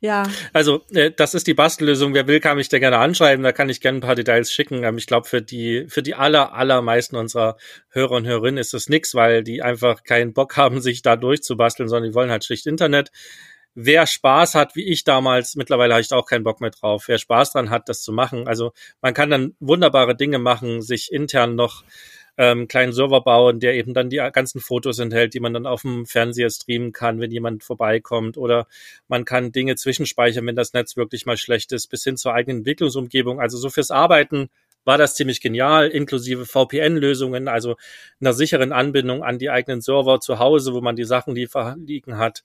ja. 0.00 0.24
Also 0.52 0.82
äh, 0.92 1.10
das 1.10 1.34
ist 1.34 1.46
die 1.46 1.54
Bastellösung. 1.54 2.12
Wer 2.12 2.26
will, 2.26 2.40
kann 2.40 2.58
mich 2.58 2.68
da 2.68 2.78
gerne 2.78 2.98
anschreiben. 2.98 3.42
Da 3.42 3.52
kann 3.52 3.70
ich 3.70 3.80
gerne 3.80 3.98
ein 3.98 4.02
paar 4.02 4.14
Details 4.14 4.52
schicken. 4.52 4.84
Ähm, 4.84 4.98
ich 4.98 5.06
glaube, 5.06 5.26
für 5.26 5.40
die 5.40 5.86
für 5.88 6.02
die 6.02 6.14
aller 6.14 6.52
allermeisten 6.52 7.16
unserer 7.16 7.56
Hörer 7.88 8.12
und 8.12 8.26
Hörerinnen 8.26 8.58
ist 8.58 8.74
das 8.74 8.90
nix, 8.90 9.14
weil 9.14 9.42
die 9.42 9.62
einfach 9.62 10.04
keinen 10.04 10.34
Bock 10.34 10.58
haben, 10.58 10.82
sich 10.82 11.00
da 11.00 11.16
durchzubasteln, 11.16 11.88
sondern 11.88 12.10
die 12.10 12.14
wollen 12.14 12.30
halt 12.30 12.44
schlicht 12.44 12.66
Internet 12.66 13.10
wer 13.80 14.08
Spaß 14.08 14.56
hat, 14.56 14.74
wie 14.74 14.82
ich 14.82 15.04
damals, 15.04 15.54
mittlerweile 15.54 15.94
habe 15.94 16.00
ich 16.00 16.08
da 16.08 16.16
auch 16.16 16.26
keinen 16.26 16.42
Bock 16.42 16.60
mehr 16.60 16.70
drauf, 16.70 17.04
wer 17.06 17.16
Spaß 17.16 17.52
dran 17.52 17.70
hat, 17.70 17.88
das 17.88 18.02
zu 18.02 18.12
machen. 18.12 18.48
Also 18.48 18.72
man 19.00 19.14
kann 19.14 19.30
dann 19.30 19.54
wunderbare 19.60 20.16
Dinge 20.16 20.40
machen, 20.40 20.82
sich 20.82 21.12
intern 21.12 21.54
noch 21.54 21.84
ähm, 22.36 22.66
kleinen 22.66 22.92
Server 22.92 23.20
bauen, 23.20 23.60
der 23.60 23.74
eben 23.74 23.94
dann 23.94 24.10
die 24.10 24.16
ganzen 24.32 24.60
Fotos 24.60 24.98
enthält, 24.98 25.32
die 25.32 25.38
man 25.38 25.54
dann 25.54 25.64
auf 25.64 25.82
dem 25.82 26.06
Fernseher 26.06 26.50
streamen 26.50 26.90
kann, 26.90 27.20
wenn 27.20 27.30
jemand 27.30 27.62
vorbeikommt. 27.62 28.36
Oder 28.36 28.66
man 29.06 29.24
kann 29.24 29.52
Dinge 29.52 29.76
zwischenspeichern, 29.76 30.44
wenn 30.44 30.56
das 30.56 30.72
Netz 30.72 30.96
wirklich 30.96 31.24
mal 31.24 31.36
schlecht 31.36 31.70
ist, 31.70 31.86
bis 31.86 32.02
hin 32.02 32.16
zur 32.16 32.34
eigenen 32.34 32.58
Entwicklungsumgebung. 32.58 33.40
Also 33.40 33.58
so 33.58 33.70
fürs 33.70 33.92
Arbeiten 33.92 34.50
war 34.84 34.98
das 34.98 35.14
ziemlich 35.14 35.40
genial, 35.40 35.86
inklusive 35.86 36.46
VPN-Lösungen, 36.46 37.46
also 37.46 37.76
einer 38.20 38.32
sicheren 38.32 38.72
Anbindung 38.72 39.22
an 39.22 39.38
die 39.38 39.50
eigenen 39.50 39.82
Server 39.82 40.18
zu 40.18 40.40
Hause, 40.40 40.74
wo 40.74 40.80
man 40.80 40.96
die 40.96 41.04
Sachen 41.04 41.36
liegen 41.36 42.18
hat. 42.18 42.42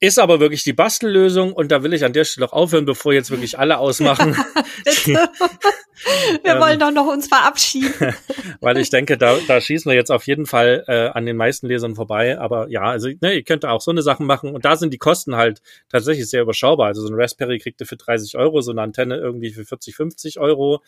Ist 0.00 0.18
aber 0.18 0.40
wirklich 0.40 0.64
die 0.64 0.72
Bastellösung 0.72 1.52
und 1.52 1.70
da 1.70 1.82
will 1.82 1.92
ich 1.92 2.04
an 2.04 2.12
der 2.12 2.24
Stelle 2.24 2.46
auch 2.46 2.52
aufhören, 2.52 2.86
bevor 2.86 3.12
jetzt 3.12 3.30
wirklich 3.30 3.58
alle 3.58 3.78
ausmachen. 3.78 4.34
wir 6.42 6.58
wollen 6.58 6.74
ähm, 6.74 6.78
doch 6.78 6.90
noch 6.90 7.06
uns 7.06 7.28
verabschieden. 7.28 8.14
Weil 8.60 8.78
ich 8.78 8.90
denke, 8.90 9.18
da, 9.18 9.38
da 9.46 9.60
schießen 9.60 9.90
wir 9.90 9.96
jetzt 9.96 10.10
auf 10.10 10.26
jeden 10.26 10.46
Fall 10.46 10.84
äh, 10.86 11.08
an 11.08 11.26
den 11.26 11.36
meisten 11.36 11.66
Lesern 11.66 11.94
vorbei. 11.94 12.38
Aber 12.38 12.68
ja, 12.68 12.82
also 12.82 13.08
ne, 13.20 13.34
ihr 13.34 13.42
könnt 13.42 13.64
auch 13.64 13.80
so 13.80 13.90
eine 13.90 14.02
Sachen 14.02 14.26
machen 14.26 14.54
und 14.54 14.64
da 14.64 14.76
sind 14.76 14.92
die 14.94 14.98
Kosten 14.98 15.36
halt 15.36 15.60
tatsächlich 15.90 16.28
sehr 16.28 16.42
überschaubar. 16.42 16.86
Also 16.86 17.02
so 17.02 17.08
ein 17.08 17.20
Raspberry 17.20 17.58
kriegt 17.58 17.80
ihr 17.80 17.86
für 17.86 17.96
30 17.96 18.36
Euro, 18.36 18.60
so 18.60 18.70
eine 18.70 18.82
Antenne 18.82 19.16
irgendwie 19.16 19.50
für 19.50 19.64
40, 19.64 19.94
50 19.94 20.40
Euro. 20.40 20.82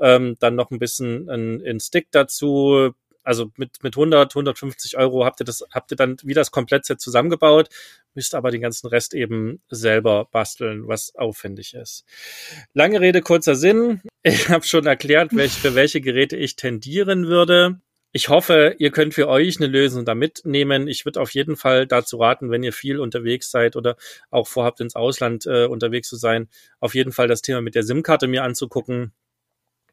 Ähm, 0.00 0.36
dann 0.40 0.56
noch 0.56 0.70
ein 0.70 0.78
bisschen 0.78 1.28
ein, 1.28 1.62
ein 1.64 1.80
Stick 1.80 2.08
dazu, 2.10 2.92
also 3.26 3.50
mit, 3.56 3.82
mit 3.82 3.96
100, 3.96 4.32
150 4.32 4.96
Euro 4.96 5.24
habt 5.24 5.40
ihr 5.40 5.44
das, 5.44 5.64
habt 5.72 5.90
ihr 5.90 5.96
dann 5.96 6.16
wie 6.22 6.34
das 6.34 6.50
Komplettset 6.50 7.00
zusammengebaut, 7.00 7.68
müsst 8.14 8.34
aber 8.34 8.50
den 8.50 8.60
ganzen 8.60 8.86
Rest 8.86 9.14
eben 9.14 9.60
selber 9.68 10.26
basteln, 10.30 10.86
was 10.86 11.14
aufwendig 11.16 11.74
ist. 11.74 12.04
Lange 12.72 13.00
Rede, 13.00 13.22
kurzer 13.22 13.56
Sinn. 13.56 14.00
Ich 14.22 14.48
habe 14.48 14.64
schon 14.64 14.86
erklärt, 14.86 15.34
welche, 15.34 15.60
für 15.60 15.74
welche 15.74 16.00
Geräte 16.00 16.36
ich 16.36 16.56
tendieren 16.56 17.26
würde. 17.26 17.80
Ich 18.12 18.28
hoffe, 18.28 18.74
ihr 18.78 18.90
könnt 18.90 19.14
für 19.14 19.28
euch 19.28 19.58
eine 19.58 19.66
Lösung 19.66 20.04
da 20.04 20.14
mitnehmen. 20.14 20.88
Ich 20.88 21.04
würde 21.04 21.20
auf 21.20 21.30
jeden 21.30 21.56
Fall 21.56 21.86
dazu 21.86 22.16
raten, 22.16 22.50
wenn 22.50 22.62
ihr 22.62 22.72
viel 22.72 22.98
unterwegs 22.98 23.50
seid 23.50 23.76
oder 23.76 23.96
auch 24.30 24.46
vorhabt, 24.46 24.80
ins 24.80 24.96
Ausland 24.96 25.46
äh, 25.46 25.66
unterwegs 25.66 26.08
zu 26.08 26.16
sein, 26.16 26.48
auf 26.80 26.94
jeden 26.94 27.12
Fall 27.12 27.28
das 27.28 27.42
Thema 27.42 27.60
mit 27.60 27.74
der 27.74 27.82
SIM-Karte 27.82 28.26
mir 28.26 28.42
anzugucken 28.42 29.12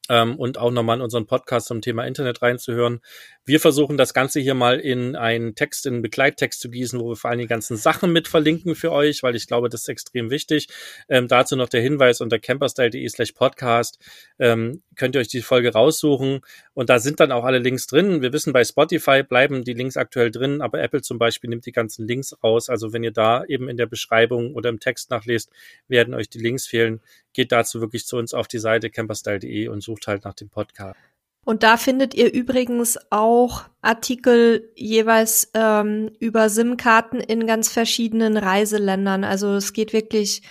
ähm, 0.10 0.36
und 0.36 0.58
auch 0.58 0.72
nochmal 0.72 0.98
in 0.98 1.02
unseren 1.02 1.26
Podcast 1.26 1.68
zum 1.68 1.82
Thema 1.82 2.06
Internet 2.06 2.42
reinzuhören. 2.42 3.00
Wir 3.46 3.60
versuchen 3.60 3.98
das 3.98 4.14
Ganze 4.14 4.40
hier 4.40 4.54
mal 4.54 4.80
in 4.80 5.16
einen 5.16 5.56
Text, 5.56 5.86
in 5.86 5.94
einen 5.94 6.02
Begleittext 6.02 6.60
zu 6.60 6.70
gießen, 6.70 7.00
wo 7.00 7.10
wir 7.10 7.16
vor 7.16 7.30
allem 7.30 7.40
die 7.40 7.48
ganzen 7.48 7.78
Sachen 7.78 8.12
mit 8.12 8.28
verlinken 8.28 8.76
für 8.76 8.92
euch, 8.92 9.24
weil 9.24 9.36
ich 9.36 9.48
glaube, 9.48 9.70
das 9.70 9.82
ist 9.82 9.90
extrem 9.90 10.30
wichtig. 10.30 10.68
Ähm, 11.10 11.28
dazu 11.28 11.56
noch 11.56 11.70
der 11.70 11.82
Hinweis 11.82 12.22
unter 12.22 12.40
camperstyle.de 12.40 13.08
slash 13.08 13.32
podcast 13.32 14.00
ähm, 14.40 14.82
könnt 14.96 15.16
ihr 15.16 15.22
euch 15.22 15.28
die 15.28 15.42
Folge 15.42 15.74
raussuchen 15.74 16.42
und 16.74 16.90
da 16.90 17.00
sind 17.00 17.20
dann 17.20 17.32
auch 17.32 17.44
alle 17.44 17.60
Links 17.60 17.86
drin. 17.86 18.22
Wir 18.22 18.34
wissen, 18.34 18.52
bei 18.52 18.64
Spotify 18.64 19.22
bleiben 19.22 19.64
die 19.64 19.74
Links 19.74 19.96
aktuell 19.96 20.32
drin, 20.32 20.62
aber 20.62 20.82
Apple 20.82 21.02
zum 21.02 21.20
Beispiel 21.20 21.50
nimmt 21.50 21.66
die 21.68 21.72
ganzen 21.72 22.08
Links 22.08 22.36
raus. 22.44 22.70
Also 22.70 22.94
wenn 22.94 23.04
ihr 23.04 23.12
da 23.12 23.44
eben 23.46 23.70
in 23.70 23.78
der 23.78 23.86
Beschreibung 23.86 24.56
oder 24.56 24.70
im 24.70 24.80
Text 24.80 25.12
nachlest, 25.12 25.52
werden 25.88 26.16
euch 26.16 26.30
die 26.30 26.40
Links 26.40 26.66
fehlen. 26.66 27.02
Geht 27.34 27.52
dazu 27.52 27.80
wirklich 27.80 28.08
zu 28.08 28.18
uns 28.18 28.34
auf 28.34 28.48
die 28.48 28.58
Seite 28.58 28.90
camperstyle.de 28.90 29.68
und 29.68 29.82
sucht 29.82 30.08
halt 30.08 30.26
nach 30.26 30.34
dem 30.34 30.50
Podcast. 30.50 30.98
Und 31.46 31.62
da 31.62 31.78
findet 31.78 32.16
ihr 32.16 32.34
übrigens 32.34 32.98
auch 33.10 33.66
Artikel 33.82 34.72
jeweils 34.76 35.52
ähm, 35.54 36.10
über 36.20 36.50
SIM-Karten 36.50 37.20
in 37.20 37.46
ganz 37.46 37.70
verschiedenen 37.70 38.38
Reiseländern. 38.38 39.24
Also 39.24 39.54
es 39.56 39.74
geht 39.74 39.94
wirklich 39.94 40.42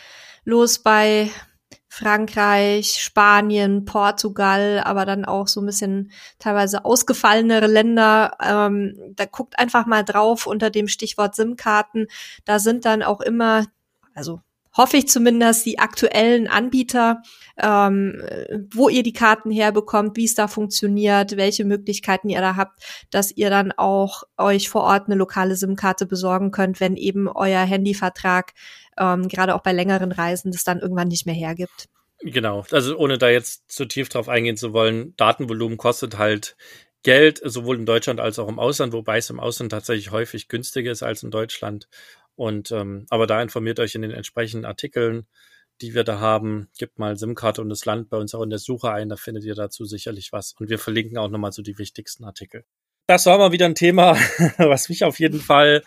los 0.45 0.81
bei 0.81 1.31
Frankreich, 1.95 3.03
Spanien, 3.03 3.85
Portugal, 3.85 4.81
aber 4.83 5.05
dann 5.05 5.27
auch 5.27 5.47
so 5.47 5.61
ein 5.61 5.67
bisschen 5.67 6.11
teilweise 6.39 6.87
ausgefallenere 6.87 7.67
Länder. 7.67 8.39
Ähm, 8.43 8.97
da 9.15 9.27
guckt 9.27 9.59
einfach 9.59 9.85
mal 9.85 10.03
drauf 10.03 10.47
unter 10.47 10.71
dem 10.71 10.89
Stichwort 10.89 11.35
SIM-Karten. 11.35 12.07
Da 12.47 12.61
sind 12.61 12.87
dann 12.87 13.03
auch 13.03 13.21
immer, 13.21 13.67
also 14.15 14.41
hoffe 14.77 14.97
ich 14.97 15.09
zumindest, 15.09 15.67
die 15.67 15.79
aktuellen 15.79 16.49
Anbieter, 16.49 17.23
ähm, 17.59 18.23
wo 18.73 18.89
ihr 18.89 19.03
die 19.03 19.13
Karten 19.13 19.51
herbekommt, 19.51 20.17
wie 20.17 20.25
es 20.25 20.35
da 20.35 20.49
funktioniert, 20.49 21.37
welche 21.37 21.65
Möglichkeiten 21.65 22.29
ihr 22.29 22.41
da 22.41 22.57
habt, 22.57 22.83
dass 23.11 23.31
ihr 23.31 23.51
dann 23.51 23.73
auch 23.73 24.23
euch 24.39 24.69
vor 24.69 24.83
Ort 24.83 25.07
eine 25.07 25.17
lokale 25.17 25.57
SIM-Karte 25.57 26.07
besorgen 26.07 26.51
könnt, 26.51 26.81
wenn 26.81 26.97
eben 26.97 27.29
euer 27.29 27.61
Handyvertrag 27.61 28.53
ähm, 28.99 29.29
gerade 29.29 29.55
auch 29.55 29.63
bei 29.63 29.73
längeren 29.73 30.13
Reisen 30.13 30.53
das 30.53 30.65
dann 30.65 30.81
irgendwann 30.81 31.09
nicht 31.09 31.27
mehr 31.27 31.35
hergibt. 31.35 31.89
Genau, 32.21 32.65
also 32.71 32.97
ohne 32.97 33.19
da 33.19 33.29
jetzt 33.31 33.71
zu 33.71 33.85
tief 33.85 34.09
drauf 34.09 34.29
eingehen 34.29 34.57
zu 34.57 34.73
wollen, 34.73 35.15
Datenvolumen 35.17 35.77
kostet 35.77 36.19
halt 36.19 36.57
Geld, 37.03 37.41
sowohl 37.45 37.79
in 37.79 37.87
Deutschland 37.87 38.21
als 38.21 38.39
auch 38.39 38.49
im 38.49 38.61
Ausland, 38.61 38.93
wobei 38.93 39.19
es 39.19 39.29
im 39.29 39.41
Ausland 39.41 39.73
tatsächlich 39.73 40.13
häufig 40.13 40.47
günstiger 40.47 40.93
ist 40.93 41.03
als 41.03 41.25
in 41.25 41.33
Deutschland. 41.33 41.89
Und 42.37 42.73
ähm, 42.73 43.07
aber 43.11 43.27
da 43.27 43.43
informiert 43.43 43.81
euch 43.81 43.95
in 43.95 44.03
den 44.03 44.11
entsprechenden 44.11 44.65
Artikeln, 44.65 45.27
die 45.81 45.95
wir 45.95 46.05
da 46.05 46.21
haben. 46.21 46.69
Gebt 46.79 46.99
mal 46.99 47.17
SIM-Karte 47.17 47.61
und 47.63 47.69
das 47.69 47.85
Land 47.85 48.11
bei 48.11 48.17
uns 48.17 48.35
auch 48.35 48.43
in 48.43 48.51
der 48.51 48.59
Suche 48.59 48.91
ein, 48.93 49.09
da 49.09 49.17
findet 49.17 49.45
ihr 49.45 49.55
dazu 49.55 49.85
sicherlich 49.85 50.33
was. 50.33 50.55
Und 50.59 50.71
wir 50.71 50.79
verlinken 50.79 51.19
auch 51.19 51.29
nochmal 51.29 51.53
so 51.53 51.63
die 51.63 51.79
wichtigsten 51.79 52.25
Artikel 52.25 52.65
das 53.07 53.27
war 53.27 53.37
mal 53.39 53.53
wieder 53.53 53.67
ein 53.67 53.75
Thema, 53.75 54.17
was 54.59 54.89
mich 54.89 55.05
auf 55.05 55.19
jeden 55.19 55.41
Fall 55.41 55.83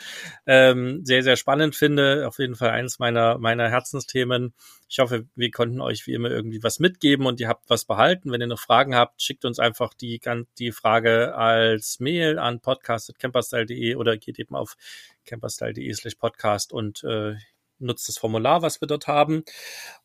ähm, 0.46 1.06
sehr, 1.06 1.24
sehr 1.24 1.38
spannend 1.38 1.76
finde. 1.76 2.28
Auf 2.28 2.40
jeden 2.40 2.56
Fall 2.56 2.72
eines 2.72 3.00
meiner, 3.00 3.38
meiner 3.38 3.70
Herzensthemen. 3.70 4.54
Ich 4.90 5.00
hoffe, 5.00 5.26
wir 5.36 5.50
konnten 5.52 5.82
euch 5.82 6.06
wie 6.08 6.14
immer 6.14 6.30
irgendwie 6.30 6.62
was 6.62 6.80
mitgeben 6.80 7.26
und 7.26 7.40
ihr 7.40 7.48
habt 7.48 7.70
was 7.70 7.86
behalten. 7.86 8.32
Wenn 8.32 8.42
ihr 8.42 8.48
noch 8.48 8.60
Fragen 8.60 8.96
habt, 8.96 9.22
schickt 9.22 9.46
uns 9.46 9.60
einfach 9.60 9.94
die, 9.94 10.20
die 10.60 10.72
Frage 10.72 11.36
als 11.36 12.00
Mail 12.00 12.38
an 12.38 12.60
podcast.camperstyle.de 12.60 13.96
oder 13.96 14.18
geht 14.18 14.38
eben 14.38 14.56
auf 14.56 14.76
camperstyle.de 15.26 15.94
slash 15.94 16.16
podcast 16.16 16.74
und 16.74 17.04
äh, 17.04 17.36
nutzt 17.80 18.08
das 18.08 18.18
Formular, 18.18 18.62
was 18.62 18.82
wir 18.82 18.88
dort 18.88 19.08
haben. 19.08 19.44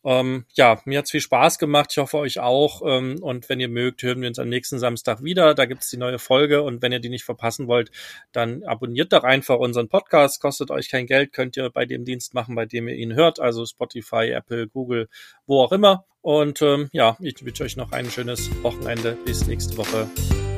Ähm, 0.03 0.45
ja, 0.53 0.81
mir 0.85 0.99
hat's 0.99 1.11
viel 1.11 1.21
Spaß 1.21 1.59
gemacht. 1.59 1.89
Ich 1.91 1.97
hoffe 1.97 2.17
euch 2.17 2.39
auch. 2.39 2.81
Ähm, 2.85 3.17
und 3.21 3.49
wenn 3.49 3.59
ihr 3.59 3.69
mögt, 3.69 4.03
hören 4.03 4.21
wir 4.21 4.27
uns 4.27 4.39
am 4.39 4.49
nächsten 4.49 4.79
Samstag 4.79 5.23
wieder. 5.23 5.53
Da 5.53 5.65
gibt's 5.65 5.89
die 5.89 5.97
neue 5.97 6.19
Folge. 6.19 6.63
Und 6.63 6.81
wenn 6.81 6.91
ihr 6.91 6.99
die 6.99 7.09
nicht 7.09 7.23
verpassen 7.23 7.67
wollt, 7.67 7.91
dann 8.31 8.63
abonniert 8.63 9.13
doch 9.13 9.23
einfach 9.23 9.57
unseren 9.57 9.89
Podcast. 9.89 10.41
Kostet 10.41 10.71
euch 10.71 10.89
kein 10.89 11.07
Geld, 11.07 11.33
könnt 11.33 11.57
ihr 11.57 11.69
bei 11.69 11.85
dem 11.85 12.05
Dienst 12.05 12.33
machen, 12.33 12.55
bei 12.55 12.65
dem 12.65 12.87
ihr 12.87 12.95
ihn 12.95 13.13
hört. 13.15 13.39
Also 13.39 13.65
Spotify, 13.65 14.31
Apple, 14.31 14.67
Google, 14.67 15.09
wo 15.45 15.61
auch 15.61 15.71
immer. 15.71 16.05
Und 16.21 16.61
ähm, 16.61 16.89
ja, 16.91 17.17
ich 17.19 17.43
wünsche 17.43 17.63
euch 17.63 17.77
noch 17.77 17.91
ein 17.91 18.09
schönes 18.09 18.49
Wochenende. 18.63 19.17
Bis 19.25 19.47
nächste 19.47 19.75
Woche. 19.77 20.07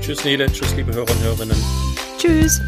Tschüss, 0.02 0.26
Nele. 0.26 0.48
Tschüss, 0.48 0.76
liebe 0.76 0.94
Hörer 0.94 1.10
und 1.10 1.24
Hörerinnen. 1.24 1.58
Tschüss. 2.18 2.60